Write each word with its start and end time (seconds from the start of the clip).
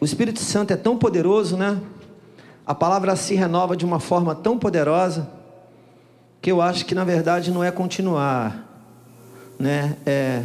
o 0.00 0.04
Espírito 0.04 0.40
Santo 0.40 0.72
é 0.72 0.76
tão 0.76 0.96
poderoso, 0.96 1.56
né? 1.56 1.80
A 2.64 2.74
palavra 2.74 3.16
se 3.16 3.34
renova 3.34 3.76
de 3.76 3.84
uma 3.84 3.98
forma 3.98 4.34
tão 4.34 4.58
poderosa 4.58 5.28
que 6.40 6.52
eu 6.52 6.60
acho 6.60 6.84
que 6.84 6.94
na 6.94 7.02
verdade 7.02 7.50
não 7.50 7.64
é 7.64 7.70
continuar, 7.70 8.64
né? 9.58 9.96
É 10.06 10.42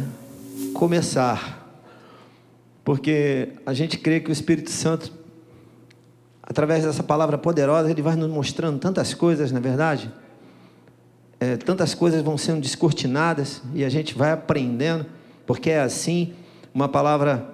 começar. 0.72 1.62
Porque 2.84 3.50
a 3.64 3.72
gente 3.72 3.96
crê 3.98 4.20
que 4.20 4.30
o 4.30 4.32
Espírito 4.32 4.70
Santo, 4.70 5.12
através 6.42 6.84
dessa 6.84 7.02
palavra 7.02 7.38
poderosa, 7.38 7.90
ele 7.90 8.02
vai 8.02 8.16
nos 8.16 8.28
mostrando 8.28 8.78
tantas 8.78 9.14
coisas, 9.14 9.52
na 9.52 9.58
é 9.58 9.62
verdade. 9.62 10.10
É, 11.38 11.56
tantas 11.56 11.94
coisas 11.94 12.22
vão 12.22 12.36
sendo 12.36 12.60
descortinadas 12.60 13.62
e 13.74 13.84
a 13.84 13.88
gente 13.88 14.14
vai 14.14 14.32
aprendendo, 14.32 15.06
porque 15.46 15.70
é 15.70 15.80
assim, 15.80 16.32
uma 16.74 16.88
palavra, 16.88 17.46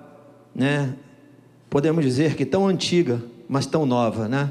né? 0.54 0.94
Podemos 1.70 2.04
dizer 2.04 2.34
que 2.34 2.44
tão 2.44 2.66
antiga, 2.66 3.22
mas 3.48 3.64
tão 3.64 3.86
nova, 3.86 4.26
né? 4.26 4.50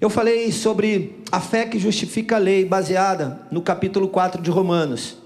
Eu 0.00 0.08
falei 0.08 0.50
sobre 0.50 1.22
a 1.30 1.38
fé 1.38 1.66
que 1.66 1.78
justifica 1.78 2.36
a 2.36 2.38
lei, 2.38 2.64
baseada 2.64 3.42
no 3.50 3.60
capítulo 3.60 4.08
4 4.08 4.40
de 4.40 4.50
Romanos. 4.50 5.18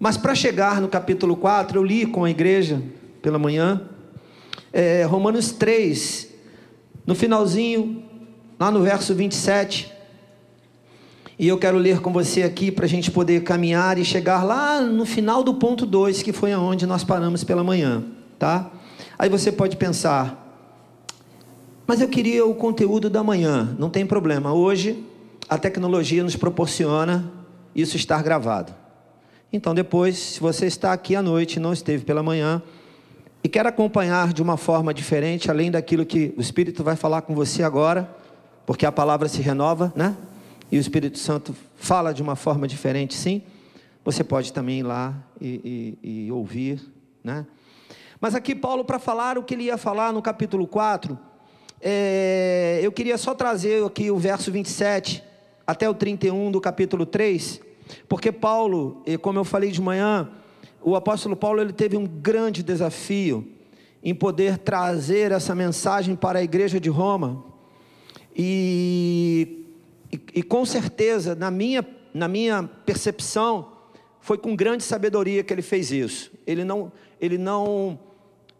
Mas 0.00 0.16
para 0.16 0.34
chegar 0.34 0.80
no 0.80 0.88
capítulo 0.88 1.36
4, 1.36 1.78
eu 1.78 1.84
li 1.84 2.06
com 2.06 2.24
a 2.24 2.30
igreja 2.30 2.82
pela 3.20 3.38
manhã, 3.38 3.82
é, 4.72 5.04
Romanos 5.04 5.52
3, 5.52 6.28
no 7.06 7.14
finalzinho, 7.14 8.02
lá 8.58 8.70
no 8.70 8.80
verso 8.80 9.14
27. 9.14 9.92
E 11.38 11.46
eu 11.46 11.58
quero 11.58 11.76
ler 11.76 12.00
com 12.00 12.10
você 12.10 12.42
aqui 12.42 12.72
para 12.72 12.86
a 12.86 12.88
gente 12.88 13.10
poder 13.10 13.42
caminhar 13.42 13.98
e 13.98 14.04
chegar 14.06 14.42
lá 14.42 14.80
no 14.80 15.04
final 15.04 15.44
do 15.44 15.54
ponto 15.54 15.84
2, 15.84 16.22
que 16.22 16.32
foi 16.32 16.50
aonde 16.50 16.86
nós 16.86 17.04
paramos 17.04 17.44
pela 17.44 17.62
manhã, 17.62 18.02
tá? 18.38 18.72
Aí 19.22 19.28
você 19.28 19.52
pode 19.52 19.76
pensar, 19.76 20.36
mas 21.86 22.00
eu 22.00 22.08
queria 22.08 22.44
o 22.44 22.56
conteúdo 22.56 23.08
da 23.08 23.22
manhã. 23.22 23.72
Não 23.78 23.88
tem 23.88 24.04
problema. 24.04 24.52
Hoje 24.52 25.00
a 25.48 25.56
tecnologia 25.56 26.24
nos 26.24 26.34
proporciona 26.34 27.30
isso 27.72 27.96
estar 27.96 28.20
gravado. 28.20 28.74
Então 29.52 29.76
depois, 29.76 30.18
se 30.18 30.40
você 30.40 30.66
está 30.66 30.92
aqui 30.92 31.14
à 31.14 31.22
noite 31.22 31.60
não 31.60 31.72
esteve 31.72 32.04
pela 32.04 32.20
manhã 32.20 32.60
e 33.44 33.48
quer 33.48 33.64
acompanhar 33.64 34.32
de 34.32 34.42
uma 34.42 34.56
forma 34.56 34.92
diferente, 34.92 35.48
além 35.48 35.70
daquilo 35.70 36.04
que 36.04 36.34
o 36.36 36.40
Espírito 36.40 36.82
vai 36.82 36.96
falar 36.96 37.22
com 37.22 37.32
você 37.32 37.62
agora, 37.62 38.12
porque 38.66 38.84
a 38.84 38.90
palavra 38.90 39.28
se 39.28 39.40
renova, 39.40 39.92
né? 39.94 40.16
E 40.68 40.76
o 40.76 40.80
Espírito 40.80 41.20
Santo 41.20 41.54
fala 41.76 42.12
de 42.12 42.22
uma 42.22 42.34
forma 42.34 42.66
diferente, 42.66 43.14
sim. 43.14 43.40
Você 44.04 44.24
pode 44.24 44.52
também 44.52 44.80
ir 44.80 44.82
lá 44.82 45.14
e, 45.40 45.96
e, 46.02 46.24
e 46.26 46.32
ouvir, 46.32 46.82
né? 47.22 47.46
Mas 48.22 48.36
aqui 48.36 48.54
Paulo, 48.54 48.84
para 48.84 49.00
falar 49.00 49.36
o 49.36 49.42
que 49.42 49.52
ele 49.52 49.64
ia 49.64 49.76
falar 49.76 50.12
no 50.12 50.22
capítulo 50.22 50.64
4, 50.64 51.18
é, 51.80 52.78
eu 52.80 52.92
queria 52.92 53.18
só 53.18 53.34
trazer 53.34 53.84
aqui 53.84 54.12
o 54.12 54.16
verso 54.16 54.52
27 54.52 55.20
até 55.66 55.90
o 55.90 55.92
31 55.92 56.52
do 56.52 56.60
capítulo 56.60 57.04
3, 57.04 57.60
porque 58.08 58.30
Paulo, 58.30 59.02
como 59.22 59.40
eu 59.40 59.44
falei 59.44 59.72
de 59.72 59.82
manhã, 59.82 60.30
o 60.80 60.94
apóstolo 60.94 61.34
Paulo 61.34 61.60
ele 61.60 61.72
teve 61.72 61.96
um 61.96 62.06
grande 62.06 62.62
desafio 62.62 63.44
em 64.04 64.14
poder 64.14 64.56
trazer 64.56 65.32
essa 65.32 65.52
mensagem 65.52 66.14
para 66.14 66.38
a 66.38 66.44
igreja 66.44 66.78
de 66.78 66.88
Roma. 66.88 67.44
E, 68.36 69.66
e, 70.12 70.20
e, 70.36 70.42
com 70.44 70.64
certeza, 70.64 71.34
na 71.34 71.50
minha, 71.50 71.84
na 72.14 72.28
minha 72.28 72.70
percepção, 72.86 73.72
foi 74.20 74.38
com 74.38 74.54
grande 74.54 74.84
sabedoria 74.84 75.42
que 75.42 75.52
ele 75.52 75.60
fez 75.60 75.90
isso. 75.90 76.30
Ele 76.46 76.62
não, 76.62 76.92
ele 77.20 77.36
não, 77.36 77.98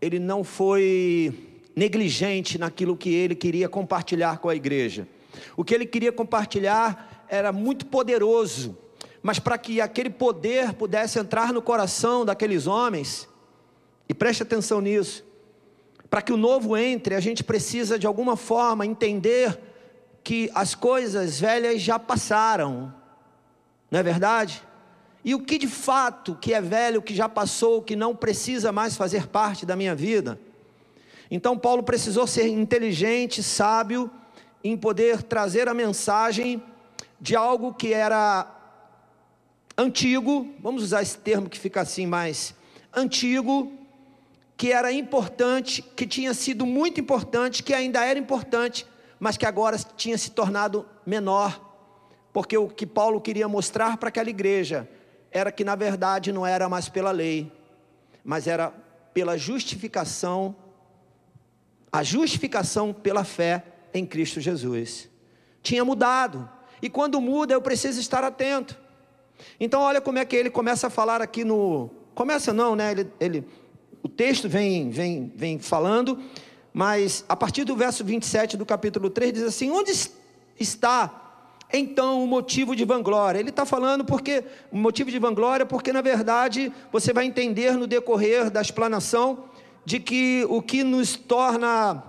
ele 0.02 0.18
não 0.18 0.42
foi 0.42 1.32
negligente 1.76 2.58
naquilo 2.58 2.96
que 2.96 3.14
ele 3.14 3.36
queria 3.36 3.68
compartilhar 3.68 4.38
com 4.38 4.48
a 4.48 4.54
igreja. 4.56 5.06
O 5.56 5.64
que 5.64 5.72
ele 5.72 5.86
queria 5.86 6.10
compartilhar 6.10 7.24
era 7.28 7.52
muito 7.52 7.86
poderoso, 7.86 8.76
mas 9.22 9.38
para 9.38 9.56
que 9.56 9.80
aquele 9.80 10.10
poder 10.10 10.72
pudesse 10.72 11.20
entrar 11.20 11.52
no 11.52 11.62
coração 11.62 12.24
daqueles 12.24 12.66
homens, 12.66 13.28
e 14.08 14.12
preste 14.12 14.42
atenção 14.42 14.80
nisso, 14.80 15.24
para 16.10 16.20
que 16.20 16.32
o 16.32 16.36
novo 16.36 16.76
entre, 16.76 17.14
a 17.14 17.20
gente 17.20 17.44
precisa 17.44 17.96
de 17.96 18.06
alguma 18.06 18.36
forma 18.36 18.84
entender 18.84 19.56
que 20.24 20.50
as 20.52 20.74
coisas 20.74 21.38
velhas 21.38 21.80
já 21.80 21.98
passaram, 21.98 22.92
não 23.88 24.00
é 24.00 24.02
verdade? 24.02 24.62
E 25.24 25.34
o 25.34 25.40
que 25.40 25.56
de 25.56 25.68
fato 25.68 26.36
que 26.40 26.52
é 26.52 26.60
velho, 26.60 27.00
que 27.00 27.14
já 27.14 27.28
passou, 27.28 27.80
que 27.82 27.94
não 27.94 28.14
precisa 28.14 28.72
mais 28.72 28.96
fazer 28.96 29.28
parte 29.28 29.64
da 29.64 29.76
minha 29.76 29.94
vida? 29.94 30.38
Então 31.30 31.56
Paulo 31.56 31.82
precisou 31.82 32.26
ser 32.26 32.48
inteligente, 32.48 33.42
sábio, 33.42 34.10
em 34.64 34.76
poder 34.76 35.22
trazer 35.22 35.68
a 35.68 35.74
mensagem 35.74 36.62
de 37.20 37.36
algo 37.36 37.72
que 37.72 37.92
era 37.92 38.46
antigo, 39.78 40.52
vamos 40.60 40.82
usar 40.82 41.02
esse 41.02 41.16
termo 41.18 41.48
que 41.48 41.58
fica 41.58 41.80
assim 41.80 42.06
mais 42.06 42.54
antigo, 42.92 43.72
que 44.56 44.72
era 44.72 44.92
importante, 44.92 45.82
que 45.82 46.06
tinha 46.06 46.34
sido 46.34 46.66
muito 46.66 47.00
importante, 47.00 47.62
que 47.62 47.72
ainda 47.72 48.04
era 48.04 48.18
importante, 48.18 48.86
mas 49.18 49.36
que 49.36 49.46
agora 49.46 49.78
tinha 49.96 50.18
se 50.18 50.30
tornado 50.32 50.86
menor, 51.06 51.60
porque 52.32 52.56
o 52.58 52.68
que 52.68 52.86
Paulo 52.86 53.20
queria 53.20 53.48
mostrar 53.48 53.96
para 53.96 54.08
aquela 54.08 54.30
igreja 54.30 54.88
era 55.32 55.50
que 55.50 55.64
na 55.64 55.74
verdade 55.74 56.30
não 56.32 56.46
era 56.46 56.68
mais 56.68 56.88
pela 56.88 57.10
lei, 57.10 57.50
mas 58.24 58.46
era 58.46 58.72
pela 59.12 59.36
justificação 59.36 60.54
a 61.92 62.02
justificação 62.02 62.92
pela 62.92 63.22
fé 63.22 63.62
em 63.92 64.06
Cristo 64.06 64.40
Jesus. 64.40 65.10
Tinha 65.62 65.84
mudado. 65.84 66.48
E 66.80 66.88
quando 66.88 67.20
muda, 67.20 67.52
eu 67.52 67.60
preciso 67.60 68.00
estar 68.00 68.24
atento. 68.24 68.78
Então, 69.60 69.82
olha 69.82 70.00
como 70.00 70.18
é 70.18 70.24
que 70.24 70.34
ele 70.34 70.48
começa 70.48 70.86
a 70.86 70.90
falar 70.90 71.20
aqui 71.20 71.44
no. 71.44 71.90
Começa 72.14 72.52
não, 72.52 72.74
né? 72.74 72.92
Ele, 72.92 73.12
ele, 73.20 73.48
o 74.02 74.08
texto 74.08 74.48
vem, 74.48 74.88
vem, 74.90 75.32
vem 75.36 75.58
falando, 75.58 76.18
mas 76.72 77.24
a 77.28 77.36
partir 77.36 77.64
do 77.64 77.76
verso 77.76 78.02
27 78.04 78.56
do 78.56 78.64
capítulo 78.64 79.10
3 79.10 79.32
diz 79.34 79.42
assim: 79.42 79.70
Onde 79.70 79.92
está 80.58 81.21
então 81.72 82.22
o 82.22 82.26
motivo 82.26 82.76
de 82.76 82.84
vanglória? 82.84 83.38
Ele 83.38 83.50
está 83.50 83.64
falando 83.64 84.04
porque 84.04 84.44
o 84.70 84.76
motivo 84.76 85.10
de 85.10 85.18
vanglória, 85.18 85.64
porque 85.64 85.92
na 85.92 86.02
verdade 86.02 86.72
você 86.90 87.12
vai 87.12 87.24
entender 87.24 87.76
no 87.76 87.86
decorrer 87.86 88.50
da 88.50 88.60
explanação 88.60 89.44
de 89.84 89.98
que 89.98 90.46
o 90.48 90.60
que 90.60 90.84
nos 90.84 91.16
torna 91.16 92.02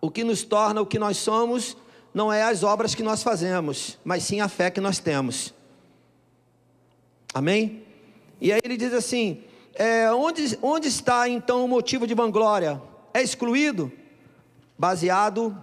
o 0.00 0.10
que 0.10 0.24
nos 0.24 0.42
torna 0.42 0.80
o 0.80 0.86
que 0.86 0.98
nós 0.98 1.16
somos 1.16 1.76
não 2.12 2.32
é 2.32 2.42
as 2.42 2.62
obras 2.62 2.94
que 2.94 3.02
nós 3.02 3.22
fazemos, 3.22 3.98
mas 4.04 4.24
sim 4.24 4.40
a 4.40 4.48
fé 4.48 4.70
que 4.70 4.80
nós 4.80 4.98
temos. 4.98 5.54
Amém? 7.32 7.84
E 8.40 8.52
aí 8.52 8.60
ele 8.62 8.76
diz 8.76 8.92
assim: 8.92 9.42
é, 9.74 10.12
onde, 10.12 10.58
onde 10.60 10.88
está 10.88 11.28
então 11.28 11.64
o 11.64 11.68
motivo 11.68 12.06
de 12.06 12.14
vanglória? 12.14 12.82
É 13.14 13.22
excluído? 13.22 13.90
Baseado 14.76 15.56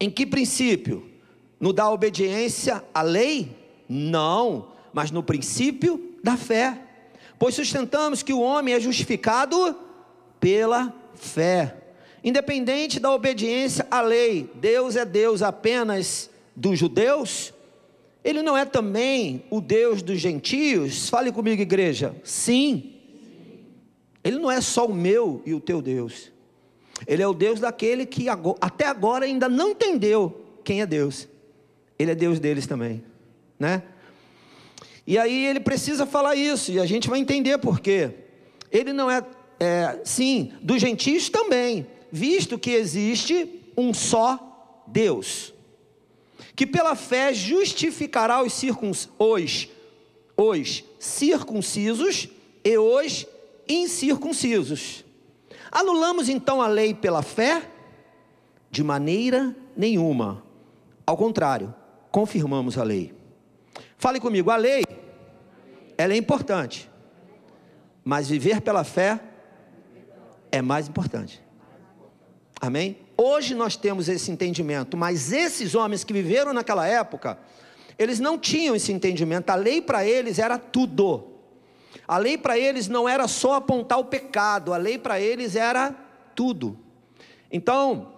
em 0.00 0.10
que 0.10 0.24
princípio? 0.24 1.11
No 1.62 1.72
da 1.72 1.88
obediência 1.88 2.82
à 2.92 3.02
lei? 3.02 3.56
Não, 3.88 4.72
mas 4.92 5.12
no 5.12 5.22
princípio 5.22 6.16
da 6.20 6.36
fé. 6.36 6.76
Pois 7.38 7.54
sustentamos 7.54 8.20
que 8.20 8.32
o 8.32 8.40
homem 8.40 8.74
é 8.74 8.80
justificado 8.80 9.76
pela 10.40 10.92
fé. 11.14 11.76
Independente 12.24 12.98
da 12.98 13.12
obediência 13.14 13.86
à 13.92 14.00
lei, 14.00 14.50
Deus 14.56 14.96
é 14.96 15.04
Deus 15.04 15.40
apenas 15.40 16.28
dos 16.56 16.76
judeus? 16.76 17.54
Ele 18.24 18.42
não 18.42 18.58
é 18.58 18.64
também 18.64 19.44
o 19.48 19.60
Deus 19.60 20.02
dos 20.02 20.18
gentios? 20.18 21.08
Fale 21.08 21.30
comigo, 21.30 21.62
igreja. 21.62 22.12
Sim. 22.24 22.92
Ele 24.24 24.40
não 24.40 24.50
é 24.50 24.60
só 24.60 24.86
o 24.86 24.92
meu 24.92 25.40
e 25.46 25.54
o 25.54 25.60
teu 25.60 25.80
Deus. 25.80 26.32
Ele 27.06 27.22
é 27.22 27.28
o 27.28 27.32
Deus 27.32 27.60
daquele 27.60 28.04
que 28.04 28.26
até 28.60 28.84
agora 28.84 29.26
ainda 29.26 29.48
não 29.48 29.70
entendeu 29.70 30.44
quem 30.64 30.80
é 30.80 30.86
Deus. 30.86 31.30
Ele 32.02 32.10
é 32.10 32.14
Deus 32.14 32.40
deles 32.40 32.66
também, 32.66 33.04
né? 33.58 33.82
E 35.06 35.16
aí 35.18 35.46
ele 35.46 35.60
precisa 35.60 36.04
falar 36.04 36.34
isso, 36.34 36.72
e 36.72 36.80
a 36.80 36.86
gente 36.86 37.08
vai 37.08 37.18
entender 37.18 37.58
por 37.58 37.80
quê. 37.80 38.10
Ele 38.70 38.92
não 38.92 39.10
é 39.10 39.24
é, 39.62 40.00
sim, 40.04 40.52
dos 40.60 40.80
gentios 40.80 41.28
também, 41.28 41.86
visto 42.10 42.58
que 42.58 42.72
existe 42.72 43.62
um 43.76 43.94
só 43.94 44.82
Deus, 44.88 45.54
que 46.56 46.66
pela 46.66 46.96
fé 46.96 47.32
justificará 47.32 48.42
os, 48.42 48.52
circuns, 48.52 49.08
os, 49.16 49.68
os 50.36 50.82
circuncisos 50.98 52.28
e 52.64 52.76
os 52.76 53.24
incircuncisos. 53.68 55.04
Anulamos 55.70 56.28
então 56.28 56.60
a 56.60 56.66
lei 56.66 56.92
pela 56.92 57.22
fé? 57.22 57.70
De 58.68 58.82
maneira 58.82 59.54
nenhuma. 59.76 60.42
Ao 61.06 61.16
contrário, 61.16 61.72
confirmamos 62.12 62.76
a 62.76 62.84
lei. 62.84 63.14
Fale 63.96 64.20
comigo, 64.20 64.50
a 64.50 64.56
lei, 64.56 64.84
ela 65.96 66.12
é 66.12 66.16
importante, 66.16 66.88
mas 68.04 68.28
viver 68.28 68.60
pela 68.60 68.84
fé 68.84 69.18
é 70.50 70.60
mais 70.60 70.88
importante. 70.88 71.42
Amém? 72.60 72.98
Hoje 73.16 73.54
nós 73.54 73.76
temos 73.76 74.08
esse 74.08 74.30
entendimento, 74.30 74.96
mas 74.96 75.32
esses 75.32 75.74
homens 75.74 76.04
que 76.04 76.12
viveram 76.12 76.52
naquela 76.52 76.86
época, 76.86 77.38
eles 77.98 78.20
não 78.20 78.38
tinham 78.38 78.76
esse 78.76 78.92
entendimento. 78.92 79.50
A 79.50 79.54
lei 79.54 79.80
para 79.80 80.04
eles 80.04 80.38
era 80.38 80.58
tudo. 80.58 81.28
A 82.06 82.18
lei 82.18 82.36
para 82.36 82.58
eles 82.58 82.88
não 82.88 83.08
era 83.08 83.26
só 83.26 83.54
apontar 83.54 83.98
o 83.98 84.04
pecado, 84.04 84.74
a 84.74 84.76
lei 84.76 84.98
para 84.98 85.20
eles 85.20 85.56
era 85.56 85.94
tudo. 86.34 86.78
Então, 87.50 88.11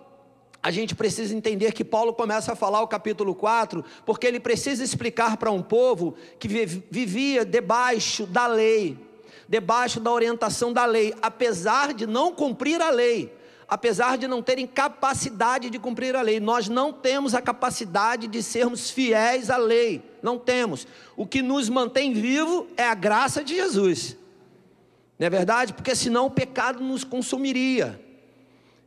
a 0.65 0.71
gente 0.71 0.95
precisa 0.95 1.37
entender 1.37 1.73
que 1.73 1.85
Paulo 1.85 2.15
começa 2.15 2.53
a 2.53 2.57
falar 2.57 2.81
o 2.81 2.89
capítulo 2.89 3.35
4, 3.35 3.85
porque 4.07 4.27
ele 4.27 4.41
precisa 4.41 4.83
explicar 4.83 5.37
para 5.37 5.51
um 5.51 5.61
povo 5.61 6.15
que 6.39 6.49
vivia 6.49 7.45
debaixo 7.45 8.25
da 8.25 8.47
lei, 8.47 8.97
debaixo 9.47 10.01
da 10.01 10.11
orientação 10.11 10.73
da 10.73 10.87
lei, 10.87 11.15
apesar 11.21 11.93
de 11.93 12.07
não 12.07 12.33
cumprir 12.33 12.81
a 12.81 12.89
lei 12.89 13.31
apesar 13.67 14.19
de 14.19 14.29
não 14.29 14.43
terem 14.43 14.67
capacidade 14.67 15.71
de 15.71 15.79
cumprir 15.79 16.15
a 16.15 16.21
lei. 16.21 16.39
Nós 16.39 16.69
não 16.69 16.93
temos 16.93 17.35
a 17.35 17.41
capacidade 17.41 18.29
de 18.29 18.43
sermos 18.43 18.91
fiéis 18.91 19.49
à 19.49 19.57
lei, 19.57 20.03
não 20.23 20.39
temos. 20.39 20.87
O 21.17 21.27
que 21.27 21.43
nos 21.43 21.69
mantém 21.71 22.13
vivo 22.13 22.69
é 22.77 22.87
a 22.87 22.95
graça 22.95 23.43
de 23.43 23.55
Jesus. 23.55 24.17
Não 25.19 25.27
é 25.27 25.31
verdade? 25.31 25.73
Porque 25.73 25.95
senão 25.95 26.27
o 26.27 26.31
pecado 26.31 26.85
nos 26.85 27.05
consumiria. 27.05 28.04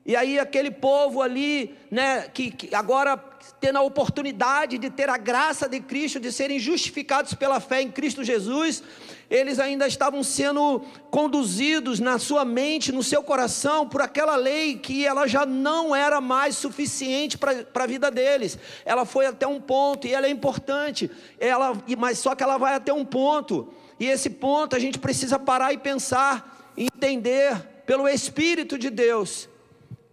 E 0.07 0.15
aí 0.15 0.39
aquele 0.39 0.71
povo 0.71 1.21
ali, 1.21 1.75
né, 1.91 2.29
que, 2.33 2.49
que, 2.49 2.73
agora 2.73 3.21
tendo 3.59 3.77
a 3.77 3.81
oportunidade 3.81 4.77
de 4.77 4.89
ter 4.89 5.09
a 5.09 5.17
graça 5.17 5.67
de 5.67 5.81
Cristo, 5.81 6.17
de 6.17 6.31
serem 6.31 6.57
justificados 6.57 7.33
pela 7.33 7.59
fé 7.59 7.81
em 7.81 7.91
Cristo 7.91 8.23
Jesus, 8.23 8.81
eles 9.29 9.59
ainda 9.59 9.85
estavam 9.85 10.23
sendo 10.23 10.81
conduzidos 11.11 11.99
na 11.99 12.17
sua 12.19 12.45
mente, 12.45 12.93
no 12.93 13.03
seu 13.03 13.21
coração, 13.21 13.85
por 13.85 14.01
aquela 14.01 14.37
lei 14.37 14.77
que 14.77 15.05
ela 15.05 15.27
já 15.27 15.45
não 15.45 15.93
era 15.93 16.21
mais 16.21 16.55
suficiente 16.55 17.37
para 17.37 17.65
a 17.75 17.87
vida 17.87 18.09
deles. 18.09 18.57
Ela 18.85 19.03
foi 19.03 19.25
até 19.25 19.45
um 19.45 19.59
ponto, 19.59 20.07
e 20.07 20.13
ela 20.13 20.27
é 20.27 20.29
importante, 20.29 21.11
ela, 21.37 21.73
mas 21.97 22.19
só 22.19 22.33
que 22.33 22.43
ela 22.43 22.57
vai 22.57 22.75
até 22.75 22.93
um 22.93 23.03
ponto, 23.03 23.73
e 23.99 24.05
esse 24.05 24.29
ponto 24.29 24.73
a 24.73 24.79
gente 24.79 24.99
precisa 24.99 25.37
parar 25.37 25.73
e 25.73 25.77
pensar, 25.77 26.71
entender 26.77 27.57
pelo 27.85 28.07
Espírito 28.07 28.77
de 28.77 28.89
Deus 28.89 29.49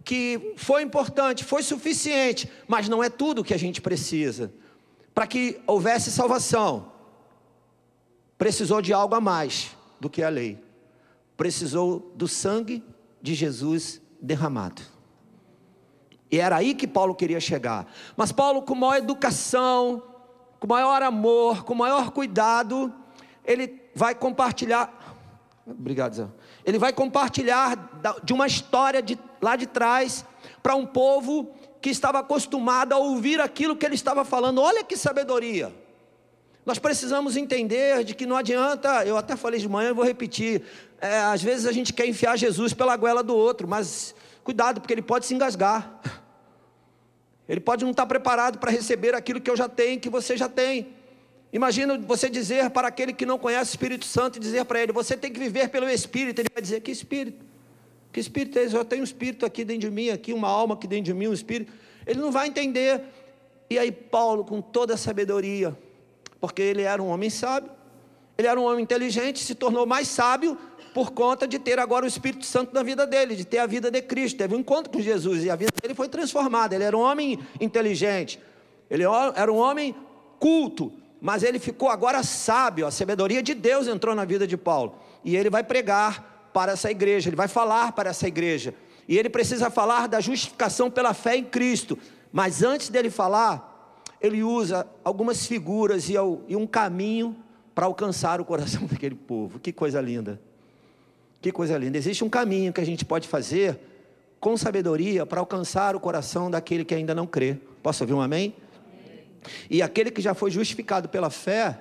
que 0.05 0.53
foi 0.55 0.83
importante, 0.83 1.43
foi 1.43 1.63
suficiente, 1.63 2.49
mas 2.67 2.87
não 2.87 3.03
é 3.03 3.09
tudo 3.09 3.43
que 3.43 3.55
a 3.55 3.57
gente 3.57 3.81
precisa. 3.81 4.53
Para 5.15 5.25
que 5.25 5.59
houvesse 5.65 6.11
salvação, 6.11 6.91
precisou 8.37 8.81
de 8.83 8.93
algo 8.93 9.15
a 9.15 9.19
mais 9.19 9.75
do 9.99 10.07
que 10.07 10.21
a 10.21 10.29
lei. 10.29 10.63
Precisou 11.35 12.13
do 12.15 12.27
sangue 12.27 12.83
de 13.19 13.33
Jesus 13.33 13.99
derramado. 14.21 14.81
E 16.31 16.39
era 16.39 16.57
aí 16.57 16.75
que 16.75 16.87
Paulo 16.87 17.15
queria 17.15 17.39
chegar. 17.39 17.91
Mas 18.15 18.31
Paulo, 18.31 18.61
com 18.61 18.75
maior 18.75 18.97
educação, 18.97 20.03
com 20.59 20.67
maior 20.67 21.01
amor, 21.01 21.63
com 21.63 21.73
maior 21.73 22.11
cuidado, 22.11 22.93
ele 23.43 23.81
vai 23.95 24.13
compartilhar. 24.13 24.94
Obrigado, 25.65 26.13
Zé 26.13 26.27
ele 26.65 26.79
vai 26.79 26.91
compartilhar 26.91 27.77
de 28.23 28.33
uma 28.33 28.47
história 28.47 29.01
de, 29.01 29.17
lá 29.39 29.55
de 29.55 29.67
trás 29.67 30.25
para 30.63 30.75
um 30.75 30.85
povo 30.85 31.53
que 31.79 31.91
estava 31.91 32.19
acostumado 32.19 32.93
a 32.93 32.97
ouvir 32.97 33.39
aquilo 33.39 33.75
que 33.75 33.85
ele 33.85 33.93
estava 33.93 34.25
falando. 34.25 34.59
Olha 34.59 34.83
que 34.83 34.97
sabedoria. 34.97 35.71
Nós 36.65 36.79
precisamos 36.79 37.37
entender 37.37 38.03
de 38.03 38.15
que 38.15 38.25
não 38.25 38.35
adianta, 38.35 39.05
eu 39.05 39.15
até 39.15 39.35
falei 39.35 39.59
de 39.59 39.69
manhã 39.69 39.91
e 39.91 39.93
vou 39.93 40.03
repetir. 40.03 40.63
É, 40.99 41.19
às 41.19 41.43
vezes 41.43 41.67
a 41.67 41.71
gente 41.71 41.93
quer 41.93 42.07
enfiar 42.07 42.35
Jesus 42.35 42.73
pela 42.73 42.97
goela 42.97 43.21
do 43.21 43.35
outro, 43.35 43.67
mas 43.67 44.15
cuidado, 44.43 44.81
porque 44.81 44.93
ele 44.93 45.03
pode 45.03 45.27
se 45.27 45.35
engasgar. 45.35 46.01
Ele 47.47 47.59
pode 47.59 47.83
não 47.83 47.91
estar 47.91 48.07
preparado 48.07 48.57
para 48.57 48.71
receber 48.71 49.13
aquilo 49.13 49.39
que 49.39 49.51
eu 49.51 49.55
já 49.55 49.69
tenho, 49.69 49.99
que 49.99 50.09
você 50.09 50.35
já 50.35 50.49
tem. 50.49 50.87
Imagina 51.51 51.97
você 51.97 52.29
dizer 52.29 52.69
para 52.69 52.87
aquele 52.87 53.13
que 53.13 53.25
não 53.25 53.37
conhece 53.37 53.71
o 53.71 53.73
Espírito 53.73 54.05
Santo, 54.05 54.39
dizer 54.39 54.65
para 54.65 54.81
ele: 54.81 54.91
você 54.91 55.15
tem 55.15 55.31
que 55.31 55.39
viver 55.39 55.69
pelo 55.69 55.89
Espírito. 55.89 56.39
Ele 56.39 56.49
vai 56.53 56.61
dizer: 56.61 56.81
que 56.81 56.91
Espírito? 56.91 57.45
Que 58.11 58.19
Espírito 58.19 58.59
é 58.59 58.63
esse? 58.63 58.75
Eu 58.75 58.85
tenho 58.85 59.01
um 59.01 59.05
Espírito 59.05 59.45
aqui 59.45 59.63
dentro 59.63 59.89
de 59.89 59.95
mim, 59.95 60.09
aqui 60.09 60.33
uma 60.33 60.47
alma 60.47 60.75
aqui 60.75 60.87
dentro 60.87 61.05
de 61.05 61.13
mim, 61.13 61.27
um 61.27 61.33
Espírito. 61.33 61.71
Ele 62.05 62.19
não 62.19 62.31
vai 62.31 62.47
entender. 62.47 63.01
E 63.69 63.79
aí, 63.79 63.91
Paulo, 63.91 64.45
com 64.45 64.61
toda 64.61 64.93
a 64.93 64.97
sabedoria, 64.97 65.75
porque 66.39 66.61
ele 66.61 66.83
era 66.83 67.01
um 67.01 67.07
homem 67.07 67.29
sábio, 67.29 67.71
ele 68.37 68.47
era 68.47 68.59
um 68.59 68.63
homem 68.63 68.83
inteligente, 68.83 69.43
se 69.43 69.55
tornou 69.55 69.85
mais 69.85 70.07
sábio 70.07 70.57
por 70.93 71.11
conta 71.11 71.47
de 71.47 71.57
ter 71.57 71.79
agora 71.79 72.05
o 72.05 72.07
Espírito 72.07 72.45
Santo 72.45 72.73
na 72.73 72.83
vida 72.83 73.07
dele, 73.07 73.35
de 73.35 73.43
ter 73.43 73.57
a 73.57 73.65
vida 73.65 73.89
de 73.89 74.01
Cristo. 74.01 74.37
Teve 74.37 74.55
um 74.55 74.59
encontro 74.59 74.91
com 74.91 75.01
Jesus 75.01 75.43
e 75.43 75.49
a 75.49 75.55
vida 75.55 75.71
dele 75.81 75.93
foi 75.93 76.07
transformada. 76.07 76.75
Ele 76.75 76.83
era 76.83 76.95
um 76.95 77.01
homem 77.01 77.39
inteligente, 77.59 78.39
ele 78.89 79.03
era 79.35 79.51
um 79.51 79.57
homem 79.57 79.95
culto 80.39 80.93
mas 81.21 81.43
ele 81.43 81.59
ficou 81.59 81.89
agora 81.89 82.23
sábio, 82.23 82.85
a 82.85 82.91
sabedoria 82.91 83.41
de 83.41 83.53
Deus 83.53 83.87
entrou 83.87 84.13
na 84.15 84.25
vida 84.25 84.45
de 84.45 84.57
Paulo, 84.57 84.95
e 85.23 85.35
ele 85.35 85.49
vai 85.49 85.63
pregar 85.63 86.49
para 86.53 86.73
essa 86.73 86.89
igreja, 86.89 87.29
ele 87.29 87.35
vai 87.35 87.47
falar 87.47 87.91
para 87.91 88.09
essa 88.09 88.27
igreja, 88.27 88.73
e 89.07 89.17
ele 89.17 89.29
precisa 89.29 89.69
falar 89.69 90.07
da 90.07 90.19
justificação 90.19 90.89
pela 90.89 91.13
fé 91.13 91.35
em 91.35 91.43
Cristo, 91.43 91.97
mas 92.31 92.63
antes 92.63 92.89
dele 92.89 93.09
falar, 93.09 93.73
ele 94.19 94.43
usa 94.43 94.87
algumas 95.03 95.45
figuras 95.45 96.09
e 96.09 96.55
um 96.55 96.65
caminho 96.65 97.35
para 97.73 97.85
alcançar 97.85 98.39
o 98.39 98.45
coração 98.45 98.85
daquele 98.87 99.15
povo. 99.15 99.59
Que 99.59 99.71
coisa 99.71 99.99
linda! 100.01 100.39
Que 101.41 101.51
coisa 101.51 101.77
linda! 101.77 101.97
Existe 101.97 102.23
um 102.23 102.29
caminho 102.29 102.73
que 102.73 102.81
a 102.81 102.85
gente 102.85 103.05
pode 103.05 103.27
fazer 103.27 103.77
com 104.39 104.55
sabedoria 104.57 105.25
para 105.25 105.39
alcançar 105.39 105.95
o 105.95 105.99
coração 105.99 106.49
daquele 106.49 106.85
que 106.85 106.95
ainda 106.95 107.13
não 107.13 107.27
crê. 107.27 107.57
Posso 107.83 108.03
ouvir 108.03 108.13
um 108.13 108.21
amém? 108.21 108.55
E 109.69 109.81
aquele 109.81 110.11
que 110.11 110.21
já 110.21 110.33
foi 110.33 110.51
justificado 110.51 111.09
pela 111.09 111.29
fé, 111.29 111.79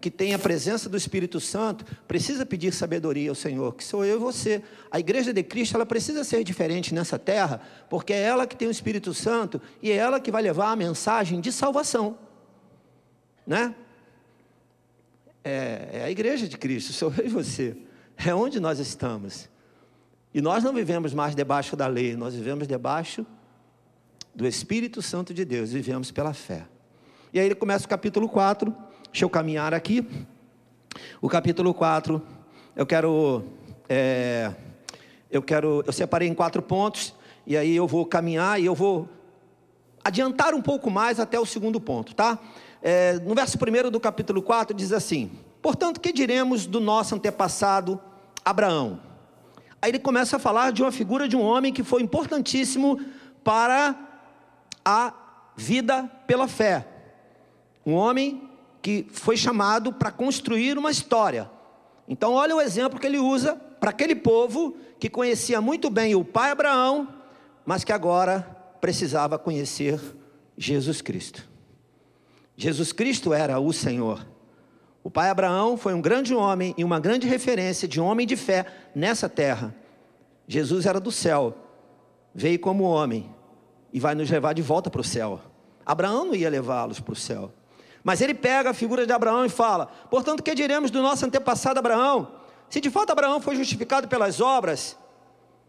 que 0.00 0.10
tem 0.10 0.32
a 0.32 0.38
presença 0.38 0.88
do 0.88 0.96
Espírito 0.96 1.38
Santo, 1.38 1.84
precisa 2.08 2.46
pedir 2.46 2.72
sabedoria 2.72 3.28
ao 3.28 3.34
Senhor, 3.34 3.74
que 3.74 3.84
sou 3.84 4.04
eu 4.04 4.16
e 4.16 4.18
você. 4.18 4.62
A 4.90 4.98
igreja 4.98 5.32
de 5.32 5.42
Cristo, 5.42 5.76
ela 5.76 5.84
precisa 5.84 6.24
ser 6.24 6.42
diferente 6.42 6.94
nessa 6.94 7.18
terra, 7.18 7.60
porque 7.88 8.12
é 8.12 8.22
ela 8.22 8.46
que 8.46 8.56
tem 8.56 8.66
o 8.66 8.70
Espírito 8.70 9.12
Santo 9.12 9.60
e 9.82 9.90
é 9.90 9.96
ela 9.96 10.18
que 10.18 10.30
vai 10.30 10.42
levar 10.42 10.70
a 10.70 10.76
mensagem 10.76 11.40
de 11.40 11.52
salvação. 11.52 12.18
Né? 13.46 13.74
É, 15.44 15.88
é 15.92 16.04
a 16.04 16.10
igreja 16.10 16.48
de 16.48 16.56
Cristo, 16.56 16.92
sou 16.92 17.12
eu 17.18 17.26
e 17.26 17.28
você. 17.28 17.76
É 18.16 18.34
onde 18.34 18.58
nós 18.58 18.78
estamos. 18.78 19.50
E 20.32 20.40
nós 20.40 20.64
não 20.64 20.72
vivemos 20.72 21.12
mais 21.12 21.34
debaixo 21.34 21.76
da 21.76 21.86
lei, 21.86 22.16
nós 22.16 22.34
vivemos 22.34 22.66
debaixo 22.66 23.26
do 24.34 24.46
Espírito 24.46 25.02
Santo 25.02 25.34
de 25.34 25.44
Deus, 25.44 25.72
vivemos 25.72 26.10
pela 26.10 26.32
fé. 26.32 26.66
E 27.32 27.38
aí 27.38 27.46
ele 27.46 27.54
começa 27.54 27.86
o 27.86 27.88
capítulo 27.88 28.28
4. 28.28 28.74
Deixa 29.12 29.24
eu 29.24 29.30
caminhar 29.30 29.72
aqui. 29.72 30.04
O 31.22 31.28
capítulo 31.28 31.72
4, 31.72 32.20
eu 32.74 32.84
quero. 32.84 33.44
É, 33.88 34.52
eu 35.30 35.40
quero. 35.40 35.84
Eu 35.86 35.92
separei 35.92 36.26
em 36.26 36.34
quatro 36.34 36.60
pontos. 36.60 37.14
E 37.46 37.56
aí 37.56 37.76
eu 37.76 37.86
vou 37.86 38.04
caminhar 38.04 38.60
e 38.60 38.64
eu 38.64 38.74
vou 38.74 39.08
adiantar 40.04 40.54
um 40.54 40.62
pouco 40.62 40.90
mais 40.90 41.20
até 41.20 41.38
o 41.38 41.46
segundo 41.46 41.80
ponto, 41.80 42.14
tá? 42.14 42.38
É, 42.82 43.14
no 43.20 43.34
verso 43.34 43.56
1 43.56 43.90
do 43.90 44.00
capítulo 44.00 44.42
4 44.42 44.74
diz 44.74 44.92
assim: 44.92 45.30
Portanto, 45.62 46.00
que 46.00 46.12
diremos 46.12 46.66
do 46.66 46.80
nosso 46.80 47.14
antepassado 47.14 48.00
Abraão? 48.44 49.00
Aí 49.80 49.92
ele 49.92 50.00
começa 50.00 50.34
a 50.34 50.38
falar 50.40 50.72
de 50.72 50.82
uma 50.82 50.90
figura 50.90 51.28
de 51.28 51.36
um 51.36 51.42
homem 51.42 51.72
que 51.72 51.84
foi 51.84 52.02
importantíssimo 52.02 53.00
para 53.44 53.94
a 54.84 55.14
vida 55.56 56.10
pela 56.26 56.48
fé. 56.48 56.89
Um 57.84 57.94
homem 57.94 58.48
que 58.82 59.06
foi 59.10 59.36
chamado 59.36 59.92
para 59.92 60.10
construir 60.10 60.78
uma 60.78 60.90
história. 60.90 61.50
Então, 62.08 62.32
olha 62.32 62.56
o 62.56 62.60
exemplo 62.60 62.98
que 62.98 63.06
ele 63.06 63.18
usa 63.18 63.54
para 63.54 63.90
aquele 63.90 64.14
povo 64.14 64.76
que 64.98 65.08
conhecia 65.08 65.60
muito 65.60 65.88
bem 65.88 66.14
o 66.14 66.24
pai 66.24 66.50
Abraão, 66.50 67.08
mas 67.64 67.84
que 67.84 67.92
agora 67.92 68.42
precisava 68.80 69.38
conhecer 69.38 70.00
Jesus 70.56 71.00
Cristo. 71.00 71.48
Jesus 72.56 72.92
Cristo 72.92 73.32
era 73.32 73.58
o 73.58 73.72
Senhor. 73.72 74.26
O 75.02 75.10
pai 75.10 75.30
Abraão 75.30 75.78
foi 75.78 75.94
um 75.94 76.00
grande 76.00 76.34
homem 76.34 76.74
e 76.76 76.84
uma 76.84 77.00
grande 77.00 77.26
referência 77.26 77.88
de 77.88 78.00
homem 78.00 78.26
de 78.26 78.36
fé 78.36 78.66
nessa 78.94 79.28
terra. 79.28 79.74
Jesus 80.46 80.84
era 80.84 81.00
do 81.00 81.10
céu, 81.10 81.56
veio 82.34 82.58
como 82.58 82.84
homem 82.84 83.34
e 83.92 83.98
vai 83.98 84.14
nos 84.14 84.28
levar 84.28 84.52
de 84.52 84.60
volta 84.60 84.90
para 84.90 85.00
o 85.00 85.04
céu. 85.04 85.40
Abraão 85.86 86.26
não 86.26 86.34
ia 86.34 86.50
levá-los 86.50 87.00
para 87.00 87.12
o 87.12 87.16
céu. 87.16 87.50
Mas 88.02 88.20
ele 88.20 88.34
pega 88.34 88.70
a 88.70 88.74
figura 88.74 89.06
de 89.06 89.12
Abraão 89.12 89.44
e 89.44 89.48
fala: 89.48 89.86
Portanto, 90.10 90.42
que 90.42 90.54
diremos 90.54 90.90
do 90.90 91.02
nosso 91.02 91.24
antepassado 91.26 91.78
Abraão? 91.78 92.32
Se 92.68 92.80
de 92.80 92.90
fato 92.90 93.10
Abraão 93.10 93.40
foi 93.40 93.56
justificado 93.56 94.08
pelas 94.08 94.40
obras, 94.40 94.96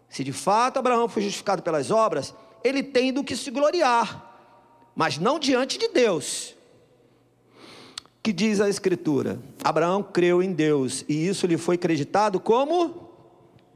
se 0.08 0.24
de 0.24 0.32
fato 0.32 0.78
Abraão 0.78 1.10
foi 1.10 1.24
justificado 1.24 1.64
pelas 1.64 1.90
obras, 1.90 2.34
ele 2.64 2.84
tem 2.84 3.12
do 3.12 3.24
que 3.24 3.36
se 3.36 3.50
gloriar, 3.50 4.30
mas 4.96 5.18
não 5.18 5.40
diante 5.40 5.78
de 5.78 5.88
Deus. 5.88 6.56
Que 8.22 8.32
diz 8.32 8.62
a 8.62 8.70
Escritura: 8.70 9.40
Abraão 9.64 10.04
creu 10.04 10.44
em 10.44 10.54
Deus 10.54 11.04
e 11.10 11.28
isso 11.28 11.48
lhe 11.48 11.58
foi 11.58 11.76
acreditado 11.76 12.40
como 12.40 13.10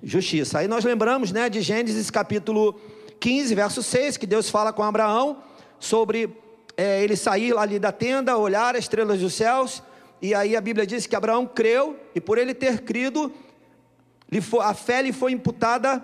justiça. 0.03 0.59
Aí 0.59 0.67
nós 0.67 0.85
lembramos, 0.85 1.31
né, 1.31 1.50
de 1.50 1.62
Gênesis 1.62 2.12
capítulo 2.12 2.79
15, 3.19 3.55
verso 3.55 3.81
6, 3.81 4.17
que 4.17 4.27
Deus 4.27 4.50
fala 4.50 4.71
com 4.71 4.83
Abraão 4.83 5.38
sobre 5.79 6.44
é, 6.77 7.03
ele 7.03 7.15
sair 7.15 7.55
ali 7.58 7.79
da 7.79 7.91
tenda, 7.91 8.38
olhar 8.38 8.75
as 8.75 8.84
estrelas 8.84 9.20
dos 9.20 9.34
céus, 9.34 9.82
e 10.22 10.34
aí 10.34 10.55
a 10.55 10.62
Bíblia 10.62 10.86
diz 10.86 11.05
que 11.05 11.15
Abraão 11.15 11.46
creu, 11.46 11.98
e 12.13 12.22
por 12.22 12.38
ele 12.38 12.53
ter 12.53 12.82
crido, 12.82 13.32
a 14.62 14.74
fé 14.74 15.01
lhe 15.01 15.13
foi 15.13 15.32
imputada 15.32 16.03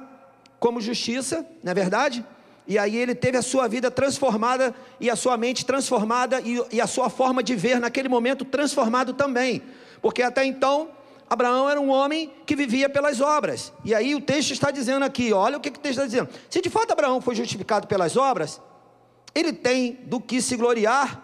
como 0.60 0.80
justiça, 0.80 1.46
não 1.64 1.72
é 1.72 1.76
verdade? 1.76 2.24
E 2.68 2.78
aí 2.78 2.96
ele 2.96 3.16
teve 3.16 3.38
a 3.38 3.42
sua 3.42 3.68
vida 3.68 3.90
transformada 3.90 4.74
e 5.00 5.10
a 5.10 5.16
sua 5.16 5.36
mente 5.36 5.66
transformada 5.66 6.40
e, 6.42 6.64
e 6.72 6.80
a 6.80 6.88
sua 6.88 7.10
forma 7.10 7.42
de 7.42 7.56
ver 7.56 7.80
naquele 7.80 8.08
momento 8.08 8.46
transformado 8.46 9.14
também. 9.14 9.64
Porque 10.02 10.22
até 10.22 10.46
então 10.46 10.90
Abraão 11.30 11.70
era 11.70 11.82
um 11.82 11.90
homem 11.90 12.32
que 12.46 12.56
vivia 12.56 12.88
pelas 12.88 13.20
obras. 13.20 13.74
E 13.84 13.96
aí 13.96 14.14
o 14.14 14.22
texto 14.22 14.52
está 14.52 14.70
dizendo 14.70 15.04
aqui, 15.04 15.34
olha 15.34 15.58
o 15.58 15.60
que, 15.60 15.72
que 15.72 15.80
o 15.80 15.82
texto 15.82 16.00
está 16.00 16.06
dizendo. 16.06 16.30
Se 16.50 16.62
de 16.62 16.70
fato 16.70 16.92
Abraão 16.92 17.20
foi 17.20 17.36
justificado 17.36 17.88
pelas 17.88 18.16
obras, 18.16 18.62
ele 19.34 19.54
tem 19.54 20.00
do 20.04 20.20
que 20.20 20.42
se 20.42 20.56
gloriar, 20.56 21.24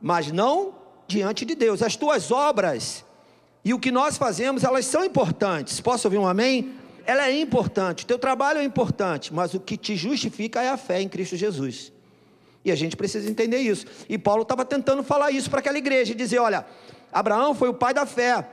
mas 0.00 0.30
não 0.30 0.74
diante 1.06 1.44
de 1.44 1.54
Deus. 1.54 1.82
As 1.82 1.96
tuas 1.96 2.30
obras 2.30 3.04
e 3.64 3.74
o 3.74 3.78
que 3.78 3.90
nós 3.90 4.16
fazemos, 4.16 4.64
elas 4.64 4.86
são 4.86 5.04
importantes. 5.04 5.80
Posso 5.80 6.06
ouvir 6.06 6.18
um 6.18 6.26
amém? 6.26 6.74
Ela 7.04 7.28
é 7.28 7.40
importante, 7.40 8.04
o 8.04 8.06
teu 8.06 8.18
trabalho 8.18 8.60
é 8.60 8.64
importante, 8.64 9.32
mas 9.34 9.54
o 9.54 9.60
que 9.60 9.76
te 9.76 9.96
justifica 9.96 10.62
é 10.62 10.68
a 10.68 10.76
fé 10.76 11.00
em 11.00 11.08
Cristo 11.08 11.36
Jesus. 11.36 11.92
E 12.64 12.70
a 12.70 12.76
gente 12.76 12.96
precisa 12.96 13.28
entender 13.28 13.58
isso. 13.58 13.86
E 14.08 14.18
Paulo 14.18 14.42
estava 14.42 14.64
tentando 14.64 15.02
falar 15.02 15.30
isso 15.30 15.50
para 15.50 15.60
aquela 15.60 15.78
igreja, 15.78 16.12
e 16.12 16.14
dizer: 16.14 16.38
olha, 16.38 16.64
Abraão 17.10 17.54
foi 17.54 17.68
o 17.68 17.74
pai 17.74 17.94
da 17.94 18.06
fé, 18.06 18.46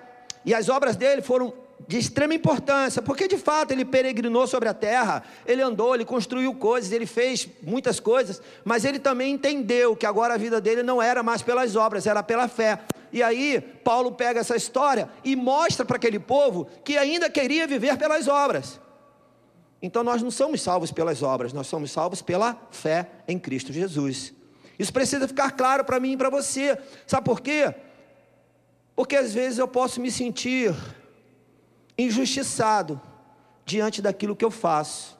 e 0.45 0.53
as 0.53 0.69
obras 0.69 0.95
dele 0.95 1.21
foram 1.21 1.53
de 1.85 1.97
extrema 1.97 2.33
importância, 2.33 3.01
porque 3.01 3.27
de 3.27 3.37
fato 3.37 3.71
ele 3.71 3.85
peregrinou 3.85 4.47
sobre 4.47 4.67
a 4.67 4.73
terra, 4.73 5.23
ele 5.45 5.61
andou, 5.61 5.93
ele 5.93 6.05
construiu 6.05 6.53
coisas, 6.55 6.91
ele 6.91 7.05
fez 7.05 7.47
muitas 7.61 7.99
coisas, 7.99 8.41
mas 8.65 8.83
ele 8.83 8.99
também 8.99 9.33
entendeu 9.33 9.95
que 9.95 10.05
agora 10.05 10.33
a 10.33 10.37
vida 10.37 10.59
dele 10.59 10.83
não 10.83 11.01
era 11.01 11.21
mais 11.21 11.41
pelas 11.41 11.75
obras, 11.75 12.07
era 12.07 12.23
pela 12.23 12.47
fé. 12.47 12.79
E 13.11 13.23
aí, 13.23 13.61
Paulo 13.83 14.11
pega 14.11 14.39
essa 14.39 14.55
história 14.55 15.09
e 15.23 15.35
mostra 15.35 15.85
para 15.85 15.97
aquele 15.97 16.19
povo 16.19 16.67
que 16.83 16.97
ainda 16.97 17.29
queria 17.29 17.67
viver 17.67 17.97
pelas 17.97 18.27
obras. 18.27 18.79
Então 19.81 20.03
nós 20.03 20.21
não 20.21 20.31
somos 20.31 20.61
salvos 20.61 20.91
pelas 20.91 21.21
obras, 21.21 21.53
nós 21.53 21.67
somos 21.67 21.91
salvos 21.91 22.21
pela 22.21 22.59
fé 22.71 23.07
em 23.27 23.37
Cristo 23.37 23.71
Jesus. 23.71 24.33
Isso 24.77 24.91
precisa 24.91 25.27
ficar 25.27 25.51
claro 25.51 25.83
para 25.83 25.99
mim 25.99 26.13
e 26.13 26.17
para 26.17 26.29
você. 26.29 26.77
Sabe 27.05 27.25
por 27.25 27.41
quê? 27.41 27.73
Porque 28.95 29.15
às 29.15 29.33
vezes 29.33 29.59
eu 29.59 29.67
posso 29.67 30.01
me 30.01 30.11
sentir 30.11 30.75
injustiçado 31.97 33.01
diante 33.65 34.01
daquilo 34.01 34.35
que 34.35 34.45
eu 34.45 34.51
faço, 34.51 35.17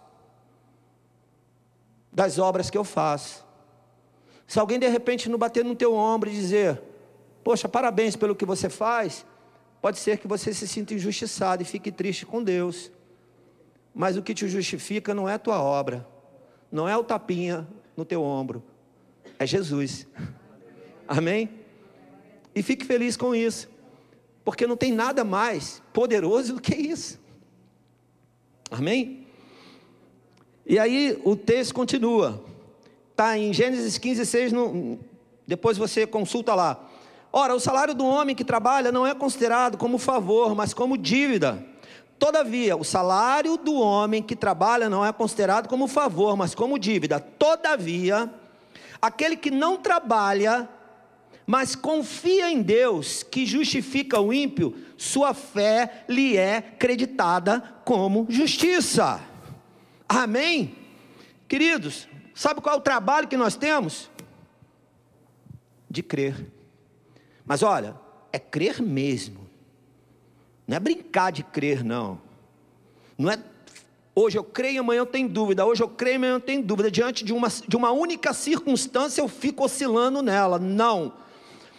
das 2.11 2.37
obras 2.37 2.69
que 2.69 2.77
eu 2.77 2.83
faço. 2.83 3.45
Se 4.45 4.59
alguém 4.59 4.79
de 4.79 4.87
repente 4.87 5.29
não 5.29 5.37
bater 5.37 5.65
no 5.65 5.75
teu 5.75 5.93
ombro 5.93 6.29
e 6.29 6.33
dizer: 6.33 6.81
Poxa, 7.43 7.67
parabéns 7.67 8.15
pelo 8.15 8.35
que 8.35 8.45
você 8.45 8.69
faz, 8.69 9.25
pode 9.81 9.97
ser 9.97 10.17
que 10.17 10.27
você 10.27 10.53
se 10.53 10.67
sinta 10.67 10.93
injustiçado 10.93 11.63
e 11.63 11.65
fique 11.65 11.91
triste 11.91 12.25
com 12.25 12.43
Deus. 12.43 12.91
Mas 13.93 14.15
o 14.15 14.21
que 14.21 14.33
te 14.33 14.47
justifica 14.47 15.13
não 15.13 15.27
é 15.27 15.33
a 15.33 15.39
tua 15.39 15.61
obra, 15.61 16.07
não 16.71 16.87
é 16.87 16.95
o 16.95 17.03
tapinha 17.03 17.67
no 17.95 18.05
teu 18.05 18.21
ombro, 18.21 18.63
é 19.39 19.45
Jesus. 19.45 20.07
Amém? 21.07 21.49
E 22.53 22.61
fique 22.61 22.85
feliz 22.85 23.17
com 23.17 23.33
isso 23.35 23.67
porque 24.47 24.65
não 24.65 24.77
tem 24.77 24.93
nada 24.93 25.25
mais 25.25 25.83
poderoso 25.91 26.53
do 26.53 26.61
que 26.61 26.73
isso. 26.73 27.19
Amém? 28.71 29.27
E 30.65 30.79
aí 30.79 31.21
o 31.25 31.35
texto 31.35 31.75
continua, 31.75 32.41
está 33.11 33.37
em 33.37 33.51
Gênesis 33.53 33.97
15, 33.97 34.25
6, 34.25 34.53
no, 34.53 34.99
depois 35.45 35.77
você 35.77 36.07
consulta 36.07 36.55
lá. 36.55 36.81
Ora, 37.29 37.53
o 37.53 37.59
salário 37.59 37.93
do 37.93 38.05
homem 38.05 38.33
que 38.33 38.45
trabalha 38.45 38.89
não 38.89 39.05
é 39.05 39.13
considerado 39.13 39.77
como 39.77 39.97
favor, 39.97 40.55
mas 40.55 40.73
como 40.73 40.97
dívida. 40.97 41.61
Todavia, 42.17 42.77
o 42.77 42.85
salário 42.85 43.57
do 43.57 43.73
homem 43.73 44.23
que 44.23 44.33
trabalha 44.33 44.89
não 44.89 45.05
é 45.05 45.11
considerado 45.11 45.67
como 45.67 45.89
favor, 45.89 46.37
mas 46.37 46.55
como 46.55 46.79
dívida. 46.79 47.19
Todavia, 47.19 48.33
aquele 49.01 49.35
que 49.35 49.51
não 49.51 49.75
trabalha 49.75 50.69
mas 51.47 51.77
confia 51.77 52.51
em 52.51 52.61
Deus, 52.61 53.23
que 53.23 53.45
justifica 53.45 54.19
o 54.19 54.33
ímpio, 54.33 54.75
sua 54.97 55.33
fé 55.33 56.03
lhe 56.09 56.35
é 56.35 56.59
creditada 56.59 57.61
como 57.85 58.25
justiça. 58.27 59.21
Amém? 60.09 60.75
Queridos, 61.47 62.05
sabe 62.35 62.59
qual 62.59 62.75
é 62.75 62.77
o 62.77 62.81
trabalho 62.81 63.29
que 63.29 63.37
nós 63.37 63.55
temos? 63.55 64.11
De 65.89 66.03
crer. 66.03 66.51
Mas 67.45 67.63
olha, 67.63 67.95
é 68.33 68.37
crer 68.37 68.81
mesmo. 68.81 69.47
Não 70.67 70.75
é 70.75 70.79
brincar 70.81 71.31
de 71.31 71.43
crer, 71.43 71.81
não. 71.81 72.19
Não 73.17 73.31
é 73.31 73.39
hoje 74.13 74.37
eu 74.37 74.43
creio, 74.43 74.81
amanhã 74.81 74.99
eu 74.99 75.05
tenho 75.05 75.29
dúvida. 75.29 75.65
Hoje 75.65 75.81
eu 75.81 75.87
creio, 75.87 76.17
amanhã 76.17 76.33
eu 76.33 76.41
tenho 76.41 76.61
dúvida. 76.61 76.91
Diante 76.91 77.23
de 77.23 77.31
uma, 77.31 77.47
de 77.47 77.77
uma 77.77 77.91
única 77.91 78.33
circunstância 78.33 79.21
eu 79.21 79.29
fico 79.29 79.63
oscilando 79.63 80.21
nela. 80.21 80.59
Não. 80.59 81.13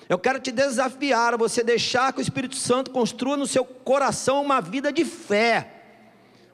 Eu 0.09 0.19
quero 0.19 0.41
te 0.41 0.50
desafiar 0.50 1.35
a 1.35 1.37
você 1.37 1.62
deixar 1.62 2.12
que 2.15 2.21
o 2.21 2.23
Espírito 2.23 2.57
Santo 2.57 2.91
construa 2.91 3.37
no 3.37 3.47
seu 3.47 3.62
coração 3.62 4.41
uma 4.41 4.59
vida 4.59 4.91
de 4.91 5.05
fé, 5.05 5.71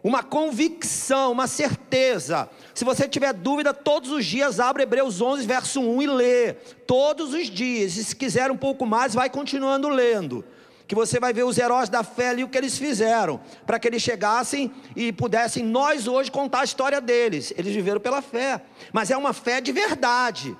uma 0.03 0.25
convicção, 0.25 1.31
uma 1.31 1.47
certeza. 1.47 2.51
Se 2.75 2.85
você 2.85 3.09
tiver 3.09 3.33
dúvida, 3.33 3.73
todos 3.73 4.11
os 4.11 4.27
dias 4.27 4.59
abre 4.59 4.83
Hebreus 4.83 5.21
11, 5.21 5.47
verso 5.47 5.81
1 5.81 6.03
e 6.03 6.07
lê. 6.07 6.53
Todos 6.85 7.33
os 7.33 7.49
dias. 7.49 7.97
E 7.97 8.05
se 8.05 8.17
quiser 8.17 8.51
um 8.51 8.57
pouco 8.57 8.85
mais, 8.85 9.15
vai 9.15 9.31
continuando 9.31 9.89
lendo. 9.89 10.45
Que 10.89 10.95
você 10.95 11.21
vai 11.21 11.33
ver 11.33 11.45
os 11.45 11.57
heróis 11.57 11.89
da 11.89 12.03
fé 12.03 12.31
ali, 12.31 12.45
o 12.45 12.49
que 12.49 12.59
eles 12.59 12.77
fizeram, 12.77 13.41
para 13.65 13.79
que 13.79 13.89
eles 13.89 14.03
chegassem 14.03 14.71
e 14.95 15.13
pudessem 15.13 15.65
nós 15.65 16.09
hoje 16.09 16.31
contar 16.31 16.61
a 16.61 16.65
história 16.65 17.01
deles. 17.01 17.55
Eles 17.57 17.73
viveram 17.73 18.01
pela 18.01 18.21
fé, 18.21 18.61
mas 18.93 19.11
é 19.13 19.17
uma 19.17 19.33
fé 19.33 19.61
de 19.61 19.73
verdade. 19.73 20.55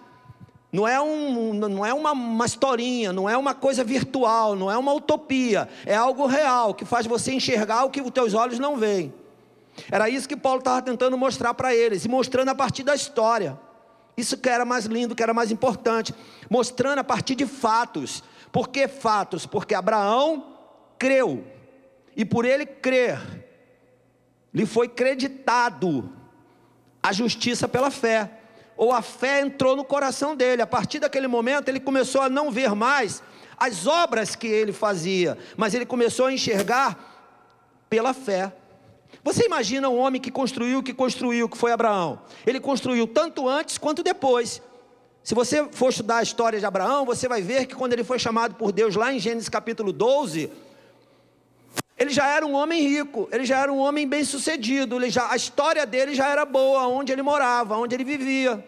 Não 0.75 0.89
é, 0.89 1.01
um, 1.01 1.55
não 1.55 1.87
é 1.87 1.95
uma, 1.95 2.11
uma 2.11 2.45
historinha, 2.45 3.13
não 3.13 3.31
é 3.31 3.37
uma 3.37 3.55
coisa 3.55 3.85
virtual, 3.85 4.57
não 4.57 4.69
é 4.69 4.77
uma 4.77 4.93
utopia. 4.93 5.69
É 5.87 5.95
algo 5.95 6.27
real 6.27 6.75
que 6.75 6.85
faz 6.85 7.07
você 7.07 7.33
enxergar 7.33 7.85
o 7.85 7.91
que 7.91 8.01
os 8.01 8.11
teus 8.11 8.35
olhos 8.35 8.59
não 8.59 8.77
veem. 8.77 9.15
Era 9.89 10.09
isso 10.09 10.29
que 10.29 10.37
Paulo 10.37 10.59
estava 10.59 10.83
tentando 10.83 11.17
mostrar 11.17 11.55
para 11.55 11.73
eles, 11.73 12.05
e 12.05 12.09
mostrando 12.09 12.49
a 12.49 12.57
partir 12.57 12.83
da 12.83 12.93
história. 12.93 13.57
Isso 14.17 14.37
que 14.37 14.49
era 14.49 14.65
mais 14.65 14.87
lindo, 14.87 15.15
que 15.15 15.23
era 15.23 15.33
mais 15.33 15.53
importante. 15.53 16.13
Mostrando 16.51 16.99
a 16.99 17.05
partir 17.05 17.37
de 17.37 17.47
fatos. 17.47 18.25
Por 18.51 18.69
que 18.69 18.89
fatos? 18.89 19.47
Porque 19.47 19.77
Abraão 19.77 20.57
creu. 20.99 21.45
E 22.17 22.25
por 22.25 22.45
ele 22.45 22.67
crer, 22.67 23.21
lhe 24.53 24.67
foi 24.67 24.89
creditado 24.89 26.11
a 27.01 27.13
justiça 27.13 27.69
pela 27.69 27.93
fé 27.93 28.41
ou 28.77 28.93
a 28.93 29.03
fé 29.03 29.41
entrou 29.41 29.77
no 29.77 29.85
coração 29.85 30.35
dele. 30.35 30.63
A 30.63 30.67
partir 30.67 30.99
daquele 30.99 31.27
momento, 31.27 31.69
ele 31.69 31.81
começou 31.81 32.23
a 32.23 32.29
não 32.29 32.51
ver 32.51 32.75
mais 32.75 33.23
as 33.57 33.87
obras 33.87 34.35
que 34.35 34.47
ele 34.47 34.73
fazia, 34.73 35.39
mas 35.57 35.75
ele 35.75 35.87
começou 35.87 36.27
a 36.27 36.33
enxergar 36.33 36.99
pela 37.89 38.13
fé. 38.13 38.53
Você 39.23 39.47
imagina 39.47 39.89
um 39.89 39.99
homem 39.99 40.21
que 40.21 40.31
construiu 40.31 40.81
o 40.81 40.83
que 40.83 40.93
construiu, 40.93 41.49
que 41.49 41.57
foi 41.57 41.73
Abraão? 41.73 42.21
Ele 42.47 42.61
construiu 42.61 43.07
tanto 43.07 43.49
antes 43.49 43.79
quanto 43.79 44.03
depois. 44.03 44.61
Se 45.23 45.35
você 45.35 45.67
for 45.71 45.89
estudar 45.89 46.19
a 46.19 46.23
história 46.23 46.59
de 46.59 46.67
Abraão, 46.67 47.07
você 47.07 47.27
vai 47.27 47.41
ver 47.41 47.67
que 47.67 47.75
quando 47.75 47.95
ele 47.95 48.05
foi 48.05 48.19
chamado 48.19 48.57
por 48.57 48.73
Deus 48.73 48.95
lá 48.95 49.13
em 49.13 49.19
Gênesis 49.19 49.49
capítulo 49.49 49.93
12, 49.93 50.51
ele 51.97 52.11
já 52.11 52.27
era 52.29 52.45
um 52.45 52.55
homem 52.55 52.83
rico, 52.83 53.29
ele 53.31 53.45
já 53.45 53.61
era 53.61 53.73
um 53.73 53.79
homem 53.79 54.07
bem 54.07 54.25
sucedido, 54.25 54.97
ele 54.97 55.11
já, 55.11 55.31
a 55.31 55.37
história 55.37 55.87
dele 55.87 56.15
já 56.15 56.29
era 56.29 56.45
boa, 56.45 56.89
onde 56.89 57.13
ele 57.13 57.23
morava, 57.23 57.77
onde 57.77 57.95
ele 57.95 58.05
vivia. 58.05 58.65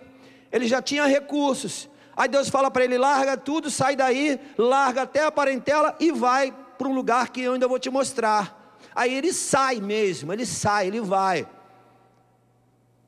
Ele 0.52 0.66
já 0.66 0.80
tinha 0.80 1.06
recursos. 1.06 1.88
Aí 2.16 2.28
Deus 2.28 2.49
fala 2.49 2.71
para 2.71 2.85
ele: 2.85 2.97
larga 2.97 3.37
tudo, 3.37 3.68
sai 3.68 3.97
daí, 3.97 4.40
larga 4.56 5.02
até 5.02 5.25
a 5.25 5.33
parentela 5.33 5.97
e 5.99 6.12
vai 6.12 6.54
para 6.78 6.88
um 6.88 6.95
lugar 6.95 7.30
que 7.30 7.42
eu 7.42 7.54
ainda 7.54 7.66
vou 7.66 7.78
te 7.78 7.90
mostrar. 7.90 8.78
Aí 8.95 9.12
ele 9.12 9.33
sai 9.33 9.80
mesmo, 9.80 10.33
ele 10.33 10.47
sai, 10.47 10.87
ele 10.87 11.00
vai. 11.00 11.47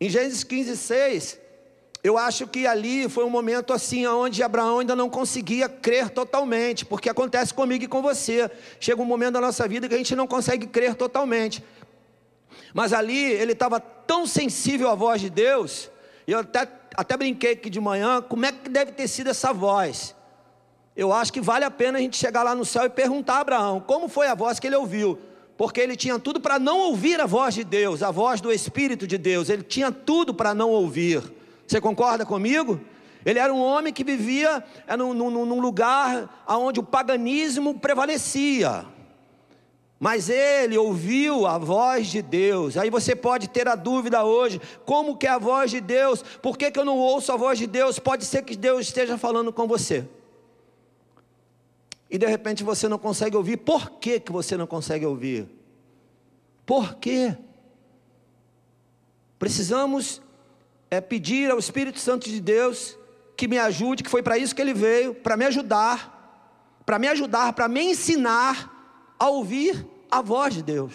Em 0.00 0.10
Gênesis 0.10 0.44
15, 0.44 0.76
6, 0.76 1.40
eu 2.08 2.16
acho 2.16 2.46
que 2.46 2.66
ali 2.66 3.08
foi 3.08 3.24
um 3.24 3.30
momento 3.30 3.72
assim 3.72 4.06
onde 4.06 4.42
Abraão 4.42 4.78
ainda 4.78 4.96
não 4.96 5.10
conseguia 5.10 5.68
crer 5.68 6.08
totalmente, 6.08 6.86
porque 6.86 7.10
acontece 7.10 7.52
comigo 7.52 7.84
e 7.84 7.88
com 7.88 8.00
você. 8.00 8.50
Chega 8.80 9.02
um 9.02 9.04
momento 9.04 9.34
da 9.34 9.40
nossa 9.40 9.68
vida 9.68 9.88
que 9.88 9.94
a 9.94 9.98
gente 9.98 10.16
não 10.16 10.26
consegue 10.26 10.66
crer 10.66 10.94
totalmente. 10.94 11.62
Mas 12.72 12.92
ali 12.92 13.24
ele 13.24 13.52
estava 13.52 13.78
tão 13.78 14.26
sensível 14.26 14.88
à 14.88 14.94
voz 14.94 15.20
de 15.20 15.28
Deus, 15.28 15.90
e 16.26 16.32
eu 16.32 16.38
até, 16.38 16.66
até 16.96 17.16
brinquei 17.16 17.52
aqui 17.52 17.68
de 17.68 17.80
manhã, 17.80 18.22
como 18.22 18.46
é 18.46 18.52
que 18.52 18.70
deve 18.70 18.92
ter 18.92 19.06
sido 19.06 19.28
essa 19.28 19.52
voz? 19.52 20.14
Eu 20.96 21.12
acho 21.12 21.32
que 21.32 21.40
vale 21.40 21.64
a 21.64 21.70
pena 21.70 21.98
a 21.98 22.00
gente 22.00 22.16
chegar 22.16 22.42
lá 22.42 22.54
no 22.54 22.64
céu 22.64 22.84
e 22.84 22.90
perguntar 22.90 23.34
a 23.34 23.40
Abraão, 23.40 23.80
como 23.80 24.08
foi 24.08 24.28
a 24.28 24.34
voz 24.34 24.58
que 24.58 24.66
ele 24.66 24.76
ouviu? 24.76 25.18
porque 25.58 25.80
ele 25.80 25.96
tinha 25.96 26.16
tudo 26.20 26.40
para 26.40 26.56
não 26.56 26.78
ouvir 26.78 27.20
a 27.20 27.26
voz 27.26 27.52
de 27.52 27.64
Deus, 27.64 28.00
a 28.00 28.12
voz 28.12 28.40
do 28.40 28.52
Espírito 28.52 29.08
de 29.08 29.18
Deus, 29.18 29.48
ele 29.48 29.64
tinha 29.64 29.90
tudo 29.90 30.32
para 30.32 30.54
não 30.54 30.70
ouvir. 30.70 31.20
Você 31.68 31.80
concorda 31.82 32.24
comigo? 32.24 32.80
Ele 33.24 33.38
era 33.38 33.52
um 33.52 33.60
homem 33.60 33.92
que 33.92 34.02
vivia 34.02 34.64
é, 34.86 34.96
num, 34.96 35.12
num, 35.12 35.44
num 35.44 35.60
lugar 35.60 36.44
onde 36.48 36.80
o 36.80 36.82
paganismo 36.82 37.78
prevalecia. 37.78 38.86
Mas 40.00 40.30
ele 40.30 40.78
ouviu 40.78 41.46
a 41.46 41.58
voz 41.58 42.06
de 42.06 42.22
Deus. 42.22 42.76
Aí 42.78 42.88
você 42.88 43.14
pode 43.14 43.48
ter 43.48 43.68
a 43.68 43.74
dúvida 43.74 44.24
hoje: 44.24 44.60
como 44.86 45.16
que 45.16 45.26
é 45.26 45.30
a 45.30 45.38
voz 45.38 45.70
de 45.70 45.80
Deus? 45.80 46.22
Por 46.40 46.56
que, 46.56 46.70
que 46.70 46.78
eu 46.78 46.84
não 46.84 46.96
ouço 46.96 47.30
a 47.32 47.36
voz 47.36 47.58
de 47.58 47.66
Deus? 47.66 47.98
Pode 47.98 48.24
ser 48.24 48.42
que 48.42 48.56
Deus 48.56 48.86
esteja 48.86 49.18
falando 49.18 49.52
com 49.52 49.66
você. 49.66 50.08
E 52.08 52.16
de 52.16 52.26
repente 52.26 52.64
você 52.64 52.88
não 52.88 52.98
consegue 52.98 53.36
ouvir. 53.36 53.58
Por 53.58 53.90
que, 53.90 54.20
que 54.20 54.32
você 54.32 54.56
não 54.56 54.66
consegue 54.66 55.04
ouvir? 55.04 55.46
Por 56.64 56.94
quê? 56.94 57.36
Precisamos 59.38 60.22
é, 60.90 61.00
pedir 61.00 61.50
ao 61.50 61.58
Espírito 61.58 61.98
Santo 61.98 62.28
de 62.28 62.40
Deus 62.40 62.96
que 63.36 63.46
me 63.46 63.58
ajude, 63.58 64.02
que 64.02 64.10
foi 64.10 64.22
para 64.22 64.36
isso 64.36 64.54
que 64.54 64.60
ele 64.60 64.74
veio, 64.74 65.14
para 65.14 65.36
me 65.36 65.44
ajudar, 65.44 66.82
para 66.84 66.98
me 66.98 67.06
ajudar, 67.08 67.52
para 67.52 67.68
me 67.68 67.82
ensinar 67.82 69.14
a 69.18 69.28
ouvir 69.28 69.86
a 70.10 70.20
voz 70.20 70.54
de 70.54 70.62
Deus. 70.62 70.94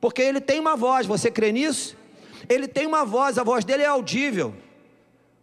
Porque 0.00 0.20
ele 0.20 0.40
tem 0.40 0.60
uma 0.60 0.76
voz, 0.76 1.06
você 1.06 1.30
crê 1.30 1.52
nisso? 1.52 1.96
Ele 2.48 2.68
tem 2.68 2.86
uma 2.86 3.04
voz, 3.04 3.38
a 3.38 3.42
voz 3.42 3.64
dele 3.64 3.82
é 3.82 3.86
audível. 3.86 4.54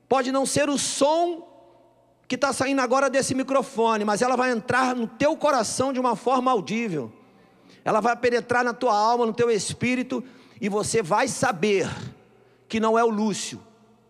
Pode 0.08 0.32
não 0.32 0.46
ser 0.46 0.70
o 0.70 0.78
som 0.78 1.48
que 2.28 2.36
está 2.36 2.54
saindo 2.54 2.82
agora 2.82 3.10
desse 3.10 3.34
microfone, 3.34 4.06
mas 4.06 4.22
ela 4.22 4.36
vai 4.36 4.52
entrar 4.52 4.96
no 4.96 5.08
teu 5.08 5.36
coração 5.36 5.92
de 5.92 6.00
uma 6.00 6.16
forma 6.16 6.52
audível. 6.52 7.12
Ela 7.84 8.00
vai 8.00 8.16
penetrar 8.16 8.64
na 8.64 8.74
tua 8.74 8.96
alma, 8.96 9.26
no 9.26 9.34
teu 9.34 9.50
espírito, 9.50 10.24
e 10.60 10.70
você 10.70 11.02
vai 11.02 11.28
saber 11.28 11.90
que 12.72 12.80
não 12.80 12.98
é 12.98 13.04
o 13.04 13.10
Lúcio, 13.10 13.62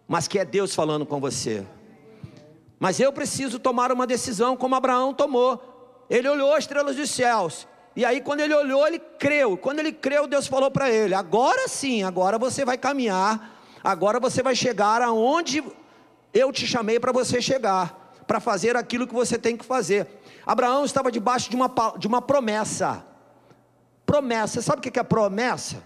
mas 0.07 0.27
que 0.27 0.37
é 0.37 0.45
Deus 0.45 0.75
falando 0.75 1.03
com 1.03 1.19
você. 1.19 1.65
Mas 2.79 2.99
eu 2.99 3.11
preciso 3.11 3.57
tomar 3.57 3.91
uma 3.91 4.05
decisão 4.05 4.55
como 4.55 4.75
Abraão 4.75 5.15
tomou. 5.15 6.05
Ele 6.07 6.29
olhou 6.29 6.53
as 6.53 6.65
estrelas 6.65 6.95
dos 6.95 7.09
céus. 7.09 7.67
E 7.95 8.05
aí, 8.05 8.21
quando 8.21 8.41
ele 8.41 8.53
olhou, 8.53 8.85
ele 8.85 8.99
creu. 8.99 9.57
Quando 9.57 9.79
ele 9.79 9.91
creu, 9.91 10.27
Deus 10.27 10.45
falou 10.45 10.69
para 10.69 10.91
ele: 10.91 11.15
Agora 11.15 11.67
sim, 11.67 12.03
agora 12.03 12.37
você 12.37 12.63
vai 12.63 12.77
caminhar. 12.77 13.59
Agora 13.83 14.19
você 14.19 14.43
vai 14.43 14.53
chegar 14.53 15.01
aonde 15.01 15.63
eu 16.31 16.51
te 16.51 16.67
chamei 16.67 16.99
para 16.99 17.11
você 17.11 17.41
chegar. 17.41 18.13
Para 18.27 18.39
fazer 18.39 18.77
aquilo 18.77 19.07
que 19.07 19.13
você 19.15 19.39
tem 19.39 19.57
que 19.57 19.65
fazer. 19.65 20.07
Abraão 20.45 20.85
estava 20.85 21.11
debaixo 21.11 21.49
de 21.49 21.55
uma, 21.55 21.71
de 21.97 22.05
uma 22.05 22.21
promessa. 22.21 23.03
Promessa, 24.05 24.61
sabe 24.61 24.77
o 24.77 24.81
que 24.83 24.99
é 24.99 25.03
promessa? 25.03 25.81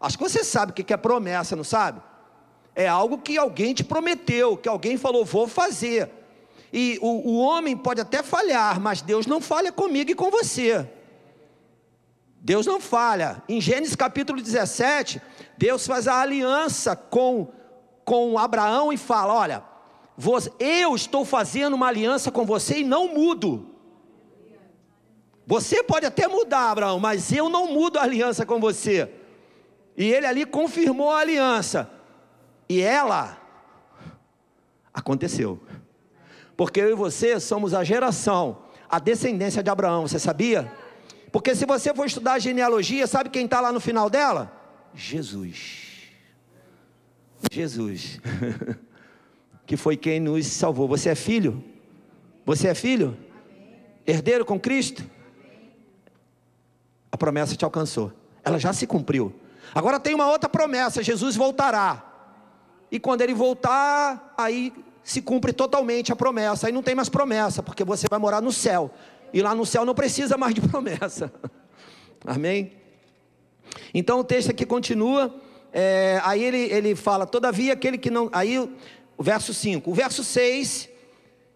Acho 0.00 0.16
que 0.16 0.24
você 0.24 0.42
sabe 0.42 0.72
o 0.72 0.74
que 0.74 0.90
é 0.90 0.96
promessa, 0.96 1.54
não 1.54 1.64
sabe? 1.64 2.00
É 2.74 2.88
algo 2.88 3.18
que 3.18 3.38
alguém 3.38 3.72
te 3.72 3.84
prometeu, 3.84 4.56
que 4.56 4.68
alguém 4.68 4.96
falou, 4.96 5.24
vou 5.24 5.46
fazer. 5.46 6.10
E 6.72 6.98
o, 7.00 7.30
o 7.30 7.38
homem 7.38 7.76
pode 7.76 8.00
até 8.00 8.22
falhar, 8.22 8.80
mas 8.80 9.00
Deus 9.00 9.26
não 9.26 9.40
falha 9.40 9.70
comigo 9.70 10.10
e 10.10 10.14
com 10.14 10.30
você. 10.30 10.88
Deus 12.40 12.66
não 12.66 12.80
falha. 12.80 13.42
Em 13.48 13.60
Gênesis 13.60 13.94
capítulo 13.94 14.42
17, 14.42 15.22
Deus 15.56 15.86
faz 15.86 16.08
a 16.08 16.20
aliança 16.20 16.96
com, 16.96 17.48
com 18.04 18.36
Abraão 18.36 18.92
e 18.92 18.96
fala: 18.96 19.32
Olha, 19.32 19.62
eu 20.58 20.96
estou 20.96 21.24
fazendo 21.24 21.74
uma 21.74 21.86
aliança 21.86 22.30
com 22.30 22.44
você 22.44 22.80
e 22.80 22.84
não 22.84 23.14
mudo. 23.14 23.70
Você 25.46 25.82
pode 25.82 26.06
até 26.06 26.26
mudar, 26.26 26.70
Abraão, 26.70 26.98
mas 26.98 27.32
eu 27.32 27.48
não 27.48 27.68
mudo 27.72 27.98
a 27.98 28.02
aliança 28.02 28.44
com 28.44 28.58
você. 28.58 29.10
E 29.96 30.04
ele 30.12 30.26
ali 30.26 30.44
confirmou 30.44 31.10
a 31.10 31.20
aliança. 31.20 31.88
E 32.68 32.80
ela 32.80 33.38
aconteceu. 34.92 35.60
Porque 36.56 36.80
eu 36.80 36.90
e 36.90 36.94
você 36.94 37.40
somos 37.40 37.74
a 37.74 37.82
geração, 37.82 38.62
a 38.88 38.98
descendência 38.98 39.62
de 39.62 39.70
Abraão, 39.70 40.06
você 40.06 40.18
sabia? 40.18 40.70
Porque 41.32 41.54
se 41.54 41.66
você 41.66 41.92
for 41.92 42.06
estudar 42.06 42.34
a 42.34 42.38
genealogia, 42.38 43.06
sabe 43.06 43.28
quem 43.28 43.44
está 43.44 43.60
lá 43.60 43.72
no 43.72 43.80
final 43.80 44.08
dela? 44.08 44.52
Jesus. 44.94 46.10
Jesus. 47.50 48.20
que 49.66 49.76
foi 49.76 49.96
quem 49.96 50.20
nos 50.20 50.46
salvou. 50.46 50.86
Você 50.86 51.08
é 51.08 51.14
filho? 51.14 51.62
Você 52.46 52.68
é 52.68 52.74
filho? 52.74 53.16
Herdeiro 54.06 54.44
com 54.44 54.60
Cristo? 54.60 55.04
A 57.10 57.16
promessa 57.16 57.56
te 57.56 57.64
alcançou. 57.64 58.12
Ela 58.44 58.58
já 58.58 58.72
se 58.72 58.86
cumpriu. 58.86 59.34
Agora 59.74 59.98
tem 59.98 60.14
uma 60.14 60.30
outra 60.30 60.48
promessa: 60.48 61.02
Jesus 61.02 61.34
voltará. 61.34 62.13
E 62.90 63.00
quando 63.00 63.22
ele 63.22 63.34
voltar, 63.34 64.34
aí 64.36 64.72
se 65.02 65.20
cumpre 65.20 65.52
totalmente 65.52 66.12
a 66.12 66.16
promessa. 66.16 66.66
Aí 66.66 66.72
não 66.72 66.82
tem 66.82 66.94
mais 66.94 67.08
promessa, 67.08 67.62
porque 67.62 67.84
você 67.84 68.06
vai 68.08 68.18
morar 68.18 68.40
no 68.40 68.52
céu. 68.52 68.90
E 69.32 69.42
lá 69.42 69.54
no 69.54 69.66
céu 69.66 69.84
não 69.84 69.94
precisa 69.94 70.36
mais 70.38 70.54
de 70.54 70.60
promessa. 70.66 71.32
Amém? 72.26 72.72
Então 73.92 74.20
o 74.20 74.24
texto 74.24 74.50
aqui 74.50 74.64
continua. 74.64 75.34
É, 75.72 76.20
aí 76.24 76.42
ele, 76.42 76.58
ele 76.72 76.94
fala: 76.94 77.26
Todavia 77.26 77.72
aquele 77.72 77.98
que 77.98 78.10
não. 78.10 78.30
Aí 78.32 78.58
o 78.58 79.22
verso 79.22 79.52
5. 79.52 79.90
O 79.90 79.94
verso 79.94 80.24
6, 80.24 80.88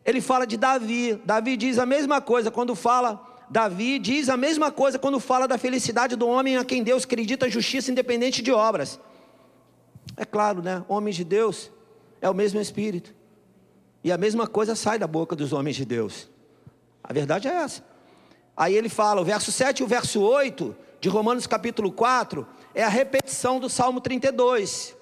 ele 0.05 0.21
fala 0.21 0.47
de 0.47 0.57
Davi. 0.57 1.21
Davi 1.25 1.57
diz 1.57 1.79
a 1.79 1.87
mesma 1.87 2.21
coisa 2.21 2.51
quando 2.51 2.75
fala. 2.75 3.25
Davi 3.51 3.99
diz 3.99 4.29
a 4.29 4.37
mesma 4.37 4.71
coisa 4.71 4.99
quando 4.99 5.19
fala 5.19 5.49
da 5.49 5.57
felicidade 5.57 6.17
do 6.17 6.29
homem 6.29 6.59
a 6.59 6.65
quem 6.65 6.83
Deus 6.83 7.05
acredita 7.05 7.49
justiça 7.49 7.91
independente 7.91 8.43
de 8.43 8.53
obras. 8.53 9.01
É 10.19 10.25
claro, 10.25 10.61
né? 10.61 10.85
Homens 10.89 11.15
de 11.15 11.23
Deus 11.23 11.71
é 12.21 12.29
o 12.29 12.35
mesmo 12.35 12.61
Espírito. 12.61 13.15
E 14.03 14.11
a 14.11 14.19
mesma 14.19 14.49
coisa 14.49 14.75
sai 14.75 14.99
da 14.99 15.07
boca 15.07 15.37
dos 15.37 15.53
homens 15.53 15.77
de 15.77 15.85
Deus. 15.85 16.29
A 17.03 17.13
verdade 17.13 17.47
é 17.47 17.53
essa. 17.53 17.85
Aí 18.57 18.75
ele 18.75 18.89
fala, 18.89 19.21
o 19.21 19.25
verso 19.25 19.53
7 19.53 19.79
e 19.79 19.85
o 19.85 19.87
verso 19.87 20.21
8 20.21 20.77
de 21.01 21.09
Romanos 21.09 21.47
capítulo 21.47 21.93
4 21.93 22.45
é 22.75 22.83
a 22.83 22.89
repetição 22.89 23.61
do 23.61 23.69
Salmo 23.69 24.01
32. 24.01 24.97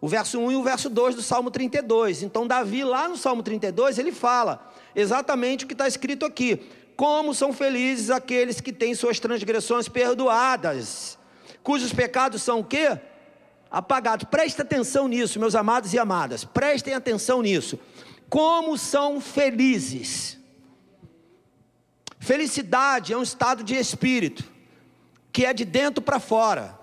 O 0.00 0.08
verso 0.08 0.40
1 0.40 0.50
e 0.50 0.56
o 0.56 0.64
verso 0.64 0.90
2 0.90 1.14
do 1.14 1.22
Salmo 1.22 1.48
32. 1.48 2.24
Então, 2.24 2.44
Davi, 2.44 2.82
lá 2.82 3.08
no 3.08 3.16
Salmo 3.16 3.44
32, 3.44 3.98
ele 3.98 4.10
fala 4.10 4.68
exatamente 4.96 5.64
o 5.64 5.68
que 5.68 5.74
está 5.74 5.86
escrito 5.86 6.26
aqui: 6.26 6.60
Como 6.96 7.32
são 7.32 7.52
felizes 7.52 8.10
aqueles 8.10 8.60
que 8.60 8.72
têm 8.72 8.96
suas 8.96 9.20
transgressões 9.20 9.88
perdoadas, 9.88 11.16
cujos 11.62 11.92
pecados 11.92 12.42
são 12.42 12.58
o 12.58 12.64
quê? 12.64 12.98
Apagados. 13.70 14.26
Preste 14.30 14.62
atenção 14.62 15.08
nisso, 15.08 15.40
meus 15.40 15.54
amados 15.54 15.92
e 15.92 15.98
amadas. 15.98 16.44
Prestem 16.44 16.94
atenção 16.94 17.42
nisso. 17.42 17.78
Como 18.28 18.76
são 18.76 19.20
felizes. 19.20 20.38
Felicidade 22.18 23.12
é 23.12 23.16
um 23.16 23.22
estado 23.22 23.62
de 23.62 23.74
espírito 23.74 24.44
que 25.32 25.44
é 25.44 25.52
de 25.52 25.66
dentro 25.66 26.02
para 26.02 26.18
fora, 26.18 26.78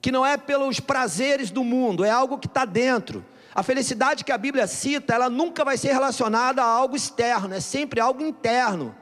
que 0.00 0.12
não 0.12 0.24
é 0.24 0.36
pelos 0.36 0.78
prazeres 0.78 1.50
do 1.50 1.64
mundo, 1.64 2.04
é 2.04 2.10
algo 2.10 2.38
que 2.38 2.46
está 2.46 2.64
dentro. 2.64 3.26
A 3.52 3.64
felicidade 3.64 4.24
que 4.24 4.30
a 4.30 4.38
Bíblia 4.38 4.68
cita, 4.68 5.12
ela 5.12 5.28
nunca 5.28 5.64
vai 5.64 5.76
ser 5.76 5.92
relacionada 5.92 6.62
a 6.62 6.66
algo 6.66 6.94
externo, 6.94 7.52
é 7.52 7.58
sempre 7.58 7.98
algo 7.98 8.24
interno. 8.24 8.94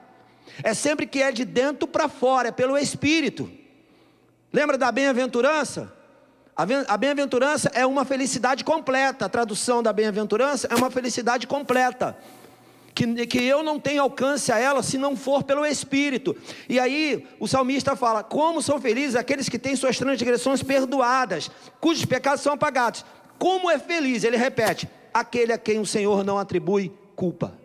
É 0.62 0.72
sempre 0.72 1.06
que 1.06 1.22
é 1.22 1.30
de 1.32 1.44
dentro 1.44 1.86
para 1.86 2.08
fora, 2.08 2.48
é 2.48 2.52
pelo 2.52 2.78
espírito. 2.78 3.50
Lembra 4.50 4.78
da 4.78 4.90
bem-aventurança? 4.90 5.92
A 6.56 6.96
bem-aventurança 6.96 7.70
é 7.74 7.84
uma 7.84 8.04
felicidade 8.04 8.62
completa. 8.64 9.26
A 9.26 9.28
tradução 9.28 9.82
da 9.82 9.92
bem-aventurança 9.92 10.68
é 10.70 10.74
uma 10.74 10.90
felicidade 10.90 11.46
completa. 11.46 12.16
Que, 12.94 13.26
que 13.26 13.42
eu 13.42 13.64
não 13.64 13.80
tenho 13.80 14.02
alcance 14.02 14.52
a 14.52 14.58
ela 14.58 14.80
se 14.80 14.96
não 14.96 15.16
for 15.16 15.42
pelo 15.42 15.66
Espírito. 15.66 16.36
E 16.68 16.78
aí 16.78 17.26
o 17.40 17.48
salmista 17.48 17.96
fala: 17.96 18.22
Como 18.22 18.62
são 18.62 18.80
felizes 18.80 19.16
aqueles 19.16 19.48
que 19.48 19.58
têm 19.58 19.74
suas 19.74 19.98
transgressões 19.98 20.62
perdoadas, 20.62 21.50
cujos 21.80 22.04
pecados 22.04 22.40
são 22.40 22.52
apagados. 22.52 23.04
Como 23.36 23.68
é 23.68 23.78
feliz, 23.80 24.22
ele 24.22 24.36
repete: 24.36 24.88
aquele 25.12 25.52
a 25.52 25.58
quem 25.58 25.80
o 25.80 25.86
Senhor 25.86 26.22
não 26.22 26.38
atribui 26.38 26.92
culpa. 27.16 27.58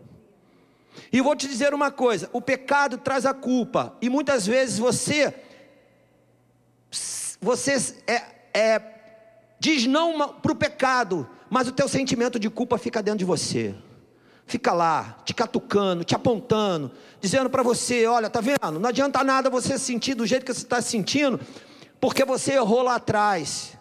E 1.13 1.21
vou 1.21 1.35
te 1.35 1.47
dizer 1.47 1.75
uma 1.75 1.91
coisa: 1.91 2.27
o 2.33 2.41
pecado 2.41 2.97
traz 2.97 3.23
a 3.23 3.33
culpa, 3.33 3.95
e 4.01 4.09
muitas 4.09 4.47
vezes 4.47 4.79
você, 4.79 5.31
você 7.39 7.93
é, 8.07 8.38
é, 8.59 8.81
diz 9.59 9.85
não 9.85 10.33
para 10.33 10.51
o 10.51 10.55
pecado, 10.55 11.27
mas 11.49 11.67
o 11.67 11.71
teu 11.71 11.87
sentimento 11.87 12.39
de 12.39 12.49
culpa 12.49 12.77
fica 12.77 13.01
dentro 13.01 13.19
de 13.19 13.25
você. 13.25 13.75
Fica 14.45 14.73
lá, 14.73 15.17
te 15.23 15.33
catucando, 15.33 16.03
te 16.03 16.15
apontando, 16.15 16.91
dizendo 17.21 17.49
para 17.49 17.63
você: 17.63 18.05
olha, 18.07 18.29
tá 18.29 18.41
vendo? 18.41 18.79
Não 18.79 18.89
adianta 18.89 19.23
nada 19.23 19.49
você 19.49 19.77
sentir 19.77 20.15
do 20.15 20.25
jeito 20.25 20.45
que 20.45 20.53
você 20.53 20.63
está 20.63 20.81
se 20.81 20.89
sentindo, 20.89 21.39
porque 22.01 22.25
você 22.25 22.53
errou 22.53 22.81
lá 22.81 22.95
atrás. 22.95 23.77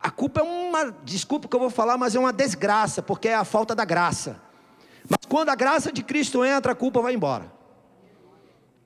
A 0.00 0.10
culpa 0.10 0.40
é 0.40 0.42
uma, 0.42 0.94
desculpa 1.04 1.46
que 1.46 1.54
eu 1.54 1.60
vou 1.60 1.70
falar, 1.70 1.96
mas 1.96 2.14
é 2.14 2.18
uma 2.18 2.32
desgraça, 2.32 3.02
porque 3.02 3.28
é 3.28 3.34
a 3.34 3.44
falta 3.44 3.74
da 3.74 3.84
graça. 3.84 4.40
Mas 5.08 5.20
quando 5.28 5.50
a 5.50 5.54
graça 5.54 5.92
de 5.92 6.02
Cristo 6.02 6.44
entra, 6.44 6.72
a 6.72 6.74
culpa 6.74 7.00
vai 7.00 7.14
embora. 7.14 7.52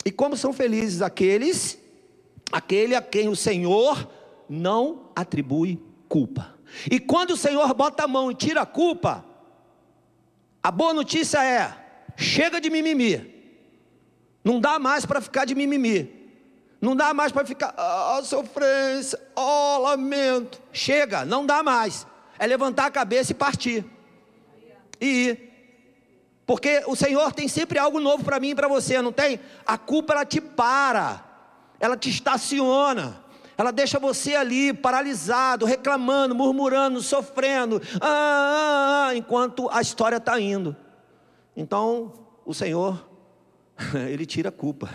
E 0.05 0.11
como 0.11 0.37
são 0.37 0.53
felizes 0.53 1.01
aqueles 1.03 1.79
aquele 2.53 2.95
a 2.95 3.03
quem 3.03 3.29
o 3.29 3.35
Senhor 3.35 4.09
não 4.49 5.11
atribui 5.15 5.81
culpa. 6.09 6.55
E 6.91 6.99
quando 6.99 7.31
o 7.31 7.37
Senhor 7.37 7.73
bota 7.75 8.05
a 8.05 8.09
mão 8.09 8.31
e 8.31 8.35
tira 8.35 8.63
a 8.63 8.67
culpa, 8.67 9.25
a 10.63 10.71
boa 10.71 10.95
notícia 10.95 11.45
é: 11.45 11.75
chega 12.17 12.61
de 12.61 12.71
mimimi. 12.71 13.33
Não 14.43 14.61
dá 14.61 14.79
mais 14.79 15.07
para 15.07 15.21
ficar 15.21 15.45
de 15.45 15.55
mimimi. 15.55 16.23
Não 16.81 16.95
dá 16.95 17.15
mais 17.15 17.33
para 17.33 17.47
ficar, 17.47 17.73
ah, 17.79 18.21
sofrência, 18.23 19.19
oh, 19.35 19.79
lamento. 19.79 20.61
Chega, 20.71 21.25
não 21.25 21.47
dá 21.47 21.63
mais. 21.63 22.07
É 22.39 22.47
levantar 22.47 22.85
a 22.85 22.91
cabeça 22.91 23.33
e 23.33 23.35
partir. 23.35 23.85
E 25.01 25.07
ir. 25.07 25.55
Porque 26.47 26.83
o 26.87 26.95
Senhor 26.95 27.33
tem 27.33 27.49
sempre 27.49 27.79
algo 27.79 27.99
novo 27.99 28.23
para 28.23 28.39
mim 28.39 28.51
e 28.51 28.55
para 28.55 28.69
você, 28.69 29.01
não 29.01 29.13
tem? 29.13 29.41
A 29.67 29.79
culpa 29.79 30.13
ela 30.13 30.27
te 30.27 30.43
para, 30.43 31.25
ela 31.81 31.97
te 31.97 32.11
estaciona, 32.11 33.24
ela 33.57 33.71
deixa 33.71 33.99
você 33.99 34.35
ali 34.35 34.73
paralisado, 34.73 35.65
reclamando, 35.65 36.35
murmurando, 36.35 37.01
sofrendo, 37.01 37.81
ah, 38.01 38.09
ah, 38.09 39.07
ah, 39.09 39.17
enquanto 39.17 39.69
a 39.71 39.81
história 39.81 40.17
está 40.17 40.41
indo. 40.41 40.77
Então, 41.57 42.13
o 42.45 42.53
Senhor, 42.53 43.05
Ele 44.09 44.27
tira 44.27 44.49
a 44.49 44.53
culpa. 44.53 44.91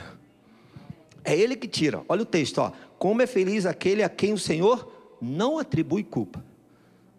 É 1.23 1.35
Ele 1.35 1.55
que 1.55 1.67
tira. 1.67 2.03
Olha 2.07 2.21
o 2.21 2.25
texto, 2.25 2.59
ó. 2.59 2.71
Como 2.97 3.21
é 3.21 3.27
feliz 3.27 3.65
aquele 3.65 4.03
a 4.03 4.09
quem 4.09 4.33
o 4.33 4.37
Senhor 4.37 4.91
não 5.21 5.57
atribui 5.57 6.03
culpa. 6.03 6.43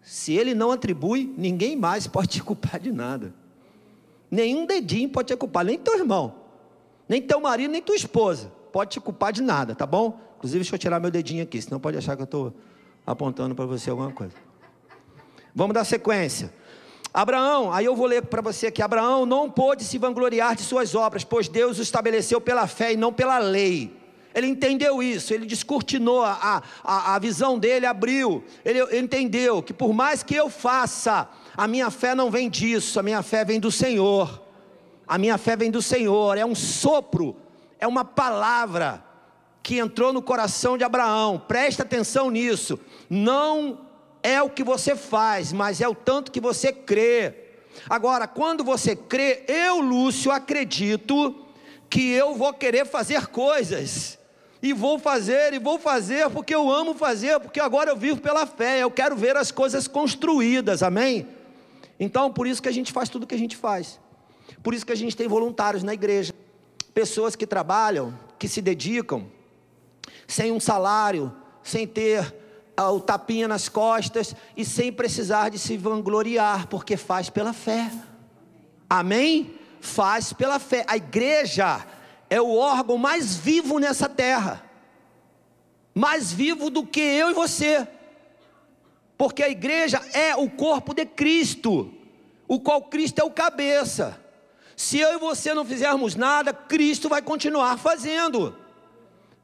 Se 0.01 0.33
Ele 0.33 0.53
não 0.53 0.71
atribui, 0.71 1.33
ninguém 1.37 1.75
mais 1.75 2.07
pode 2.07 2.29
te 2.29 2.43
culpar 2.43 2.79
de 2.79 2.91
nada. 2.91 3.33
Nenhum 4.29 4.65
dedinho 4.65 5.09
pode 5.09 5.27
te 5.27 5.35
culpar, 5.35 5.65
nem 5.65 5.77
teu 5.77 5.97
irmão, 5.97 6.35
nem 7.07 7.21
teu 7.21 7.39
marido, 7.41 7.71
nem 7.71 7.81
tua 7.81 7.95
esposa. 7.95 8.51
Pode 8.71 8.91
te 8.91 8.99
culpar 8.99 9.33
de 9.33 9.41
nada, 9.41 9.75
tá 9.75 9.85
bom? 9.85 10.19
Inclusive, 10.37 10.59
deixa 10.59 10.75
eu 10.75 10.79
tirar 10.79 10.99
meu 10.99 11.11
dedinho 11.11 11.43
aqui, 11.43 11.61
senão 11.61 11.79
pode 11.79 11.97
achar 11.97 12.15
que 12.15 12.21
eu 12.21 12.25
estou 12.25 12.53
apontando 13.05 13.53
para 13.53 13.65
você 13.65 13.89
alguma 13.89 14.11
coisa. 14.11 14.33
Vamos 15.53 15.73
dar 15.73 15.83
sequência. 15.83 16.53
Abraão, 17.13 17.73
aí 17.73 17.85
eu 17.85 17.95
vou 17.95 18.05
ler 18.05 18.23
para 18.23 18.41
você 18.41 18.67
aqui: 18.67 18.81
Abraão 18.81 19.25
não 19.25 19.49
pôde 19.49 19.83
se 19.83 19.97
vangloriar 19.97 20.55
de 20.55 20.61
suas 20.61 20.95
obras, 20.95 21.23
pois 21.23 21.49
Deus 21.49 21.77
o 21.77 21.81
estabeleceu 21.81 22.39
pela 22.39 22.67
fé 22.67 22.93
e 22.93 22.97
não 22.97 23.11
pela 23.11 23.37
lei. 23.37 23.99
Ele 24.33 24.47
entendeu 24.47 25.03
isso, 25.03 25.33
ele 25.33 25.45
descortinou 25.45 26.23
a, 26.23 26.63
a, 26.83 27.15
a 27.15 27.19
visão 27.19 27.59
dele, 27.59 27.85
abriu. 27.85 28.43
Ele, 28.63 28.79
ele 28.79 28.99
entendeu 28.99 29.61
que 29.61 29.73
por 29.73 29.91
mais 29.91 30.23
que 30.23 30.33
eu 30.33 30.49
faça, 30.49 31.27
a 31.55 31.67
minha 31.67 31.89
fé 31.89 32.15
não 32.15 32.31
vem 32.31 32.49
disso, 32.49 32.97
a 32.97 33.03
minha 33.03 33.21
fé 33.21 33.43
vem 33.43 33.59
do 33.59 33.69
Senhor. 33.69 34.41
A 35.05 35.17
minha 35.17 35.37
fé 35.37 35.57
vem 35.57 35.69
do 35.69 35.81
Senhor, 35.81 36.37
é 36.37 36.45
um 36.45 36.55
sopro, 36.55 37.35
é 37.81 37.87
uma 37.87 38.05
palavra 38.05 39.03
que 39.63 39.79
entrou 39.79 40.13
no 40.13 40.21
coração 40.21 40.77
de 40.77 40.83
Abraão. 40.83 41.39
Presta 41.39 41.81
atenção 41.81 42.29
nisso. 42.29 42.79
Não 43.09 43.79
é 44.21 44.39
o 44.41 44.49
que 44.49 44.63
você 44.63 44.95
faz, 44.95 45.51
mas 45.51 45.81
é 45.81 45.87
o 45.87 45.95
tanto 45.95 46.31
que 46.31 46.39
você 46.39 46.71
crê. 46.71 47.33
Agora, 47.89 48.27
quando 48.27 48.63
você 48.63 48.95
crê, 48.95 49.43
eu, 49.47 49.81
Lúcio, 49.81 50.31
acredito 50.31 51.35
que 51.89 52.11
eu 52.11 52.35
vou 52.35 52.53
querer 52.53 52.85
fazer 52.85 53.27
coisas. 53.27 54.19
E 54.61 54.73
vou 54.73 54.99
fazer, 54.99 55.53
e 55.53 55.59
vou 55.59 55.79
fazer, 55.79 56.29
porque 56.29 56.53
eu 56.53 56.69
amo 56.69 56.93
fazer, 56.93 57.39
porque 57.39 57.59
agora 57.59 57.89
eu 57.89 57.97
vivo 57.97 58.21
pela 58.21 58.45
fé, 58.45 58.79
eu 58.79 58.91
quero 58.91 59.15
ver 59.15 59.35
as 59.35 59.51
coisas 59.51 59.87
construídas, 59.87 60.83
amém? 60.83 61.27
Então, 61.99 62.31
por 62.31 62.45
isso 62.45 62.61
que 62.61 62.69
a 62.69 62.71
gente 62.71 62.91
faz 62.91 63.09
tudo 63.09 63.23
o 63.23 63.27
que 63.27 63.33
a 63.33 63.39
gente 63.39 63.57
faz. 63.57 63.99
Por 64.61 64.75
isso 64.75 64.85
que 64.85 64.91
a 64.91 64.97
gente 64.97 65.17
tem 65.17 65.27
voluntários 65.27 65.81
na 65.81 65.95
igreja, 65.95 66.31
pessoas 66.93 67.35
que 67.35 67.47
trabalham, 67.47 68.17
que 68.37 68.47
se 68.47 68.61
dedicam, 68.61 69.29
sem 70.27 70.51
um 70.51 70.59
salário, 70.59 71.33
sem 71.63 71.87
ter 71.87 72.35
o 72.77 72.99
tapinha 72.99 73.47
nas 73.47 73.69
costas 73.69 74.35
e 74.55 74.65
sem 74.65 74.91
precisar 74.91 75.49
de 75.49 75.59
se 75.59 75.77
vangloriar, 75.77 76.67
porque 76.67 76.97
faz 76.97 77.29
pela 77.29 77.53
fé. 77.53 77.91
Amém? 78.89 79.53
Faz 79.79 80.33
pela 80.33 80.59
fé. 80.59 80.85
A 80.87 80.97
igreja 80.97 81.85
é 82.29 82.41
o 82.41 82.55
órgão 82.55 82.97
mais 82.97 83.35
vivo 83.35 83.77
nessa 83.79 84.09
terra. 84.09 84.63
Mais 85.93 86.31
vivo 86.31 86.69
do 86.69 86.85
que 86.85 87.01
eu 87.01 87.29
e 87.29 87.33
você. 87.33 87.87
Porque 89.17 89.43
a 89.43 89.49
igreja 89.49 90.01
é 90.13 90.35
o 90.35 90.49
corpo 90.49 90.93
de 90.93 91.05
Cristo, 91.05 91.93
o 92.47 92.59
qual 92.59 92.81
Cristo 92.83 93.19
é 93.19 93.23
o 93.23 93.29
cabeça. 93.29 94.19
Se 94.81 94.97
eu 94.97 95.13
e 95.13 95.19
você 95.19 95.53
não 95.53 95.63
fizermos 95.63 96.15
nada, 96.15 96.51
Cristo 96.51 97.07
vai 97.07 97.21
continuar 97.21 97.77
fazendo. 97.77 98.55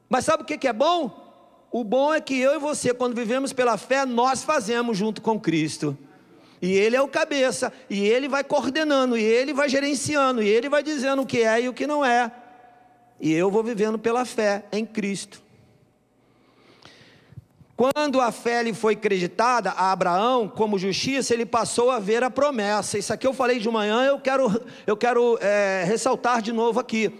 Mas 0.08 0.24
sabe 0.24 0.42
o 0.42 0.44
que 0.44 0.66
é 0.66 0.72
bom? 0.72 1.32
O 1.70 1.84
bom 1.84 2.12
é 2.12 2.20
que 2.20 2.36
eu 2.36 2.56
e 2.56 2.58
você, 2.58 2.92
quando 2.92 3.14
vivemos 3.14 3.52
pela 3.52 3.78
fé, 3.78 4.04
nós 4.04 4.42
fazemos 4.42 4.98
junto 4.98 5.22
com 5.22 5.38
Cristo. 5.38 5.96
E 6.60 6.72
Ele 6.72 6.96
é 6.96 7.00
o 7.00 7.06
cabeça, 7.06 7.72
e 7.88 8.04
Ele 8.04 8.26
vai 8.26 8.42
coordenando, 8.42 9.16
e 9.16 9.22
Ele 9.22 9.54
vai 9.54 9.68
gerenciando, 9.68 10.42
e 10.42 10.48
Ele 10.48 10.68
vai 10.68 10.82
dizendo 10.82 11.22
o 11.22 11.26
que 11.26 11.40
é 11.42 11.62
e 11.62 11.68
o 11.68 11.72
que 11.72 11.86
não 11.86 12.04
é. 12.04 12.32
E 13.20 13.32
eu 13.32 13.48
vou 13.48 13.62
vivendo 13.62 13.96
pela 13.96 14.24
fé 14.24 14.64
em 14.72 14.84
Cristo. 14.84 15.40
Quando 17.78 18.20
a 18.20 18.32
fé 18.32 18.64
lhe 18.64 18.74
foi 18.74 18.96
creditada 18.96 19.70
a 19.70 19.92
Abraão 19.92 20.48
como 20.48 20.76
justiça, 20.76 21.32
ele 21.32 21.46
passou 21.46 21.92
a 21.92 22.00
ver 22.00 22.24
a 22.24 22.28
promessa. 22.28 22.98
Isso 22.98 23.12
aqui 23.12 23.24
eu 23.24 23.32
falei 23.32 23.60
de 23.60 23.70
manhã, 23.70 24.02
eu 24.04 24.18
quero, 24.18 24.60
eu 24.84 24.96
quero 24.96 25.38
é, 25.40 25.84
ressaltar 25.86 26.42
de 26.42 26.52
novo 26.52 26.80
aqui. 26.80 27.12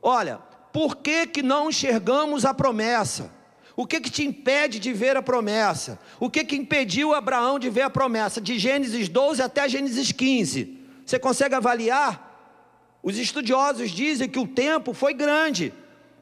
Olha, 0.00 0.38
por 0.72 0.94
que, 0.98 1.26
que 1.26 1.42
não 1.42 1.68
enxergamos 1.68 2.44
a 2.44 2.54
promessa? 2.54 3.28
O 3.74 3.84
que, 3.84 4.00
que 4.00 4.08
te 4.08 4.24
impede 4.24 4.78
de 4.78 4.92
ver 4.92 5.16
a 5.16 5.22
promessa? 5.22 5.98
O 6.20 6.30
que, 6.30 6.44
que 6.44 6.54
impediu 6.54 7.12
Abraão 7.12 7.58
de 7.58 7.68
ver 7.68 7.82
a 7.82 7.90
promessa? 7.90 8.40
De 8.40 8.60
Gênesis 8.60 9.08
12 9.08 9.42
até 9.42 9.68
Gênesis 9.68 10.12
15. 10.12 10.78
Você 11.04 11.18
consegue 11.18 11.56
avaliar? 11.56 12.22
Os 13.02 13.18
estudiosos 13.18 13.90
dizem 13.90 14.28
que 14.28 14.38
o 14.38 14.46
tempo 14.46 14.94
foi 14.94 15.12
grande, 15.12 15.74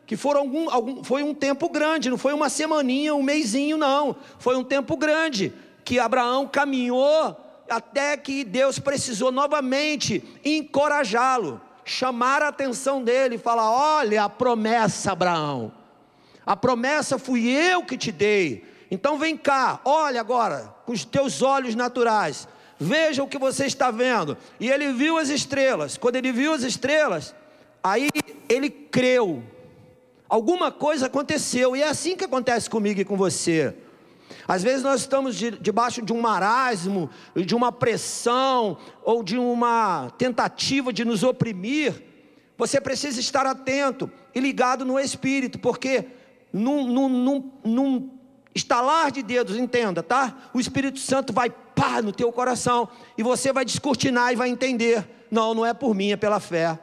que 0.07 0.17
foram 0.17 0.41
algum, 0.41 0.71
algum, 0.71 1.05
foi 1.05 1.23
um 1.23 1.35
tempo 1.35 1.69
grande, 1.69 2.11
não 2.11 2.19
foi 2.19 2.33
uma 2.33 2.49
semaninha, 2.49 3.15
um 3.15 3.23
mêsinho, 3.23 3.77
não. 3.77 4.17
Foi 4.39 4.57
um 4.57 4.65
tempo 4.65 4.97
grande 4.97 5.53
que 5.85 5.99
Abraão 5.99 6.47
caminhou 6.47 7.37
até 7.69 8.17
que 8.17 8.45
Deus 8.45 8.79
precisou 8.79 9.33
novamente 9.33 10.23
encorajá-lo, 10.45 11.61
chamar 11.85 12.43
a 12.43 12.49
atenção 12.49 13.03
dele 13.03 13.37
e 13.37 13.39
falar: 13.39 13.71
Olha 13.71 14.25
a 14.25 14.29
promessa, 14.29 15.13
Abraão. 15.13 15.73
A 16.45 16.55
promessa 16.55 17.19
fui 17.19 17.49
eu 17.49 17.83
que 17.85 17.97
te 17.97 18.13
dei. 18.13 18.65
Então 18.91 19.19
vem 19.19 19.37
cá, 19.37 19.81
olha 19.85 20.21
agora, 20.21 20.75
com 20.85 20.93
os 20.93 21.05
teus 21.05 21.41
olhos 21.41 21.75
naturais. 21.75 22.47
Veja 22.79 23.23
o 23.23 23.29
que 23.29 23.39
você 23.39 23.65
está 23.67 23.91
vendo. 23.91 24.37
E 24.61 24.71
ele 24.71 24.93
viu 24.93 25.17
as 25.17 25.31
estrelas. 25.31 25.97
Quando 25.97 26.17
ele 26.17 26.33
viu 26.33 26.53
as 26.53 26.63
estrelas, 26.63 27.35
aí 27.83 28.09
ele 28.49 28.69
creu. 28.69 29.43
Alguma 30.35 30.73
coisa 30.73 31.07
aconteceu. 31.07 31.77
E 31.77 31.83
é 31.83 31.89
assim 31.89 32.17
que 32.17 32.25
acontece 32.25 32.69
comigo 32.69 33.01
e 33.01 33.05
com 33.05 33.17
você. 33.17 33.73
Às 34.49 34.65
vezes 34.65 34.83
nós 34.83 35.03
estamos 35.03 35.37
de, 35.37 35.53
debaixo 35.53 36.03
de 36.03 36.13
um 36.13 36.21
marasmo, 36.21 37.09
de 37.37 37.55
uma 37.55 37.71
pressão, 37.71 38.77
ou 39.05 39.23
de 39.23 39.39
uma 39.39 40.11
tentativa 40.19 40.93
de 40.93 41.05
nos 41.05 41.23
oprimir. 41.23 42.03
Você 42.59 42.81
precisa 42.81 43.21
estar 43.21 43.47
atento 43.47 44.11
e 44.35 44.41
ligado 44.41 44.85
no 44.85 44.99
Espírito, 44.99 45.57
porque 45.57 46.09
num, 46.53 46.85
num, 46.85 47.09
num, 47.09 47.53
num 47.63 48.11
estalar 48.53 49.13
de 49.13 49.23
dedos, 49.23 49.57
entenda, 49.57 50.03
tá? 50.03 50.51
O 50.53 50.59
Espírito 50.59 50.99
Santo 50.99 51.33
vai 51.33 51.49
pá 51.49 52.03
no 52.03 52.11
teu 52.11 52.33
coração 52.33 52.89
e 53.17 53.23
você 53.23 53.53
vai 53.53 53.65
descortinar 53.65 54.33
e 54.33 54.37
vai 54.37 54.49
entender. 54.49 55.09
Não, 55.31 55.55
não 55.55 55.65
é 55.65 55.73
por 55.73 55.95
mim, 55.95 56.11
é 56.11 56.17
pela 56.17 56.41
fé. 56.41 56.77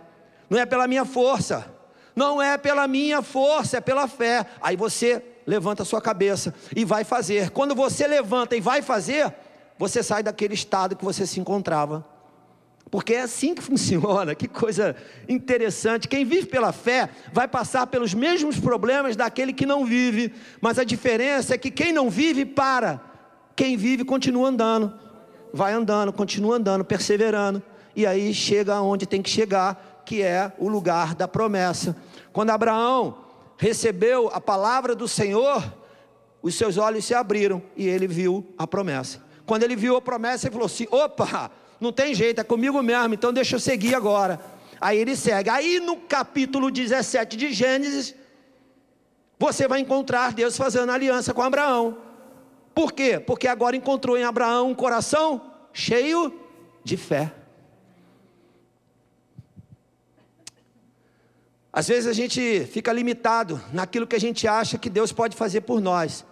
Não 0.49 0.57
é 0.57 0.65
pela 0.65 0.87
minha 0.87 1.03
força. 1.03 1.70
Não 2.15 2.41
é 2.41 2.57
pela 2.57 2.87
minha 2.87 3.21
força, 3.21 3.77
é 3.77 3.81
pela 3.81 4.07
fé. 4.07 4.45
Aí 4.61 4.75
você 4.75 5.23
levanta 5.45 5.83
a 5.83 5.85
sua 5.85 6.01
cabeça 6.01 6.53
e 6.75 6.85
vai 6.85 7.03
fazer. 7.03 7.49
Quando 7.51 7.75
você 7.75 8.07
levanta 8.07 8.55
e 8.55 8.61
vai 8.61 8.81
fazer, 8.81 9.33
você 9.77 10.03
sai 10.03 10.21
daquele 10.23 10.53
estado 10.53 10.95
que 10.95 11.03
você 11.03 11.25
se 11.25 11.39
encontrava. 11.39 12.05
Porque 12.91 13.13
é 13.13 13.21
assim 13.21 13.55
que 13.55 13.61
funciona, 13.63 14.35
que 14.35 14.47
coisa 14.47 14.95
interessante. 15.27 16.07
Quem 16.07 16.25
vive 16.25 16.47
pela 16.47 16.73
fé 16.73 17.09
vai 17.31 17.47
passar 17.47 17.87
pelos 17.87 18.13
mesmos 18.13 18.59
problemas 18.59 19.15
daquele 19.15 19.53
que 19.53 19.65
não 19.65 19.85
vive, 19.85 20.33
mas 20.59 20.77
a 20.77 20.83
diferença 20.83 21.55
é 21.55 21.57
que 21.57 21.71
quem 21.71 21.93
não 21.93 22.09
vive 22.09 22.45
para, 22.45 22.99
quem 23.55 23.77
vive 23.77 24.03
continua 24.03 24.49
andando, 24.49 24.93
vai 25.53 25.73
andando, 25.73 26.11
continua 26.11 26.57
andando, 26.57 26.83
perseverando, 26.83 27.63
e 27.95 28.05
aí 28.05 28.33
chega 28.33 28.75
aonde 28.75 29.05
tem 29.05 29.21
que 29.21 29.29
chegar, 29.29 29.90
que 30.05 30.21
é 30.21 30.51
o 30.57 30.67
lugar 30.67 31.15
da 31.15 31.27
promessa. 31.27 31.95
Quando 32.31 32.49
Abraão 32.49 33.17
recebeu 33.57 34.29
a 34.33 34.41
palavra 34.41 34.95
do 34.95 35.07
Senhor, 35.07 35.63
os 36.41 36.55
seus 36.55 36.77
olhos 36.77 37.05
se 37.05 37.13
abriram 37.13 37.61
e 37.75 37.87
ele 37.87 38.07
viu 38.07 38.45
a 38.57 38.65
promessa. 38.65 39.21
Quando 39.45 39.63
ele 39.63 39.75
viu 39.75 39.95
a 39.95 40.01
promessa, 40.01 40.47
ele 40.47 40.53
falou 40.53 40.65
assim: 40.65 40.87
opa! 40.91 41.51
não 41.81 41.91
tem 41.91 42.13
jeito, 42.13 42.39
é 42.39 42.43
comigo 42.43 42.81
mesmo, 42.83 43.15
então 43.15 43.33
deixa 43.33 43.55
eu 43.55 43.59
seguir 43.59 43.95
agora. 43.95 44.39
Aí 44.79 44.99
ele 44.99 45.15
segue. 45.15 45.49
Aí 45.49 45.79
no 45.79 45.97
capítulo 45.97 46.69
17 46.69 47.35
de 47.35 47.51
Gênesis, 47.51 48.13
você 49.39 49.67
vai 49.67 49.79
encontrar 49.79 50.31
Deus 50.31 50.55
fazendo 50.55 50.91
aliança 50.91 51.33
com 51.33 51.41
Abraão. 51.41 51.97
Por 52.75 52.93
quê? 52.93 53.19
Porque 53.19 53.47
agora 53.47 53.75
encontrou 53.75 54.15
em 54.15 54.23
Abraão 54.23 54.69
um 54.69 54.75
coração 54.75 55.41
cheio 55.73 56.31
de 56.83 56.95
fé. 56.95 57.33
Às 61.73 61.87
vezes 61.87 62.07
a 62.07 62.13
gente 62.13 62.65
fica 62.65 62.91
limitado 62.91 63.61
naquilo 63.71 64.05
que 64.05 64.15
a 64.15 64.19
gente 64.19 64.47
acha 64.47 64.77
que 64.77 64.89
Deus 64.89 65.11
pode 65.11 65.37
fazer 65.37 65.61
por 65.61 65.79
nós. 65.79 66.25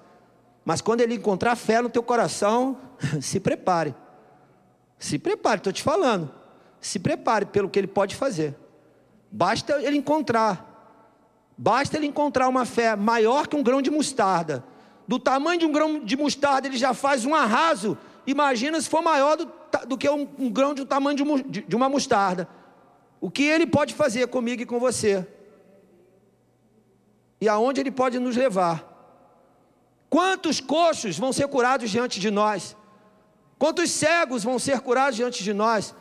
Mas 0.66 0.82
quando 0.82 1.02
ele 1.02 1.16
encontrar 1.16 1.56
fé 1.56 1.82
no 1.82 1.90
teu 1.90 2.04
coração, 2.04 2.78
se 3.22 3.40
prepare. 3.40 3.96
Se 4.98 5.18
prepare, 5.18 5.60
estou 5.60 5.72
te 5.72 5.82
falando. 5.82 6.30
Se 6.82 7.00
prepare 7.00 7.46
pelo 7.46 7.70
que 7.70 7.80
ele 7.80 7.88
pode 7.88 8.16
fazer. 8.16 8.56
Basta 9.32 9.82
ele 9.82 9.98
encontrar. 9.98 10.66
Basta 11.58 11.98
ele 11.98 12.06
encontrar 12.06 12.48
uma 12.50 12.66
fé 12.66 12.96
maior 12.96 13.48
que 13.48 13.56
um 13.56 13.64
grão 13.64 13.82
de 13.82 13.90
mostarda. 13.90 14.64
Do 15.08 15.18
tamanho 15.18 15.60
de 15.60 15.66
um 15.66 15.72
grão 15.72 16.04
de 16.04 16.18
mostarda, 16.18 16.68
ele 16.68 16.78
já 16.78 16.94
faz 16.94 17.26
um 17.26 17.34
arraso. 17.34 17.98
Imagina 18.28 18.80
se 18.80 18.90
for 18.90 19.02
maior 19.02 19.38
do, 19.38 19.52
do 19.88 19.98
que 19.98 20.10
um, 20.10 20.28
um, 20.38 20.50
grão 20.50 20.72
um 20.72 20.86
tamanho 20.86 21.18
de, 21.18 21.62
de 21.62 21.76
uma 21.76 21.90
mostarda. 21.90 22.48
O 23.22 23.30
que 23.30 23.44
ele 23.44 23.68
pode 23.68 23.94
fazer 23.94 24.28
comigo 24.28 24.62
e 24.62 24.66
com 24.66 24.80
você? 24.80 25.28
E 27.42 27.48
aonde 27.48 27.82
ele 27.82 27.92
pode 27.92 28.20
nos 28.20 28.36
levar? 28.36 28.86
Quantos 30.10 30.60
coxos 30.60 31.18
vão 31.18 31.32
ser 31.32 31.48
curados 31.48 31.90
diante 31.90 32.20
de 32.20 32.32
nós? 32.32 32.76
Quantos 33.58 33.92
cegos 33.92 34.44
vão 34.44 34.58
ser 34.58 34.80
curados 34.82 35.16
diante 35.16 35.44
de 35.44 35.54
nós? 35.54 35.94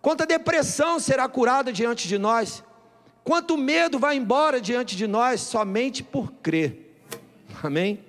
Quanta 0.00 0.26
depressão 0.26 0.98
será 0.98 1.28
curada 1.28 1.72
diante 1.72 2.08
de 2.08 2.18
nós? 2.18 2.62
Quanto 3.22 3.56
medo 3.56 3.98
vai 3.98 4.16
embora 4.16 4.60
diante 4.60 4.96
de 4.96 5.06
nós 5.06 5.40
somente 5.40 6.02
por 6.02 6.32
crer. 6.32 6.94
Amém? 7.62 8.04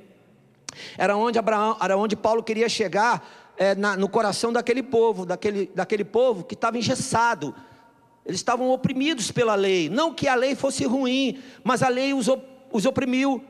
Era 0.97 1.15
onde 1.15 1.39
Abraão, 1.39 1.77
era 1.81 1.97
onde 1.97 2.15
Paulo 2.15 2.43
queria 2.43 2.67
chegar 2.67 3.25
é, 3.57 3.75
na, 3.75 3.95
no 3.95 4.09
coração 4.09 4.51
daquele 4.51 4.83
povo, 4.83 5.25
daquele, 5.25 5.71
daquele 5.73 6.03
povo 6.03 6.43
que 6.43 6.53
estava 6.53 6.77
engessado. 6.77 7.55
Eles 8.25 8.39
estavam 8.39 8.71
oprimidos 8.71 9.31
pela 9.31 9.55
lei. 9.55 9.89
Não 9.89 10.13
que 10.13 10.27
a 10.27 10.35
lei 10.35 10.55
fosse 10.55 10.83
ruim, 10.83 11.39
mas 11.63 11.83
a 11.83 11.89
lei 11.89 12.13
os, 12.13 12.27
os 12.71 12.85
oprimiu. 12.85 13.43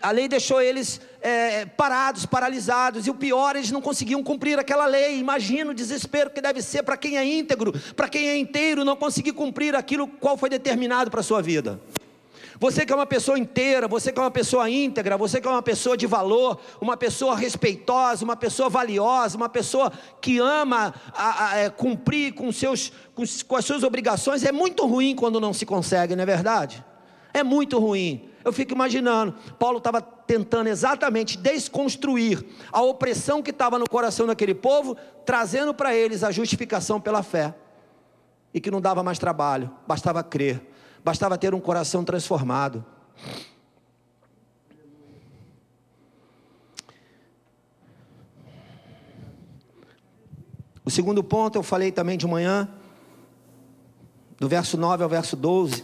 a 0.00 0.10
lei 0.10 0.28
deixou 0.28 0.62
eles 0.62 1.00
é, 1.20 1.66
parados, 1.66 2.24
paralisados, 2.24 3.06
e 3.06 3.10
o 3.10 3.14
pior, 3.14 3.56
eles 3.56 3.72
não 3.72 3.80
conseguiam 3.80 4.22
cumprir 4.22 4.58
aquela 4.58 4.86
lei. 4.86 5.18
Imagina 5.18 5.72
o 5.72 5.74
desespero 5.74 6.30
que 6.30 6.40
deve 6.40 6.62
ser 6.62 6.84
para 6.84 6.96
quem 6.96 7.18
é 7.18 7.24
íntegro, 7.24 7.72
para 7.96 8.08
quem 8.08 8.28
é 8.28 8.36
inteiro, 8.36 8.84
não 8.84 8.94
conseguir 8.94 9.32
cumprir 9.32 9.74
aquilo 9.74 10.06
qual 10.06 10.36
foi 10.36 10.48
determinado 10.48 11.10
para 11.10 11.20
a 11.20 11.24
sua 11.24 11.42
vida. 11.42 11.80
Você 12.60 12.84
que 12.84 12.92
é 12.92 12.96
uma 12.96 13.06
pessoa 13.06 13.38
inteira, 13.38 13.86
você 13.86 14.10
que 14.10 14.18
é 14.18 14.22
uma 14.22 14.30
pessoa 14.30 14.68
íntegra, 14.68 15.16
você 15.16 15.40
que 15.40 15.46
é 15.46 15.50
uma 15.50 15.62
pessoa 15.62 15.96
de 15.96 16.06
valor, 16.06 16.58
uma 16.80 16.96
pessoa 16.96 17.36
respeitosa, 17.36 18.24
uma 18.24 18.34
pessoa 18.34 18.68
valiosa, 18.68 19.36
uma 19.36 19.48
pessoa 19.48 19.92
que 20.20 20.38
ama 20.38 20.92
a, 21.14 21.50
a, 21.50 21.56
é, 21.58 21.70
cumprir 21.70 22.34
com, 22.34 22.50
seus, 22.50 22.92
com, 23.14 23.22
com 23.46 23.56
as 23.56 23.64
suas 23.64 23.84
obrigações, 23.84 24.44
é 24.44 24.50
muito 24.50 24.84
ruim 24.86 25.14
quando 25.14 25.38
não 25.40 25.52
se 25.52 25.64
consegue, 25.64 26.16
não 26.16 26.22
é 26.24 26.26
verdade? 26.26 26.84
É 27.32 27.44
muito 27.44 27.78
ruim. 27.78 28.28
Eu 28.44 28.52
fico 28.52 28.72
imaginando, 28.72 29.36
Paulo 29.56 29.78
estava 29.78 30.00
tentando 30.00 30.68
exatamente 30.68 31.38
desconstruir 31.38 32.44
a 32.72 32.82
opressão 32.82 33.40
que 33.40 33.50
estava 33.50 33.78
no 33.78 33.88
coração 33.88 34.26
daquele 34.26 34.54
povo, 34.54 34.96
trazendo 35.24 35.72
para 35.72 35.94
eles 35.94 36.24
a 36.24 36.32
justificação 36.32 37.00
pela 37.00 37.22
fé. 37.22 37.54
E 38.52 38.60
que 38.60 38.70
não 38.70 38.80
dava 38.80 39.02
mais 39.02 39.18
trabalho, 39.18 39.70
bastava 39.86 40.24
crer, 40.24 40.60
bastava 41.08 41.38
ter 41.38 41.54
um 41.54 41.60
coração 41.60 42.04
transformado. 42.04 42.84
O 50.84 50.90
segundo 50.90 51.24
ponto 51.24 51.56
eu 51.56 51.62
falei 51.62 51.90
também 51.90 52.18
de 52.18 52.26
manhã, 52.26 52.68
do 54.38 54.46
verso 54.50 54.76
9 54.76 55.02
ao 55.02 55.08
verso 55.08 55.34
12. 55.34 55.82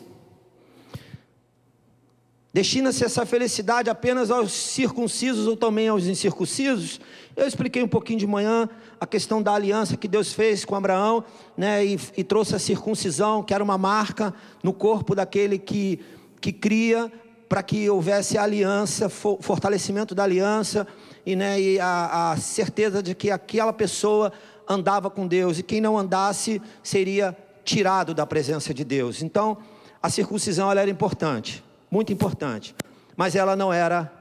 Destina-se 2.54 3.04
essa 3.04 3.26
felicidade 3.26 3.90
apenas 3.90 4.30
aos 4.30 4.52
circuncisos 4.52 5.48
ou 5.48 5.56
também 5.56 5.88
aos 5.88 6.06
incircuncisos? 6.06 7.00
Eu 7.34 7.48
expliquei 7.48 7.82
um 7.82 7.88
pouquinho 7.88 8.20
de 8.20 8.28
manhã 8.28 8.68
a 9.00 9.04
questão 9.04 9.42
da 9.42 9.52
aliança 9.52 9.96
que 9.96 10.06
Deus 10.06 10.32
fez 10.32 10.64
com 10.64 10.76
Abraão, 10.76 11.24
né, 11.56 11.84
e, 11.84 11.98
e 12.16 12.22
trouxe 12.22 12.54
a 12.54 12.60
circuncisão, 12.60 13.42
que 13.42 13.52
era 13.52 13.64
uma 13.64 13.76
marca 13.76 14.32
no 14.62 14.72
corpo 14.72 15.16
daquele 15.16 15.58
que, 15.58 15.98
que 16.40 16.52
cria, 16.52 17.10
para 17.48 17.60
que 17.60 17.90
houvesse 17.90 18.38
aliança, 18.38 19.08
fortalecimento 19.08 20.14
da 20.14 20.22
aliança, 20.22 20.86
e, 21.26 21.34
né, 21.34 21.60
e 21.60 21.80
a, 21.80 22.30
a 22.30 22.36
certeza 22.36 23.02
de 23.02 23.16
que 23.16 23.32
aquela 23.32 23.72
pessoa 23.72 24.32
andava 24.68 25.10
com 25.10 25.26
Deus, 25.26 25.58
e 25.58 25.62
quem 25.64 25.80
não 25.80 25.98
andasse 25.98 26.62
seria 26.84 27.36
tirado 27.64 28.14
da 28.14 28.24
presença 28.24 28.72
de 28.72 28.84
Deus. 28.84 29.24
Então, 29.24 29.58
a 30.00 30.08
circuncisão 30.08 30.70
ela 30.70 30.80
era 30.80 30.90
importante 30.90 31.63
muito 31.94 32.12
importante, 32.12 32.74
mas 33.16 33.36
ela 33.36 33.54
não 33.54 33.72
era 33.72 34.12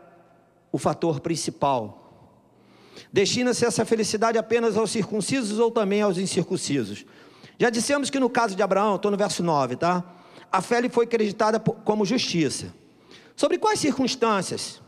o 0.71 0.77
fator 0.77 1.19
principal. 1.19 1.99
Destina-se 3.11 3.65
essa 3.65 3.83
felicidade 3.83 4.37
apenas 4.37 4.77
aos 4.77 4.91
circuncisos 4.91 5.57
ou 5.57 5.71
também 5.71 6.03
aos 6.03 6.19
incircuncisos? 6.19 7.03
Já 7.57 7.71
dissemos 7.71 8.11
que 8.11 8.19
no 8.19 8.29
caso 8.29 8.55
de 8.55 8.61
Abraão, 8.61 8.95
estou 8.95 9.09
no 9.09 9.17
verso 9.17 9.41
9, 9.41 9.77
tá? 9.77 10.03
A 10.51 10.61
fé 10.61 10.81
lhe 10.81 10.89
foi 10.89 11.05
acreditada 11.05 11.59
como 11.59 12.05
justiça. 12.05 12.71
Sobre 13.35 13.57
quais 13.57 13.79
circunstâncias? 13.79 14.79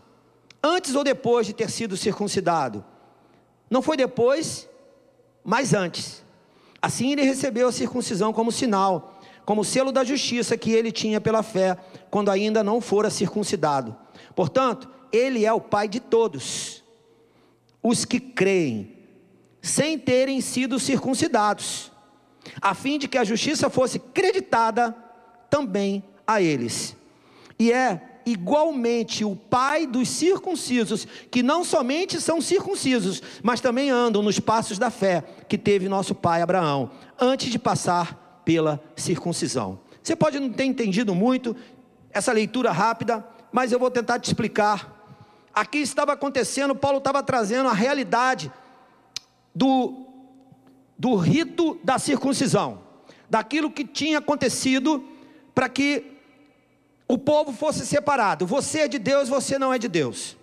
Antes 0.63 0.93
ou 0.93 1.03
depois 1.03 1.47
de 1.47 1.53
ter 1.53 1.71
sido 1.71 1.97
circuncidado? 1.97 2.85
Não 3.67 3.81
foi 3.81 3.97
depois, 3.97 4.69
mas 5.43 5.73
antes. 5.73 6.23
Assim 6.79 7.11
ele 7.13 7.23
recebeu 7.23 7.67
a 7.67 7.71
circuncisão 7.71 8.31
como 8.31 8.51
sinal 8.51 9.14
como 9.45 9.63
selo 9.63 9.91
da 9.91 10.03
justiça 10.03 10.57
que 10.57 10.71
ele 10.71 10.91
tinha 10.91 11.21
pela 11.21 11.43
fé, 11.43 11.77
quando 12.09 12.29
ainda 12.29 12.63
não 12.63 12.81
fora 12.81 13.09
circuncidado. 13.09 13.95
Portanto, 14.35 14.89
ele 15.11 15.45
é 15.45 15.53
o 15.53 15.61
pai 15.61 15.87
de 15.87 15.99
todos 15.99 16.83
os 17.81 18.03
que 18.03 18.19
creem, 18.19 18.97
sem 19.61 19.97
terem 19.97 20.41
sido 20.41 20.79
circuncidados, 20.79 21.91
a 22.59 22.73
fim 22.73 22.97
de 22.97 23.07
que 23.07 23.17
a 23.17 23.23
justiça 23.23 23.69
fosse 23.69 23.99
creditada 23.99 24.95
também 25.49 26.03
a 26.25 26.41
eles. 26.41 26.95
E 27.59 27.71
é 27.71 28.21
igualmente 28.25 29.23
o 29.23 29.35
pai 29.35 29.85
dos 29.85 30.09
circuncisos, 30.09 31.07
que 31.29 31.43
não 31.43 31.63
somente 31.63 32.19
são 32.19 32.41
circuncisos, 32.41 33.21
mas 33.43 33.61
também 33.61 33.91
andam 33.91 34.23
nos 34.23 34.39
passos 34.39 34.79
da 34.79 34.89
fé 34.89 35.23
que 35.47 35.57
teve 35.57 35.87
nosso 35.87 36.15
pai 36.15 36.41
Abraão, 36.41 36.89
antes 37.19 37.51
de 37.51 37.59
passar 37.59 38.24
pela 38.45 38.81
circuncisão. 38.95 39.79
Você 40.01 40.15
pode 40.15 40.39
não 40.39 40.51
ter 40.51 40.65
entendido 40.65 41.15
muito 41.15 41.55
essa 42.11 42.31
leitura 42.31 42.71
rápida, 42.71 43.25
mas 43.51 43.71
eu 43.71 43.79
vou 43.79 43.89
tentar 43.89 44.19
te 44.19 44.27
explicar. 44.27 44.93
Aqui 45.53 45.79
estava 45.79 46.13
acontecendo, 46.13 46.75
Paulo 46.75 46.99
estava 46.99 47.23
trazendo 47.23 47.67
a 47.67 47.73
realidade 47.73 48.51
do, 49.53 50.05
do 50.97 51.15
rito 51.15 51.79
da 51.83 51.97
circuncisão, 51.97 52.81
daquilo 53.29 53.71
que 53.71 53.83
tinha 53.83 54.19
acontecido 54.19 55.03
para 55.53 55.67
que 55.67 56.11
o 57.07 57.17
povo 57.17 57.51
fosse 57.51 57.85
separado. 57.85 58.45
Você 58.45 58.81
é 58.81 58.87
de 58.87 58.99
Deus, 58.99 59.27
você 59.27 59.57
não 59.57 59.73
é 59.73 59.79
de 59.79 59.87
Deus. 59.87 60.37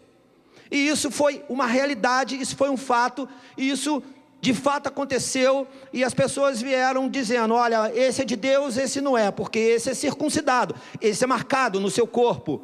E 0.70 0.88
isso 0.88 1.10
foi 1.10 1.44
uma 1.48 1.66
realidade, 1.66 2.40
isso 2.40 2.56
foi 2.56 2.70
um 2.70 2.76
fato, 2.76 3.28
e 3.56 3.68
isso 3.68 4.02
de 4.42 4.52
fato 4.52 4.88
aconteceu 4.88 5.68
e 5.92 6.02
as 6.02 6.12
pessoas 6.12 6.61
vieram 6.61 7.09
dizendo: 7.09 7.55
olha, 7.55 7.92
esse 7.94 8.22
é 8.22 8.24
de 8.24 8.35
Deus, 8.35 8.76
esse 8.76 9.00
não 9.00 9.16
é, 9.16 9.31
porque 9.31 9.57
esse 9.57 9.88
é 9.88 9.94
circuncidado, 9.94 10.74
esse 11.00 11.22
é 11.22 11.26
marcado 11.28 11.78
no 11.78 11.88
seu 11.88 12.09
corpo. 12.09 12.61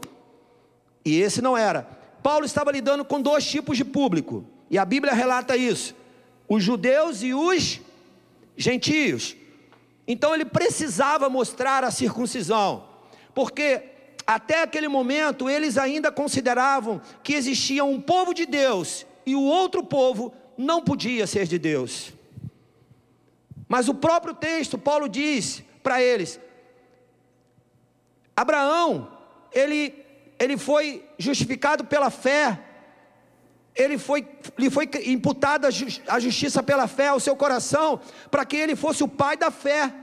E 1.05 1.21
esse 1.21 1.41
não 1.41 1.57
era. 1.57 1.88
Paulo 2.21 2.45
estava 2.45 2.73
lidando 2.73 3.05
com 3.05 3.23
dois 3.23 3.47
tipos 3.47 3.77
de 3.77 3.85
público, 3.85 4.45
e 4.69 4.77
a 4.77 4.85
Bíblia 4.85 5.14
relata 5.14 5.57
isso: 5.57 5.95
os 6.49 6.64
judeus 6.64 7.23
e 7.23 7.33
os 7.33 7.81
gentios. 8.57 9.37
Então 10.05 10.35
ele 10.35 10.45
precisava 10.45 11.29
mostrar 11.29 11.85
a 11.85 11.93
circuncisão, 11.93 12.88
porque 13.33 13.85
até 14.27 14.62
aquele 14.62 14.88
momento 14.88 15.49
eles 15.49 15.79
ainda 15.79 16.11
consideravam 16.11 17.01
que 17.23 17.35
existia 17.35 17.85
um 17.85 18.01
povo 18.01 18.35
de 18.35 18.47
Deus 18.47 19.07
e 19.25 19.37
o 19.37 19.43
outro 19.43 19.85
povo 19.85 20.35
não 20.59 20.83
podia 20.83 21.25
ser 21.25 21.47
de 21.47 21.57
Deus. 21.57 22.12
Mas 23.68 23.88
o 23.88 23.94
próprio 23.94 24.35
texto, 24.35 24.77
Paulo 24.77 25.09
diz 25.09 25.62
para 25.85 26.03
eles: 26.03 26.40
Abraão, 28.37 29.16
ele, 29.53 29.94
ele 30.37 30.59
foi 30.59 31.05
justificado 31.16 31.85
pela 31.85 32.11
fé, 32.11 32.59
ele 33.77 33.97
foi, 33.97 34.27
lhe 34.59 34.68
foi 34.68 34.90
imputada 35.07 35.68
a 36.09 36.18
justiça 36.18 36.61
pela 36.61 36.88
fé 36.88 37.09
ao 37.09 37.21
seu 37.21 37.37
coração, 37.37 38.01
para 38.29 38.44
que 38.44 38.57
ele 38.57 38.75
fosse 38.75 39.05
o 39.05 39.09
pai 39.09 39.37
da 39.37 39.53
fé. 39.53 39.94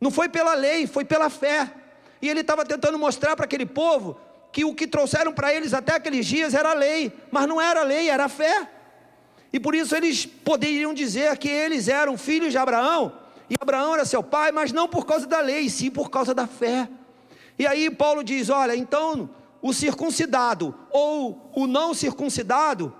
Não 0.00 0.10
foi 0.10 0.28
pela 0.28 0.54
lei, 0.54 0.88
foi 0.88 1.04
pela 1.04 1.30
fé. 1.30 1.72
E 2.20 2.28
ele 2.28 2.40
estava 2.40 2.64
tentando 2.64 2.98
mostrar 2.98 3.36
para 3.36 3.44
aquele 3.44 3.66
povo 3.66 4.18
que 4.50 4.64
o 4.64 4.74
que 4.74 4.86
trouxeram 4.86 5.32
para 5.32 5.54
eles 5.54 5.72
até 5.72 5.94
aqueles 5.94 6.26
dias 6.26 6.54
era 6.54 6.70
a 6.70 6.74
lei, 6.74 7.12
mas 7.30 7.46
não 7.46 7.60
era 7.60 7.80
a 7.80 7.84
lei, 7.84 8.08
era 8.08 8.24
a 8.24 8.28
fé. 8.28 8.70
E 9.54 9.60
por 9.60 9.72
isso 9.72 9.94
eles 9.94 10.26
poderiam 10.26 10.92
dizer 10.92 11.38
que 11.38 11.48
eles 11.48 11.86
eram 11.86 12.18
filhos 12.18 12.50
de 12.50 12.58
Abraão, 12.58 13.12
e 13.48 13.54
Abraão 13.60 13.94
era 13.94 14.04
seu 14.04 14.20
pai, 14.20 14.50
mas 14.50 14.72
não 14.72 14.88
por 14.88 15.06
causa 15.06 15.28
da 15.28 15.38
lei, 15.38 15.70
sim 15.70 15.92
por 15.92 16.10
causa 16.10 16.34
da 16.34 16.44
fé. 16.44 16.88
E 17.56 17.64
aí 17.64 17.88
Paulo 17.88 18.24
diz: 18.24 18.50
olha, 18.50 18.74
então 18.74 19.30
o 19.62 19.72
circuncidado 19.72 20.74
ou 20.90 21.52
o 21.54 21.68
não 21.68 21.94
circuncidado, 21.94 22.92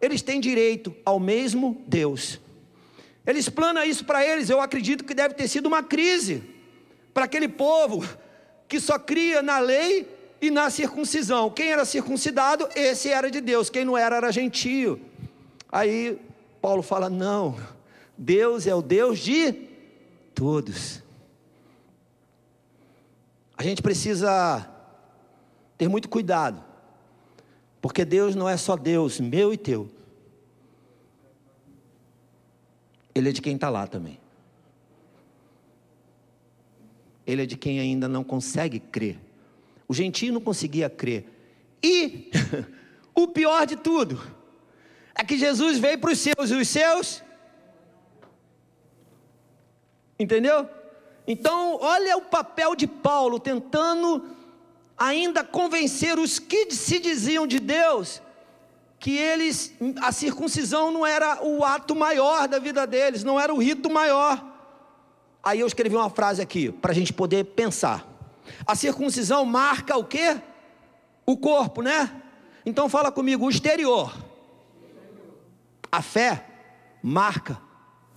eles 0.00 0.22
têm 0.22 0.38
direito 0.38 0.94
ao 1.04 1.18
mesmo 1.18 1.82
Deus. 1.88 2.38
Ele 3.26 3.40
explana 3.40 3.84
isso 3.84 4.04
para 4.04 4.24
eles, 4.24 4.48
eu 4.48 4.60
acredito 4.60 5.02
que 5.02 5.14
deve 5.14 5.34
ter 5.34 5.48
sido 5.48 5.66
uma 5.66 5.82
crise 5.82 6.44
para 7.12 7.24
aquele 7.24 7.48
povo 7.48 8.08
que 8.68 8.78
só 8.78 9.00
cria 9.00 9.42
na 9.42 9.58
lei 9.58 10.06
e 10.40 10.48
na 10.48 10.70
circuncisão. 10.70 11.50
Quem 11.50 11.72
era 11.72 11.84
circuncidado, 11.84 12.68
esse 12.76 13.08
era 13.08 13.28
de 13.28 13.40
Deus, 13.40 13.68
quem 13.68 13.84
não 13.84 13.98
era, 13.98 14.14
era 14.14 14.30
gentio. 14.30 15.07
Aí 15.70 16.18
Paulo 16.60 16.82
fala: 16.82 17.10
não, 17.10 17.58
Deus 18.16 18.66
é 18.66 18.74
o 18.74 18.82
Deus 18.82 19.18
de 19.18 19.52
todos. 20.34 21.02
A 23.56 23.62
gente 23.62 23.82
precisa 23.82 24.68
ter 25.76 25.88
muito 25.88 26.08
cuidado, 26.08 26.62
porque 27.80 28.04
Deus 28.04 28.34
não 28.34 28.48
é 28.48 28.56
só 28.56 28.76
Deus, 28.76 29.20
meu 29.20 29.52
e 29.52 29.56
teu. 29.56 29.90
Ele 33.14 33.30
é 33.30 33.32
de 33.32 33.42
quem 33.42 33.56
está 33.56 33.68
lá 33.68 33.86
também. 33.86 34.20
Ele 37.26 37.42
é 37.42 37.46
de 37.46 37.56
quem 37.56 37.80
ainda 37.80 38.08
não 38.08 38.22
consegue 38.22 38.78
crer. 38.78 39.18
O 39.88 39.92
gentio 39.92 40.32
não 40.32 40.40
conseguia 40.40 40.88
crer. 40.88 41.26
E 41.82 42.30
o 43.14 43.26
pior 43.26 43.66
de 43.66 43.76
tudo 43.76 44.37
é 45.18 45.24
que 45.24 45.36
Jesus 45.36 45.78
veio 45.78 45.98
para 45.98 46.12
os 46.12 46.18
seus 46.18 46.50
e 46.50 46.54
os 46.54 46.68
seus. 46.68 47.22
Entendeu? 50.18 50.68
Então, 51.26 51.78
olha 51.80 52.16
o 52.16 52.22
papel 52.22 52.74
de 52.74 52.86
Paulo 52.86 53.38
tentando 53.38 54.24
ainda 54.96 55.44
convencer 55.44 56.18
os 56.18 56.38
que 56.38 56.70
se 56.70 56.98
diziam 56.98 57.46
de 57.46 57.58
Deus 57.58 58.22
que 58.98 59.16
eles, 59.16 59.72
a 60.02 60.10
circuncisão 60.10 60.90
não 60.90 61.06
era 61.06 61.44
o 61.44 61.64
ato 61.64 61.94
maior 61.94 62.48
da 62.48 62.58
vida 62.58 62.86
deles, 62.86 63.22
não 63.22 63.38
era 63.38 63.54
o 63.54 63.58
rito 63.58 63.88
maior. 63.88 64.44
Aí 65.42 65.60
eu 65.60 65.66
escrevi 65.66 65.94
uma 65.94 66.10
frase 66.10 66.42
aqui, 66.42 66.72
para 66.72 66.90
a 66.90 66.94
gente 66.94 67.12
poder 67.12 67.44
pensar. 67.44 68.06
A 68.66 68.74
circuncisão 68.74 69.44
marca 69.44 69.96
o 69.96 70.04
quê? 70.04 70.40
O 71.24 71.36
corpo, 71.36 71.80
né? 71.80 72.10
Então 72.66 72.88
fala 72.88 73.12
comigo, 73.12 73.46
o 73.46 73.50
exterior. 73.50 74.12
A 75.90 76.02
fé 76.02 76.46
marca 77.02 77.60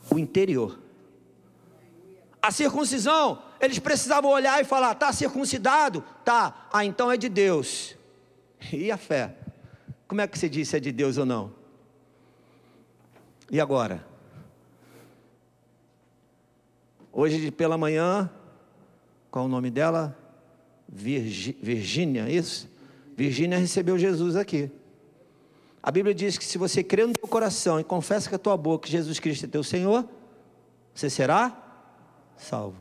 o 0.10 0.19
interior. 0.19 0.79
A 2.41 2.51
circuncisão, 2.51 3.41
eles 3.60 3.79
precisavam 3.79 4.31
olhar 4.31 4.60
e 4.62 4.65
falar: 4.65 4.95
tá 4.95 5.13
circuncidado? 5.13 6.03
Tá, 6.25 6.67
ah, 6.73 6.84
então 6.84 7.12
é 7.12 7.17
de 7.17 7.29
Deus. 7.29 7.95
E 8.71 8.91
a 8.91 8.97
fé? 8.97 9.36
Como 10.07 10.21
é 10.21 10.27
que 10.27 10.38
você 10.38 10.49
diz 10.49 10.67
se 10.69 10.77
é 10.77 10.79
de 10.79 10.91
Deus 10.91 11.17
ou 11.17 11.25
não? 11.25 11.53
E 13.49 13.60
agora? 13.60 14.05
Hoje 17.13 17.51
pela 17.51 17.77
manhã, 17.77 18.29
qual 19.29 19.45
o 19.45 19.47
nome 19.47 19.69
dela? 19.69 20.17
Virgínia, 20.88 22.29
isso? 22.29 22.69
Virgínia 23.15 23.57
recebeu 23.57 23.97
Jesus 23.97 24.36
aqui. 24.36 24.69
A 25.84 25.89
Bíblia 25.89 26.13
diz 26.13 26.38
que 26.38 26.46
se 26.46 26.58
você 26.58 26.84
crê 26.84 27.06
no 27.06 27.13
teu 27.13 27.28
coração 27.28 27.80
e 27.80 27.84
confessa 27.84 28.30
com 28.30 28.36
a 28.36 28.39
tua 28.39 28.56
boca 28.56 28.86
que 28.86 28.91
Jesus 28.91 29.20
Cristo 29.20 29.46
é 29.46 29.48
teu 29.48 29.63
Senhor, 29.63 30.08
você 30.94 31.10
será 31.10 31.58
salvo. 32.38 32.78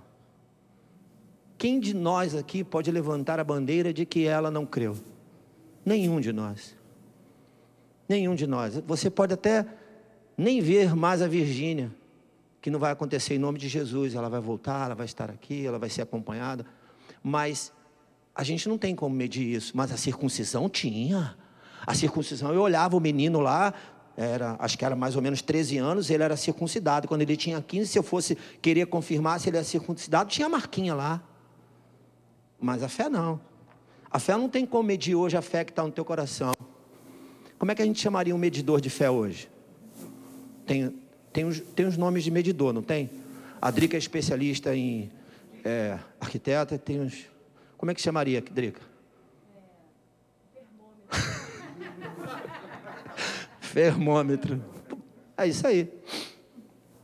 Quem 1.57 1.79
de 1.79 1.95
nós 1.95 2.35
aqui 2.35 2.65
pode 2.65 2.91
levantar 2.91 3.39
a 3.39 3.45
bandeira 3.45 3.93
de 3.93 4.05
que 4.05 4.27
ela 4.27 4.51
não 4.51 4.67
creu? 4.67 4.97
Nenhum 5.85 6.21
de 6.21 6.33
nós. 6.33 6.77
Nenhum 8.09 8.35
de 8.35 8.47
nós. 8.47 8.77
Você 8.87 9.09
pode 9.09 9.35
até 9.35 9.67
nem 10.37 10.61
ver 10.61 10.95
mais 10.95 11.23
a 11.23 11.29
Virgínia, 11.29 11.91
que 12.61 12.71
não 12.71 12.79
vai 12.79 12.93
acontecer 12.93 13.35
em 13.35 13.39
nome 13.39 13.59
de 13.59 13.69
Jesus. 13.69 14.15
Ela 14.15 14.29
vai 14.29 14.41
voltar, 14.41 14.87
ela 14.87 14.95
vai 14.95 15.07
estar 15.07 15.31
aqui, 15.31 15.67
ela 15.67 15.79
vai 15.79 15.89
ser 15.89 16.03
acompanhada. 16.03 16.67
Mas 17.23 17.73
a 18.35 18.43
gente 18.43 18.69
não 18.69 18.77
tem 18.77 18.95
como 18.95 19.15
medir 19.15 19.55
isso. 19.55 19.77
Mas 19.77 19.93
a 19.93 19.97
circuncisão 19.97 20.69
tinha. 20.69 21.37
A 21.87 21.95
circuncisão, 21.95 22.53
eu 22.53 22.61
olhava 22.61 22.97
o 22.97 23.01
menino 23.01 23.41
lá, 23.41 23.73
era, 24.17 24.57
acho 24.59 24.77
que 24.77 24.85
era 24.85 24.95
mais 24.95 25.17
ou 25.17 25.23
menos 25.23 25.41
13 25.41 25.79
anos, 25.79 26.11
ele 26.11 26.23
era 26.23 26.37
circuncidado. 26.37 27.09
Quando 27.09 27.23
ele 27.23 27.37
tinha 27.37 27.61
15, 27.61 27.91
se 27.91 27.99
eu 27.99 28.03
fosse 28.03 28.37
querer 28.61 28.87
confirmar 28.87 29.41
se 29.41 29.49
ele 29.49 29.57
era 29.57 29.65
circuncidado, 29.65 30.29
tinha 30.29 30.47
a 30.47 30.51
marquinha 30.51 30.95
lá. 30.95 31.23
Mas 32.61 32.83
a 32.83 32.89
fé 32.89 33.09
não. 33.09 33.41
A 34.11 34.19
fé 34.19 34.37
não 34.37 34.49
tem 34.49 34.67
como 34.67 34.83
medir 34.83 35.15
hoje 35.15 35.37
a 35.37 35.43
fé 35.43 35.65
que 35.65 35.73
está 35.73 35.83
no 35.83 35.91
teu 35.91 36.05
coração. 36.05 36.53
Como 37.59 37.73
é 37.73 37.75
que 37.75 37.81
a 37.81 37.85
gente 37.85 38.01
chamaria 38.01 38.35
um 38.35 38.39
medidor 38.39 38.81
de 38.81 38.91
fé 38.91 39.11
hoje? 39.11 39.49
Tem, 40.67 40.95
tem, 41.33 41.45
os, 41.45 41.61
tem 41.61 41.87
os 41.87 41.97
nomes 41.97 42.25
de 42.25 42.31
medidor, 42.31 42.73
não 42.73 42.83
tem? 42.83 43.11
A 43.61 43.71
Drica 43.71 43.97
é 43.97 43.99
especialista 43.99 44.75
em 44.75 45.11
é, 45.65 45.99
arquiteta, 46.21 46.79
tem 46.79 47.01
uns. 47.01 47.27
Como 47.79 47.91
é 47.91 47.95
que 47.95 48.01
chamaria, 48.01 48.43
Drica? 48.43 48.83
Fermômetro. 53.73 54.63
É 55.37 55.47
isso 55.47 55.67
aí. 55.67 55.89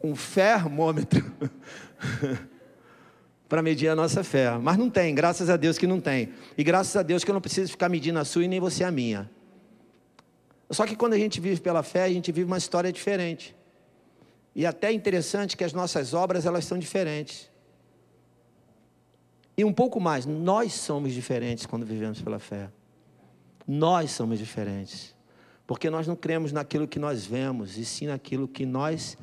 Um 0.02 0.16
fermômetro. 0.16 1.24
para 3.48 3.62
medir 3.62 3.88
a 3.88 3.94
nossa 3.94 4.24
fé. 4.24 4.50
Mas 4.58 4.76
não 4.76 4.90
tem, 4.90 5.14
graças 5.14 5.48
a 5.48 5.56
Deus 5.56 5.78
que 5.78 5.86
não 5.86 6.00
tem. 6.00 6.30
E 6.58 6.64
graças 6.64 6.96
a 6.96 7.02
Deus 7.02 7.22
que 7.22 7.30
eu 7.30 7.34
não 7.34 7.40
preciso 7.40 7.70
ficar 7.70 7.88
medindo 7.88 8.18
a 8.18 8.24
sua 8.24 8.44
e 8.44 8.48
nem 8.48 8.58
você 8.58 8.82
a 8.82 8.90
minha. 8.90 9.30
Só 10.70 10.84
que 10.84 10.96
quando 10.96 11.12
a 11.12 11.18
gente 11.18 11.40
vive 11.40 11.60
pela 11.60 11.84
fé, 11.84 12.02
a 12.02 12.08
gente 12.08 12.32
vive 12.32 12.46
uma 12.46 12.58
história 12.58 12.92
diferente. 12.92 13.54
E 14.54 14.66
até 14.66 14.88
é 14.88 14.92
interessante 14.92 15.56
que 15.56 15.62
as 15.62 15.72
nossas 15.72 16.12
obras 16.14 16.46
elas 16.46 16.64
são 16.64 16.76
diferentes. 16.78 17.48
E 19.56 19.64
um 19.64 19.72
pouco 19.72 20.00
mais, 20.00 20.26
nós 20.26 20.72
somos 20.72 21.12
diferentes 21.12 21.64
quando 21.64 21.86
vivemos 21.86 22.20
pela 22.20 22.40
fé. 22.40 22.68
Nós 23.66 24.10
somos 24.10 24.38
diferentes. 24.38 25.15
Porque 25.66 25.90
nós 25.90 26.06
não 26.06 26.14
cremos 26.14 26.52
naquilo 26.52 26.86
que 26.86 26.98
nós 26.98 27.26
vemos, 27.26 27.76
e 27.76 27.84
sim 27.84 28.06
naquilo 28.06 28.46
que 28.46 28.64
nós 28.64 29.18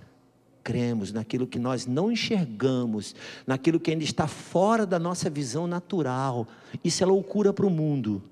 cremos, 0.64 1.12
naquilo 1.12 1.46
que 1.46 1.60
nós 1.60 1.86
não 1.86 2.12
enxergamos, 2.12 3.14
naquilo 3.46 3.80
que 3.80 3.92
ainda 3.92 4.04
está 4.04 4.28
fora 4.28 4.86
da 4.86 4.98
nossa 4.98 5.30
visão 5.30 5.68
natural. 5.68 6.48
Isso 6.84 7.04
é 7.04 7.06
loucura 7.06 7.52
para 7.54 7.66
o 7.66 7.70
mundo. 7.70 8.24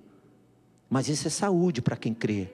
Mas 0.90 1.08
isso 1.08 1.28
é 1.28 1.32
saúde 1.32 1.82
para 1.82 1.96
quem 1.96 2.14
crê. 2.14 2.50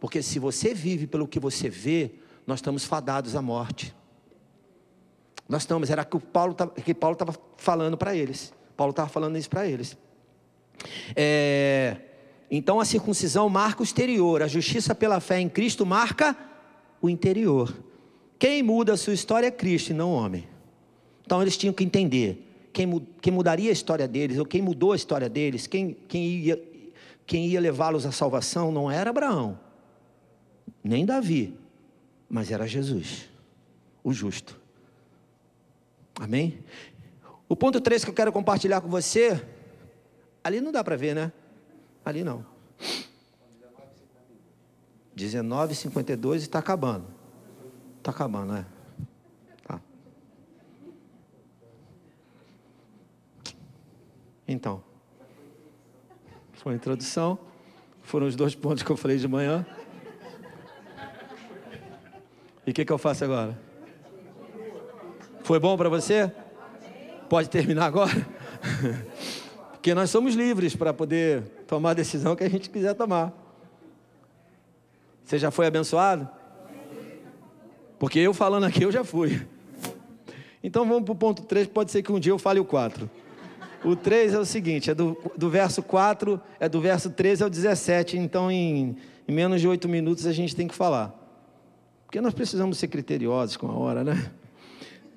Porque 0.00 0.22
se 0.22 0.38
você 0.38 0.74
vive 0.74 1.06
pelo 1.06 1.26
que 1.26 1.40
você 1.40 1.68
vê, 1.68 2.12
nós 2.46 2.58
estamos 2.58 2.84
fadados 2.84 3.34
à 3.34 3.42
morte. 3.42 3.94
Nós 5.48 5.62
estamos, 5.62 5.90
era 5.90 6.04
que 6.04 6.18
Paulo 6.18 6.54
que 6.84 6.94
Paulo 6.94 7.14
estava 7.14 7.34
falando 7.56 7.96
para 7.96 8.14
eles. 8.14 8.52
Paulo 8.76 8.90
estava 8.90 9.08
falando 9.08 9.36
isso 9.36 9.48
para 9.48 9.66
eles. 9.66 9.96
É, 11.16 11.96
então 12.50 12.80
a 12.80 12.84
circuncisão 12.84 13.48
marca 13.48 13.82
o 13.82 13.84
exterior, 13.84 14.42
a 14.42 14.48
justiça 14.48 14.94
pela 14.94 15.20
fé 15.20 15.40
em 15.40 15.48
Cristo 15.48 15.84
marca 15.84 16.36
o 17.00 17.08
interior. 17.08 17.74
Quem 18.38 18.62
muda 18.62 18.94
a 18.94 18.96
sua 18.96 19.12
história 19.12 19.48
é 19.48 19.50
Cristo 19.50 19.90
e 19.90 19.94
não 19.94 20.12
o 20.12 20.14
homem. 20.14 20.48
Então 21.24 21.42
eles 21.42 21.56
tinham 21.56 21.74
que 21.74 21.84
entender 21.84 22.48
quem, 22.72 23.06
quem 23.20 23.32
mudaria 23.32 23.70
a 23.70 23.72
história 23.72 24.08
deles, 24.08 24.38
ou 24.38 24.46
quem 24.46 24.62
mudou 24.62 24.92
a 24.92 24.96
história 24.96 25.28
deles, 25.28 25.66
quem, 25.66 25.96
quem 26.06 26.26
ia, 26.26 26.62
quem 27.26 27.46
ia 27.46 27.60
levá-los 27.60 28.06
à 28.06 28.12
salvação 28.12 28.72
não 28.72 28.90
era 28.90 29.10
Abraão, 29.10 29.58
nem 30.82 31.04
Davi, 31.04 31.54
mas 32.30 32.50
era 32.50 32.66
Jesus, 32.66 33.28
o 34.02 34.12
justo. 34.12 34.58
Amém? 36.18 36.58
O 37.48 37.56
ponto 37.56 37.80
3 37.80 38.04
que 38.04 38.10
eu 38.10 38.14
quero 38.14 38.32
compartilhar 38.32 38.80
com 38.80 38.88
você, 38.88 39.44
ali 40.42 40.60
não 40.60 40.72
dá 40.72 40.82
para 40.82 40.96
ver, 40.96 41.14
né? 41.14 41.32
Ali 42.08 42.24
não. 42.24 42.42
19,52 45.14 46.36
está 46.36 46.58
acabando. 46.58 47.04
Está 47.98 48.12
acabando, 48.12 48.54
né? 48.54 48.66
Tá. 49.62 49.78
Então, 54.46 54.82
foi 56.54 56.72
a 56.72 56.76
introdução. 56.76 57.38
Foram 58.00 58.26
os 58.26 58.34
dois 58.34 58.54
pontos 58.54 58.82
que 58.82 58.90
eu 58.90 58.96
falei 58.96 59.18
de 59.18 59.28
manhã. 59.28 59.66
E 62.66 62.70
o 62.70 62.72
que, 62.72 62.86
que 62.86 62.92
eu 62.92 62.96
faço 62.96 63.22
agora? 63.22 63.60
Foi 65.42 65.60
bom 65.60 65.76
para 65.76 65.90
você? 65.90 66.32
Pode 67.28 67.50
terminar 67.50 67.84
agora? 67.84 68.12
Porque 69.78 69.94
nós 69.94 70.10
somos 70.10 70.34
livres 70.34 70.74
para 70.74 70.92
poder 70.92 71.42
tomar 71.64 71.90
a 71.90 71.94
decisão 71.94 72.34
que 72.34 72.42
a 72.42 72.50
gente 72.50 72.68
quiser 72.68 72.94
tomar. 72.94 73.32
Você 75.22 75.38
já 75.38 75.52
foi 75.52 75.68
abençoado? 75.68 76.28
Porque 77.96 78.18
eu 78.18 78.34
falando 78.34 78.64
aqui, 78.64 78.82
eu 78.82 78.90
já 78.90 79.04
fui. 79.04 79.46
Então 80.64 80.84
vamos 80.84 81.04
para 81.04 81.12
o 81.12 81.16
ponto 81.16 81.42
3, 81.42 81.68
pode 81.68 81.92
ser 81.92 82.02
que 82.02 82.10
um 82.10 82.18
dia 82.18 82.32
eu 82.32 82.38
fale 82.40 82.58
o 82.58 82.64
4. 82.64 83.08
O 83.84 83.94
3 83.94 84.34
é 84.34 84.38
o 84.40 84.44
seguinte, 84.44 84.90
é 84.90 84.94
do, 84.94 85.16
do 85.36 85.48
verso 85.48 85.80
4, 85.80 86.40
é 86.58 86.68
do 86.68 86.80
verso 86.80 87.10
13 87.10 87.44
ao 87.44 87.48
17, 87.48 88.18
então 88.18 88.50
em, 88.50 88.96
em 89.28 89.32
menos 89.32 89.60
de 89.60 89.68
8 89.68 89.88
minutos 89.88 90.26
a 90.26 90.32
gente 90.32 90.56
tem 90.56 90.66
que 90.66 90.74
falar. 90.74 91.14
Porque 92.04 92.20
nós 92.20 92.34
precisamos 92.34 92.78
ser 92.78 92.88
criteriosos 92.88 93.56
com 93.56 93.68
a 93.68 93.74
hora, 93.74 94.02
né? 94.02 94.32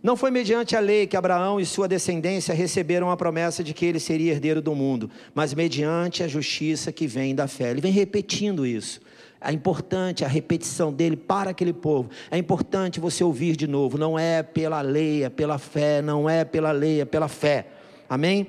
Não 0.04 0.18
foi 0.18 0.32
mediante 0.32 0.76
a 0.76 0.80
lei 0.80 1.06
que 1.06 1.16
Abraão 1.16 1.60
e 1.60 1.66
sua 1.66 1.88
descendência 1.88 2.56
receberam 2.56 3.12
a 3.12 3.18
promessa 3.18 3.64
de 3.64 3.72
que 3.72 3.86
ele 3.86 4.00
seria 4.00 4.32
herdeiro 4.32 4.60
do 4.60 4.74
mundo, 4.74 5.12
mas 5.34 5.54
mediante 5.54 6.24
a 6.24 6.28
justiça 6.28 6.92
que 6.92 7.06
vem 7.06 7.36
da 7.36 7.48
fé. 7.48 7.70
Ele 7.70 7.82
vem 7.82 7.92
repetindo 7.92 8.66
isso. 8.66 9.00
É 9.40 9.52
importante 9.52 10.26
a 10.26 10.28
repetição 10.28 10.92
dele 10.92 11.16
para 11.16 11.52
aquele 11.52 11.74
povo. 11.74 12.10
É 12.32 12.38
importante 12.38 13.00
você 13.00 13.24
ouvir 13.24 13.56
de 13.56 13.68
novo. 13.68 13.98
Não 13.98 14.18
é 14.18 14.42
pela 14.42 14.82
lei, 14.82 15.24
é 15.24 15.30
pela 15.30 15.58
fé. 15.58 16.02
Não 16.02 16.30
é 16.30 16.46
pela 16.46 16.72
lei, 16.72 17.02
é 17.02 17.06
pela 17.06 17.28
fé. 17.28 17.68
Amém? 18.08 18.48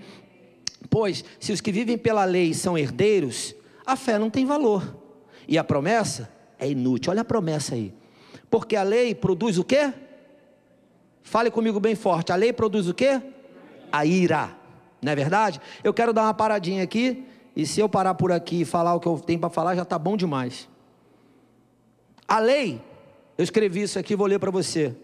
Pois, 0.91 1.25
se 1.39 1.53
os 1.53 1.61
que 1.61 1.73
vivem 1.73 1.97
pela 1.97 2.25
lei 2.25 2.53
são 2.53 2.77
herdeiros, 2.77 3.55
a 3.87 3.97
fé 3.97 4.19
não 4.19 4.29
tem 4.29 4.45
valor. 4.45 4.97
E 5.49 5.57
a 5.57 5.65
promessa 5.65 6.31
é 6.59 6.71
inútil. 6.71 7.11
Olha 7.11 7.23
a 7.23 7.25
promessa 7.25 7.75
aí. 7.75 7.93
Porque 8.51 8.77
a 8.77 8.83
lei 8.83 9.15
produz 9.15 9.59
o 9.59 9.65
quê? 9.65 9.93
Fale 11.23 11.51
comigo 11.51 11.81
bem 11.81 11.95
forte. 11.95 12.33
A 12.33 12.37
lei 12.37 12.53
produz 12.53 12.89
o 12.89 12.95
quê? 12.95 13.21
A 13.91 14.05
ira. 14.05 14.57
Não 15.01 15.13
é 15.13 15.17
verdade? 15.17 15.61
Eu 15.83 15.93
quero 15.93 16.13
dar 16.13 16.23
uma 16.23 16.35
paradinha 16.35 16.83
aqui. 16.83 17.25
E 17.55 17.67
se 17.67 17.81
eu 17.81 17.89
parar 17.89 18.15
por 18.15 18.33
aqui 18.33 18.63
e 18.63 18.65
falar 18.65 18.95
o 18.95 19.01
que 19.01 19.07
eu 19.07 19.19
tenho 19.19 19.39
para 19.39 19.51
falar, 19.51 19.75
já 19.75 19.83
está 19.83 19.99
bom 19.99 20.17
demais. 20.17 20.69
A 22.27 22.39
lei, 22.39 22.81
eu 23.37 23.45
escrevi 23.45 23.83
isso 23.83 23.99
aqui, 23.99 24.17
vou 24.17 24.27
ler 24.27 24.39
para 24.39 24.51
você. 24.51 24.95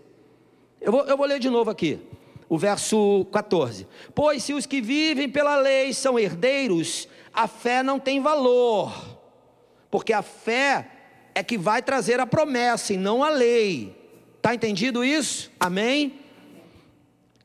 Eu 0.80 0.92
vou, 0.92 1.04
eu 1.04 1.16
vou 1.16 1.26
ler 1.26 1.38
de 1.38 1.50
novo 1.50 1.70
aqui. 1.70 2.00
O 2.48 2.56
verso 2.56 3.26
14. 3.30 3.86
Pois 4.14 4.42
se 4.42 4.54
os 4.54 4.64
que 4.64 4.80
vivem 4.80 5.28
pela 5.28 5.56
lei 5.56 5.92
são 5.92 6.18
herdeiros, 6.18 7.06
a 7.34 7.46
fé 7.46 7.82
não 7.82 7.98
tem 7.98 8.20
valor. 8.20 9.18
Porque 9.90 10.12
a 10.12 10.22
fé 10.22 10.88
é 11.34 11.42
que 11.42 11.58
vai 11.58 11.82
trazer 11.82 12.18
a 12.20 12.26
promessa 12.26 12.94
e 12.94 12.96
não 12.96 13.22
a 13.22 13.28
lei. 13.28 13.94
Está 14.38 14.54
entendido 14.54 15.04
isso? 15.04 15.50
Amém? 15.60 16.20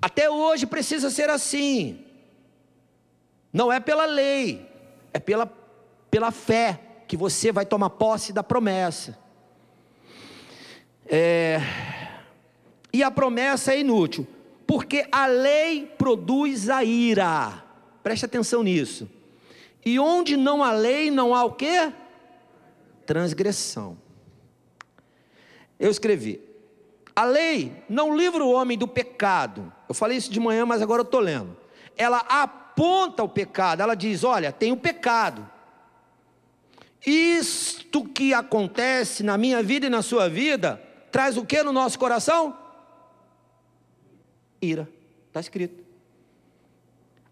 Até 0.02 0.30
hoje 0.30 0.66
precisa 0.66 1.10
ser 1.10 1.30
assim. 1.30 2.06
Não 3.52 3.72
é 3.72 3.80
pela 3.80 4.06
lei, 4.06 4.68
é 5.14 5.20
pela, 5.20 5.52
pela 6.10 6.32
fé 6.32 6.80
que 7.08 7.18
você 7.18 7.52
vai 7.52 7.66
tomar 7.66 7.90
posse 7.90 8.32
da 8.32 8.42
promessa. 8.42 9.18
É, 11.06 11.60
e 12.92 13.04
a 13.04 13.12
promessa 13.12 13.74
é 13.74 13.80
inútil, 13.80 14.26
porque 14.66 15.06
a 15.12 15.26
lei 15.26 15.86
produz 15.98 16.70
a 16.70 16.84
ira. 16.84 17.64
Preste 18.02 18.26
atenção 18.26 18.64
nisso. 18.64 19.10
E 19.86 20.00
onde 20.00 20.38
não 20.38 20.64
há 20.64 20.72
lei, 20.72 21.12
não 21.12 21.36
há 21.36 21.44
o 21.44 21.54
que? 21.54 21.92
Transgressão. 23.06 23.98
Eu 25.80 25.92
escrevi: 25.92 26.42
a 27.16 27.24
lei 27.24 27.84
não 27.88 28.16
livra 28.16 28.44
o 28.44 28.52
homem 28.52 28.78
do 28.78 28.88
pecado. 28.88 29.72
Eu 29.88 29.94
falei 29.94 30.18
isso 30.18 30.32
de 30.32 30.40
manhã, 30.40 30.66
mas 30.66 30.82
agora 30.82 31.02
eu 31.02 31.06
estou 31.06 31.20
lendo. 31.20 31.56
Ela 31.96 32.20
aponta 32.20 33.24
o 33.24 33.30
pecado, 33.30 33.82
ela 33.82 33.96
diz: 33.96 34.24
olha, 34.24 34.52
tem 34.52 34.72
o 34.72 34.78
pecado. 34.78 35.48
Isto 37.06 38.06
que 38.06 38.34
acontece 38.34 39.24
na 39.24 39.38
minha 39.38 39.62
vida 39.62 39.88
e 39.88 39.90
na 39.90 40.02
sua 40.02 40.30
vida, 40.30 40.82
traz 41.12 41.38
o 41.38 41.46
que 41.46 41.62
no 41.62 41.74
nosso 41.74 42.00
coração? 42.00 42.58
Ira. 44.62 44.90
Está 45.28 45.40
escrito. 45.40 45.84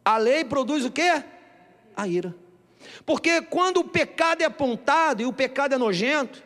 A 0.04 0.18
lei 0.18 0.44
produz 0.44 0.84
o 0.84 0.92
que? 0.92 1.24
A 1.96 2.08
ira. 2.08 2.36
Porque 3.06 3.42
quando 3.44 3.78
o 3.78 3.84
pecado 3.88 4.42
é 4.42 4.46
apontado 4.46 5.22
e 5.22 5.26
o 5.26 5.34
pecado 5.34 5.74
é 5.74 5.78
nojento, 5.78 6.44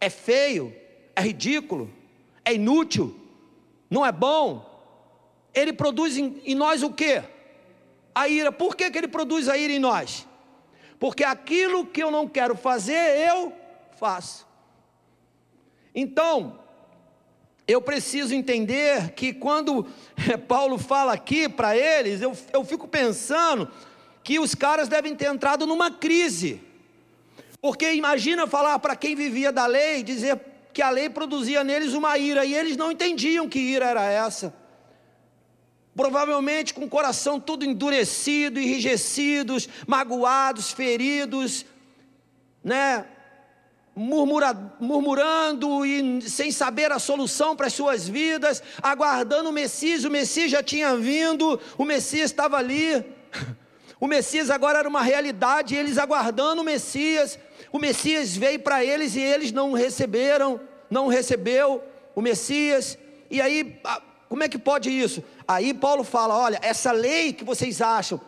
é 0.00 0.08
feio, 0.08 0.74
é 1.14 1.20
ridículo, 1.20 1.92
é 2.44 2.54
inútil, 2.54 3.14
não 3.88 4.04
é 4.04 4.12
bom, 4.12 4.70
ele 5.54 5.72
produz 5.72 6.16
em, 6.16 6.40
em 6.44 6.54
nós 6.54 6.82
o 6.82 6.90
que? 6.90 7.22
A 8.14 8.28
ira. 8.28 8.52
Por 8.52 8.76
que, 8.76 8.90
que 8.90 8.98
ele 8.98 9.08
produz 9.08 9.48
a 9.48 9.56
ira 9.56 9.72
em 9.72 9.78
nós? 9.78 10.26
Porque 10.98 11.24
aquilo 11.24 11.86
que 11.86 12.02
eu 12.02 12.10
não 12.10 12.28
quero 12.28 12.56
fazer, 12.56 13.18
eu 13.28 13.52
faço. 13.96 14.46
Então, 15.94 16.60
eu 17.66 17.80
preciso 17.80 18.34
entender 18.34 19.12
que 19.12 19.32
quando 19.32 19.86
Paulo 20.46 20.78
fala 20.78 21.12
aqui 21.12 21.48
para 21.48 21.76
eles, 21.76 22.20
eu, 22.20 22.36
eu 22.52 22.64
fico 22.64 22.86
pensando 22.86 23.70
que 24.22 24.38
os 24.38 24.54
caras 24.54 24.88
devem 24.88 25.14
ter 25.14 25.26
entrado 25.26 25.66
numa 25.66 25.90
crise. 25.90 26.60
Porque 27.60 27.92
imagina 27.92 28.46
falar 28.46 28.78
para 28.78 28.96
quem 28.96 29.14
vivia 29.14 29.52
da 29.52 29.66
lei, 29.66 30.02
dizer 30.02 30.36
que 30.72 30.82
a 30.82 30.90
lei 30.90 31.10
produzia 31.10 31.64
neles 31.64 31.94
uma 31.94 32.16
ira, 32.18 32.44
e 32.44 32.54
eles 32.54 32.76
não 32.76 32.92
entendiam 32.92 33.48
que 33.48 33.58
ira 33.58 33.86
era 33.86 34.04
essa. 34.04 34.54
Provavelmente 35.94 36.72
com 36.72 36.84
o 36.84 36.88
coração 36.88 37.40
todo 37.40 37.64
endurecido, 37.64 38.60
enrijecidos, 38.60 39.68
magoados, 39.86 40.72
feridos, 40.72 41.66
né? 42.62 43.04
Murmura, 43.94 44.54
murmurando 44.78 45.84
e 45.84 46.22
sem 46.22 46.52
saber 46.52 46.92
a 46.92 46.98
solução 46.98 47.56
para 47.56 47.66
as 47.66 47.74
suas 47.74 48.08
vidas, 48.08 48.62
aguardando 48.80 49.50
o 49.50 49.52
Messias. 49.52 50.04
O 50.04 50.10
Messias 50.10 50.50
já 50.50 50.62
tinha 50.62 50.96
vindo, 50.96 51.60
o 51.76 51.84
Messias 51.84 52.30
estava 52.30 52.56
ali. 52.56 53.04
O 54.00 54.06
Messias 54.06 54.48
agora 54.48 54.78
era 54.78 54.88
uma 54.88 55.02
realidade, 55.02 55.76
eles 55.76 55.98
aguardando 55.98 56.62
o 56.62 56.64
Messias. 56.64 57.38
O 57.72 57.78
Messias 57.78 58.36
veio 58.36 58.58
para 58.60 58.84
eles 58.84 59.14
e 59.14 59.20
eles 59.20 59.52
não 59.52 59.72
receberam, 59.72 60.60
não 60.90 61.06
recebeu 61.06 61.82
o 62.14 62.20
Messias. 62.20 62.98
E 63.30 63.40
aí, 63.40 63.80
como 64.28 64.42
é 64.42 64.48
que 64.48 64.58
pode 64.58 64.90
isso? 64.90 65.22
Aí 65.46 65.72
Paulo 65.72 66.04
fala: 66.04 66.36
olha, 66.36 66.58
essa 66.62 66.92
lei 66.92 67.32
que 67.32 67.44
vocês 67.44 67.80
acham 67.80 68.20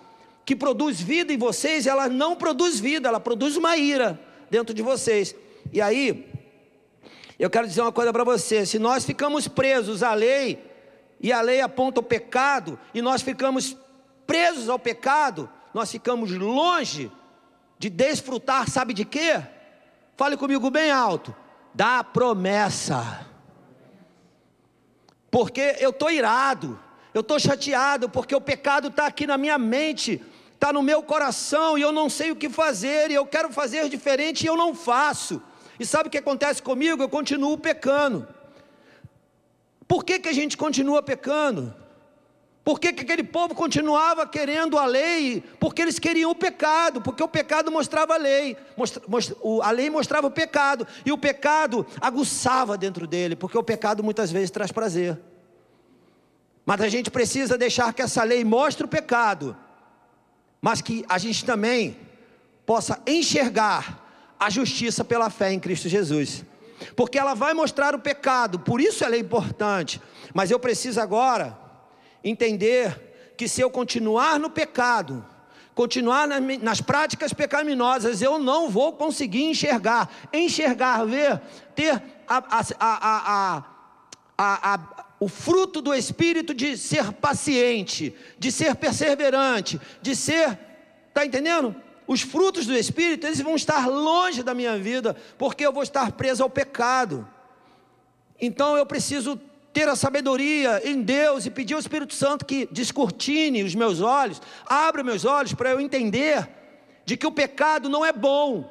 que 0.44 0.56
produz 0.56 1.00
vida 1.00 1.32
em 1.32 1.38
vocês, 1.38 1.86
ela 1.86 2.08
não 2.08 2.36
produz 2.36 2.80
vida, 2.80 3.08
ela 3.08 3.20
produz 3.20 3.56
uma 3.56 3.76
ira 3.76 4.18
dentro 4.50 4.74
de 4.74 4.82
vocês. 4.82 5.34
E 5.72 5.80
aí, 5.80 6.28
eu 7.38 7.48
quero 7.50 7.66
dizer 7.66 7.82
uma 7.82 7.92
coisa 7.92 8.12
para 8.12 8.24
você: 8.24 8.64
se 8.64 8.78
nós 8.78 9.04
ficamos 9.04 9.48
presos 9.48 10.02
à 10.02 10.14
lei, 10.14 10.64
e 11.20 11.32
a 11.32 11.40
lei 11.40 11.60
aponta 11.60 12.00
o 12.00 12.02
pecado, 12.02 12.78
e 12.92 13.00
nós 13.00 13.22
ficamos 13.22 13.76
presos 14.26 14.68
ao 14.68 14.78
pecado, 14.78 15.48
nós 15.72 15.90
ficamos 15.90 16.32
longe 16.32 17.10
de 17.82 17.90
desfrutar, 17.90 18.70
sabe 18.70 18.94
de 18.94 19.04
quê? 19.04 19.42
Fale 20.16 20.36
comigo 20.36 20.70
bem 20.70 20.92
alto. 20.92 21.34
Da 21.74 22.04
promessa. 22.04 23.26
Porque 25.28 25.74
eu 25.80 25.90
estou 25.90 26.08
irado, 26.08 26.78
eu 27.12 27.22
estou 27.22 27.40
chateado, 27.40 28.08
porque 28.08 28.36
o 28.36 28.40
pecado 28.40 28.86
está 28.86 29.06
aqui 29.06 29.26
na 29.26 29.36
minha 29.36 29.58
mente, 29.58 30.22
está 30.54 30.72
no 30.72 30.80
meu 30.80 31.02
coração 31.02 31.76
e 31.76 31.82
eu 31.82 31.90
não 31.90 32.08
sei 32.08 32.30
o 32.30 32.36
que 32.36 32.48
fazer, 32.48 33.10
e 33.10 33.14
eu 33.14 33.26
quero 33.26 33.50
fazer 33.50 33.88
diferente 33.88 34.44
e 34.44 34.46
eu 34.46 34.56
não 34.56 34.76
faço. 34.76 35.42
E 35.80 35.84
sabe 35.84 36.06
o 36.06 36.10
que 36.10 36.18
acontece 36.18 36.62
comigo? 36.62 37.02
Eu 37.02 37.08
continuo 37.08 37.58
pecando. 37.58 38.28
Por 39.88 40.04
que, 40.04 40.20
que 40.20 40.28
a 40.28 40.32
gente 40.32 40.56
continua 40.56 41.02
pecando? 41.02 41.74
Por 42.64 42.78
que, 42.78 42.92
que 42.92 43.02
aquele 43.02 43.24
povo 43.24 43.54
continuava 43.54 44.24
querendo 44.26 44.78
a 44.78 44.86
lei? 44.86 45.42
Porque 45.58 45.82
eles 45.82 45.98
queriam 45.98 46.30
o 46.30 46.34
pecado, 46.34 47.00
porque 47.00 47.22
o 47.22 47.26
pecado 47.26 47.72
mostrava 47.72 48.14
a 48.14 48.16
lei, 48.16 48.56
mostra, 48.76 49.02
mostra, 49.08 49.36
a 49.62 49.70
lei 49.72 49.90
mostrava 49.90 50.28
o 50.28 50.30
pecado, 50.30 50.86
e 51.04 51.10
o 51.10 51.18
pecado 51.18 51.84
aguçava 52.00 52.78
dentro 52.78 53.04
dele, 53.04 53.34
porque 53.34 53.58
o 53.58 53.64
pecado 53.64 54.04
muitas 54.04 54.30
vezes 54.30 54.50
traz 54.50 54.70
prazer. 54.70 55.18
Mas 56.64 56.80
a 56.80 56.88
gente 56.88 57.10
precisa 57.10 57.58
deixar 57.58 57.92
que 57.92 58.02
essa 58.02 58.22
lei 58.22 58.44
mostre 58.44 58.84
o 58.84 58.88
pecado, 58.88 59.56
mas 60.60 60.80
que 60.80 61.04
a 61.08 61.18
gente 61.18 61.44
também 61.44 61.96
possa 62.64 63.02
enxergar 63.08 64.06
a 64.38 64.48
justiça 64.48 65.04
pela 65.04 65.30
fé 65.30 65.52
em 65.52 65.58
Cristo 65.58 65.88
Jesus. 65.88 66.44
Porque 66.94 67.18
ela 67.18 67.34
vai 67.34 67.54
mostrar 67.54 67.92
o 67.92 67.98
pecado, 67.98 68.60
por 68.60 68.80
isso 68.80 69.04
ela 69.04 69.16
é 69.16 69.18
importante. 69.18 70.00
Mas 70.32 70.52
eu 70.52 70.60
preciso 70.60 71.00
agora 71.00 71.61
entender 72.22 73.34
que 73.36 73.48
se 73.48 73.60
eu 73.60 73.70
continuar 73.70 74.38
no 74.38 74.50
pecado, 74.50 75.24
continuar 75.74 76.28
nas 76.28 76.80
práticas 76.80 77.32
pecaminosas, 77.32 78.20
eu 78.20 78.38
não 78.38 78.68
vou 78.68 78.92
conseguir 78.92 79.44
enxergar, 79.44 80.08
enxergar, 80.32 81.04
ver, 81.04 81.40
ter 81.74 82.02
a, 82.28 82.44
a, 82.78 83.64
a, 84.38 84.78
o 85.18 85.28
fruto 85.28 85.80
do 85.80 85.94
Espírito 85.94 86.52
de 86.52 86.76
ser 86.76 87.12
paciente, 87.12 88.14
de 88.38 88.52
ser 88.52 88.74
perseverante, 88.74 89.80
de 90.00 90.14
ser. 90.14 90.58
Está 91.08 91.24
entendendo? 91.24 91.74
Os 92.06 92.22
frutos 92.22 92.66
do 92.66 92.74
Espírito, 92.74 93.26
eles 93.26 93.40
vão 93.40 93.54
estar 93.54 93.86
longe 93.86 94.42
da 94.42 94.52
minha 94.52 94.76
vida, 94.76 95.16
porque 95.38 95.64
eu 95.64 95.72
vou 95.72 95.82
estar 95.82 96.12
preso 96.12 96.42
ao 96.42 96.50
pecado. 96.50 97.26
Então 98.40 98.76
eu 98.76 98.84
preciso 98.84 99.40
ter 99.72 99.88
a 99.88 99.96
sabedoria 99.96 100.82
em 100.84 101.02
Deus 101.02 101.46
e 101.46 101.50
pedir 101.50 101.74
ao 101.74 101.80
Espírito 101.80 102.14
Santo 102.14 102.44
que 102.44 102.68
descortine 102.70 103.62
os 103.62 103.74
meus 103.74 104.00
olhos, 104.00 104.40
abra 104.66 105.02
meus 105.02 105.24
olhos 105.24 105.54
para 105.54 105.70
eu 105.70 105.80
entender 105.80 106.48
de 107.04 107.16
que 107.16 107.26
o 107.26 107.32
pecado 107.32 107.88
não 107.88 108.04
é 108.04 108.12
bom, 108.12 108.70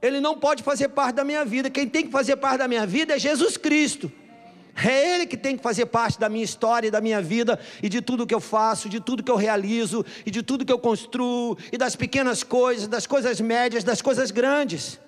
ele 0.00 0.20
não 0.20 0.38
pode 0.38 0.62
fazer 0.62 0.88
parte 0.88 1.16
da 1.16 1.24
minha 1.24 1.44
vida. 1.44 1.68
Quem 1.68 1.88
tem 1.88 2.06
que 2.06 2.12
fazer 2.12 2.36
parte 2.36 2.58
da 2.58 2.68
minha 2.68 2.86
vida 2.86 3.16
é 3.16 3.18
Jesus 3.18 3.56
Cristo. 3.56 4.10
É 4.76 5.14
Ele 5.14 5.26
que 5.26 5.36
tem 5.36 5.56
que 5.56 5.62
fazer 5.62 5.86
parte 5.86 6.20
da 6.20 6.28
minha 6.28 6.44
história 6.44 6.86
e 6.86 6.90
da 6.90 7.00
minha 7.00 7.20
vida, 7.20 7.58
e 7.82 7.88
de 7.88 8.00
tudo 8.00 8.24
que 8.24 8.34
eu 8.34 8.40
faço, 8.40 8.88
de 8.88 9.00
tudo 9.00 9.24
que 9.24 9.30
eu 9.30 9.34
realizo, 9.34 10.06
e 10.24 10.30
de 10.30 10.40
tudo 10.40 10.64
que 10.64 10.72
eu 10.72 10.78
construo, 10.78 11.58
e 11.72 11.76
das 11.76 11.96
pequenas 11.96 12.44
coisas, 12.44 12.86
das 12.86 13.04
coisas 13.04 13.40
médias, 13.40 13.82
das 13.82 14.00
coisas 14.00 14.30
grandes. 14.30 15.00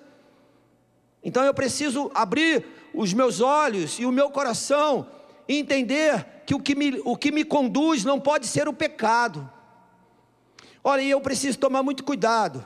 Então 1.23 1.45
eu 1.45 1.53
preciso 1.53 2.11
abrir 2.13 2.65
os 2.93 3.13
meus 3.13 3.39
olhos 3.39 3.97
e 3.97 4.05
o 4.05 4.11
meu 4.11 4.29
coração 4.29 5.07
entender 5.59 6.25
que 6.45 6.55
o 6.55 6.59
que 6.59 6.75
me, 6.75 7.01
o 7.03 7.15
que 7.15 7.31
me 7.31 7.43
conduz 7.43 8.03
não 8.03 8.19
pode 8.19 8.47
ser 8.47 8.67
o 8.67 8.73
pecado. 8.73 9.49
Olha, 10.83 11.01
eu 11.01 11.21
preciso 11.21 11.57
tomar 11.59 11.83
muito 11.83 12.03
cuidado, 12.03 12.65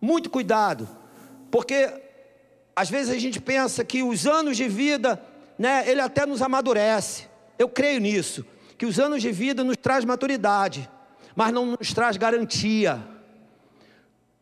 muito 0.00 0.30
cuidado, 0.30 0.88
porque 1.50 1.92
às 2.74 2.88
vezes 2.88 3.14
a 3.14 3.18
gente 3.18 3.40
pensa 3.40 3.84
que 3.84 4.02
os 4.02 4.26
anos 4.26 4.56
de 4.56 4.68
vida, 4.68 5.22
né, 5.58 5.88
ele 5.88 6.00
até 6.00 6.26
nos 6.26 6.42
amadurece. 6.42 7.26
Eu 7.58 7.68
creio 7.68 8.00
nisso, 8.00 8.44
que 8.76 8.84
os 8.84 9.00
anos 9.00 9.22
de 9.22 9.32
vida 9.32 9.64
nos 9.64 9.76
traz 9.76 10.04
maturidade, 10.04 10.88
mas 11.34 11.52
não 11.52 11.66
nos 11.66 11.92
traz 11.92 12.16
garantia. 12.16 13.02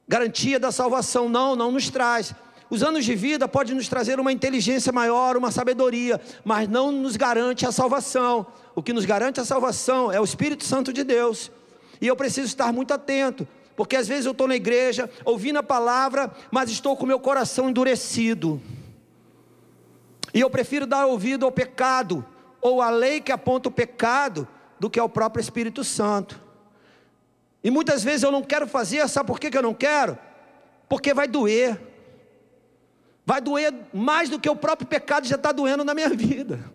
Garantia 0.07 0.61
da 0.61 0.71
salvação 0.71 1.29
não, 1.29 1.57
não 1.57 1.71
nos 1.71 1.89
traz. 1.89 2.35
Os 2.71 2.83
anos 2.83 3.05
de 3.05 3.15
vida 3.15 3.47
podem 3.47 3.75
nos 3.75 3.89
trazer 3.89 4.19
uma 4.19 4.33
inteligência 4.33 4.93
maior, 4.93 5.37
uma 5.37 5.51
sabedoria, 5.51 6.21
mas 6.45 6.69
não 6.69 6.91
nos 6.91 7.17
garante 7.17 7.67
a 7.67 7.73
salvação. 7.73 8.47
O 8.75 8.83
que 8.83 8.93
nos 8.93 9.05
garante 9.05 9.41
a 9.41 9.45
salvação 9.45 10.11
é 10.11 10.21
o 10.21 10.25
Espírito 10.25 10.65
Santo 10.65 10.93
de 10.93 11.05
Deus. 11.05 11.51
E 12.01 12.07
eu 12.07 12.17
preciso 12.17 12.47
estar 12.47 12.73
muito 12.73 12.93
atento, 12.93 13.47
porque 13.77 13.97
às 13.97 14.09
vezes 14.09 14.27
eu 14.27 14.33
estou 14.33 14.49
na 14.49 14.57
igreja, 14.57 15.11
ouvindo 15.25 15.59
a 15.59 15.63
palavra, 15.63 16.33
mas 16.51 16.71
estou 16.71 16.97
com 16.97 17.07
meu 17.07 17.21
coração 17.21 17.71
endurecido. 17.71 18.61
E 20.33 20.41
eu 20.41 20.51
prefiro 20.51 20.87
dar 20.87 21.07
ouvido 21.07 21.47
ao 21.47 21.53
pecado, 21.53 22.25
ou 22.61 22.83
à 22.83 22.91
lei 22.91 23.21
que 23.21 23.31
aponta 23.31 23.69
o 23.69 23.73
pecado, 23.73 24.49
do 24.81 24.91
que 24.91 24.99
ao 24.99 25.09
próprio 25.09 25.41
Espírito 25.41 25.85
Santo. 25.85 26.43
E 27.63 27.71
muitas 27.71 28.03
vezes 28.03 28.23
eu 28.23 28.33
não 28.33 28.43
quero 28.43 28.67
fazer, 28.67 29.09
sabe 29.09 29.27
por 29.27 29.41
que, 29.41 29.57
eu 29.57 29.63
não 29.63 29.73
quero? 29.73 30.19
Porque 30.89 31.15
vai 31.15 31.27
doer. 31.27 31.81
Vai 33.27 33.41
doer 33.41 33.73
mais 33.93 34.29
do 34.29 34.39
que 34.39 34.49
o 34.49 34.57
próprio 34.57 34.87
pecado 34.87 35.27
já 35.27 35.37
está 35.37 35.51
doendo 35.51 35.85
na 35.85 35.95
minha 35.95 36.11
vida. 36.11 36.73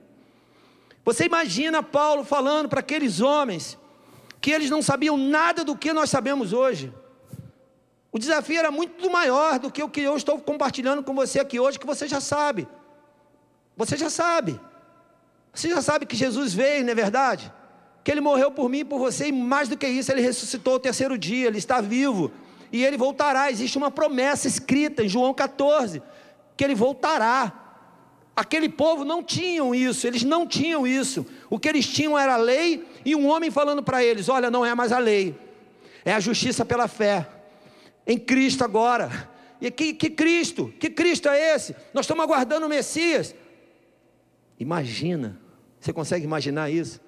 Você 1.05 1.25
imagina 1.25 1.81
Paulo 1.81 2.23
falando 2.23 2.67
para 2.67 2.79
aqueles 2.79 3.21
homens 3.21 3.77
que 4.41 4.51
eles 4.51 4.69
não 4.69 4.81
sabiam 4.81 5.17
nada 5.17 5.63
do 5.63 5.75
que 5.75 5.91
nós 5.93 6.09
sabemos 6.09 6.53
hoje. 6.53 6.93
O 8.11 8.17
desafio 8.17 8.57
era 8.57 8.71
muito 8.71 9.09
maior 9.09 9.59
do 9.59 9.71
que 9.71 9.83
o 9.83 9.89
que 9.89 10.01
eu 10.01 10.17
estou 10.17 10.39
compartilhando 10.39 11.03
com 11.03 11.13
você 11.13 11.39
aqui 11.39 11.59
hoje, 11.59 11.79
que 11.79 11.85
você 11.85 12.07
já 12.07 12.19
sabe. 12.19 12.67
Você 13.77 13.95
já 13.95 14.09
sabe. 14.09 14.59
Você 15.53 15.69
já 15.69 15.81
sabe 15.81 16.05
que 16.05 16.15
Jesus 16.15 16.53
veio, 16.53 16.83
não 16.83 16.91
é 16.91 16.95
verdade? 16.95 17.51
Que 18.03 18.11
ele 18.11 18.21
morreu 18.21 18.51
por 18.51 18.69
mim 18.69 18.79
e 18.79 18.85
por 18.85 18.97
você, 18.97 19.27
e 19.27 19.31
mais 19.31 19.69
do 19.69 19.77
que 19.77 19.87
isso, 19.87 20.11
ele 20.11 20.21
ressuscitou 20.21 20.75
o 20.75 20.79
terceiro 20.79 21.17
dia, 21.17 21.47
ele 21.47 21.59
está 21.59 21.81
vivo. 21.81 22.31
E 22.71 22.83
ele 22.83 22.97
voltará. 22.97 23.51
Existe 23.51 23.77
uma 23.77 23.91
promessa 23.91 24.47
escrita 24.47 25.03
em 25.03 25.09
João 25.09 25.33
14, 25.33 26.01
que 26.59 26.63
ele 26.65 26.75
voltará. 26.75 27.53
Aquele 28.35 28.67
povo 28.67 29.05
não 29.05 29.23
tinham 29.23 29.73
isso, 29.73 30.05
eles 30.05 30.23
não 30.23 30.45
tinham 30.45 30.85
isso. 30.85 31.25
O 31.49 31.57
que 31.57 31.69
eles 31.69 31.87
tinham 31.87 32.19
era 32.19 32.33
a 32.33 32.37
lei 32.37 32.85
e 33.05 33.15
um 33.15 33.29
homem 33.29 33.49
falando 33.49 33.81
para 33.81 34.03
eles: 34.03 34.27
Olha, 34.27 34.51
não 34.51 34.65
é 34.65 34.75
mais 34.75 34.91
a 34.91 34.99
lei, 34.99 35.39
é 36.03 36.11
a 36.13 36.19
justiça 36.19 36.65
pela 36.65 36.89
fé, 36.89 37.25
em 38.05 38.19
Cristo 38.19 38.65
agora. 38.65 39.29
E 39.61 39.71
que, 39.71 39.93
que 39.93 40.09
Cristo? 40.09 40.73
Que 40.77 40.89
Cristo 40.89 41.29
é 41.29 41.55
esse? 41.55 41.73
Nós 41.93 42.03
estamos 42.03 42.25
aguardando 42.25 42.65
o 42.65 42.69
Messias. 42.69 43.33
Imagina, 44.59 45.39
você 45.79 45.93
consegue 45.93 46.25
imaginar 46.25 46.69
isso? 46.69 46.99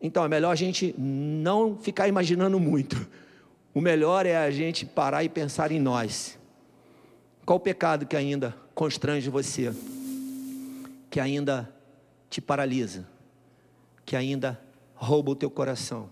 Então 0.00 0.24
é 0.24 0.28
melhor 0.28 0.52
a 0.52 0.56
gente 0.56 0.94
não 0.96 1.76
ficar 1.76 2.08
imaginando 2.08 2.58
muito. 2.58 3.06
O 3.74 3.80
melhor 3.80 4.24
é 4.24 4.38
a 4.38 4.50
gente 4.50 4.86
parar 4.86 5.22
e 5.22 5.28
pensar 5.28 5.70
em 5.70 5.78
nós. 5.78 6.38
Qual 7.46 7.58
o 7.58 7.60
pecado 7.60 8.04
que 8.04 8.16
ainda 8.16 8.56
constrange 8.74 9.30
você, 9.30 9.72
que 11.08 11.20
ainda 11.20 11.72
te 12.28 12.40
paralisa, 12.40 13.06
que 14.04 14.16
ainda 14.16 14.60
rouba 14.96 15.30
o 15.30 15.36
teu 15.36 15.48
coração. 15.48 16.10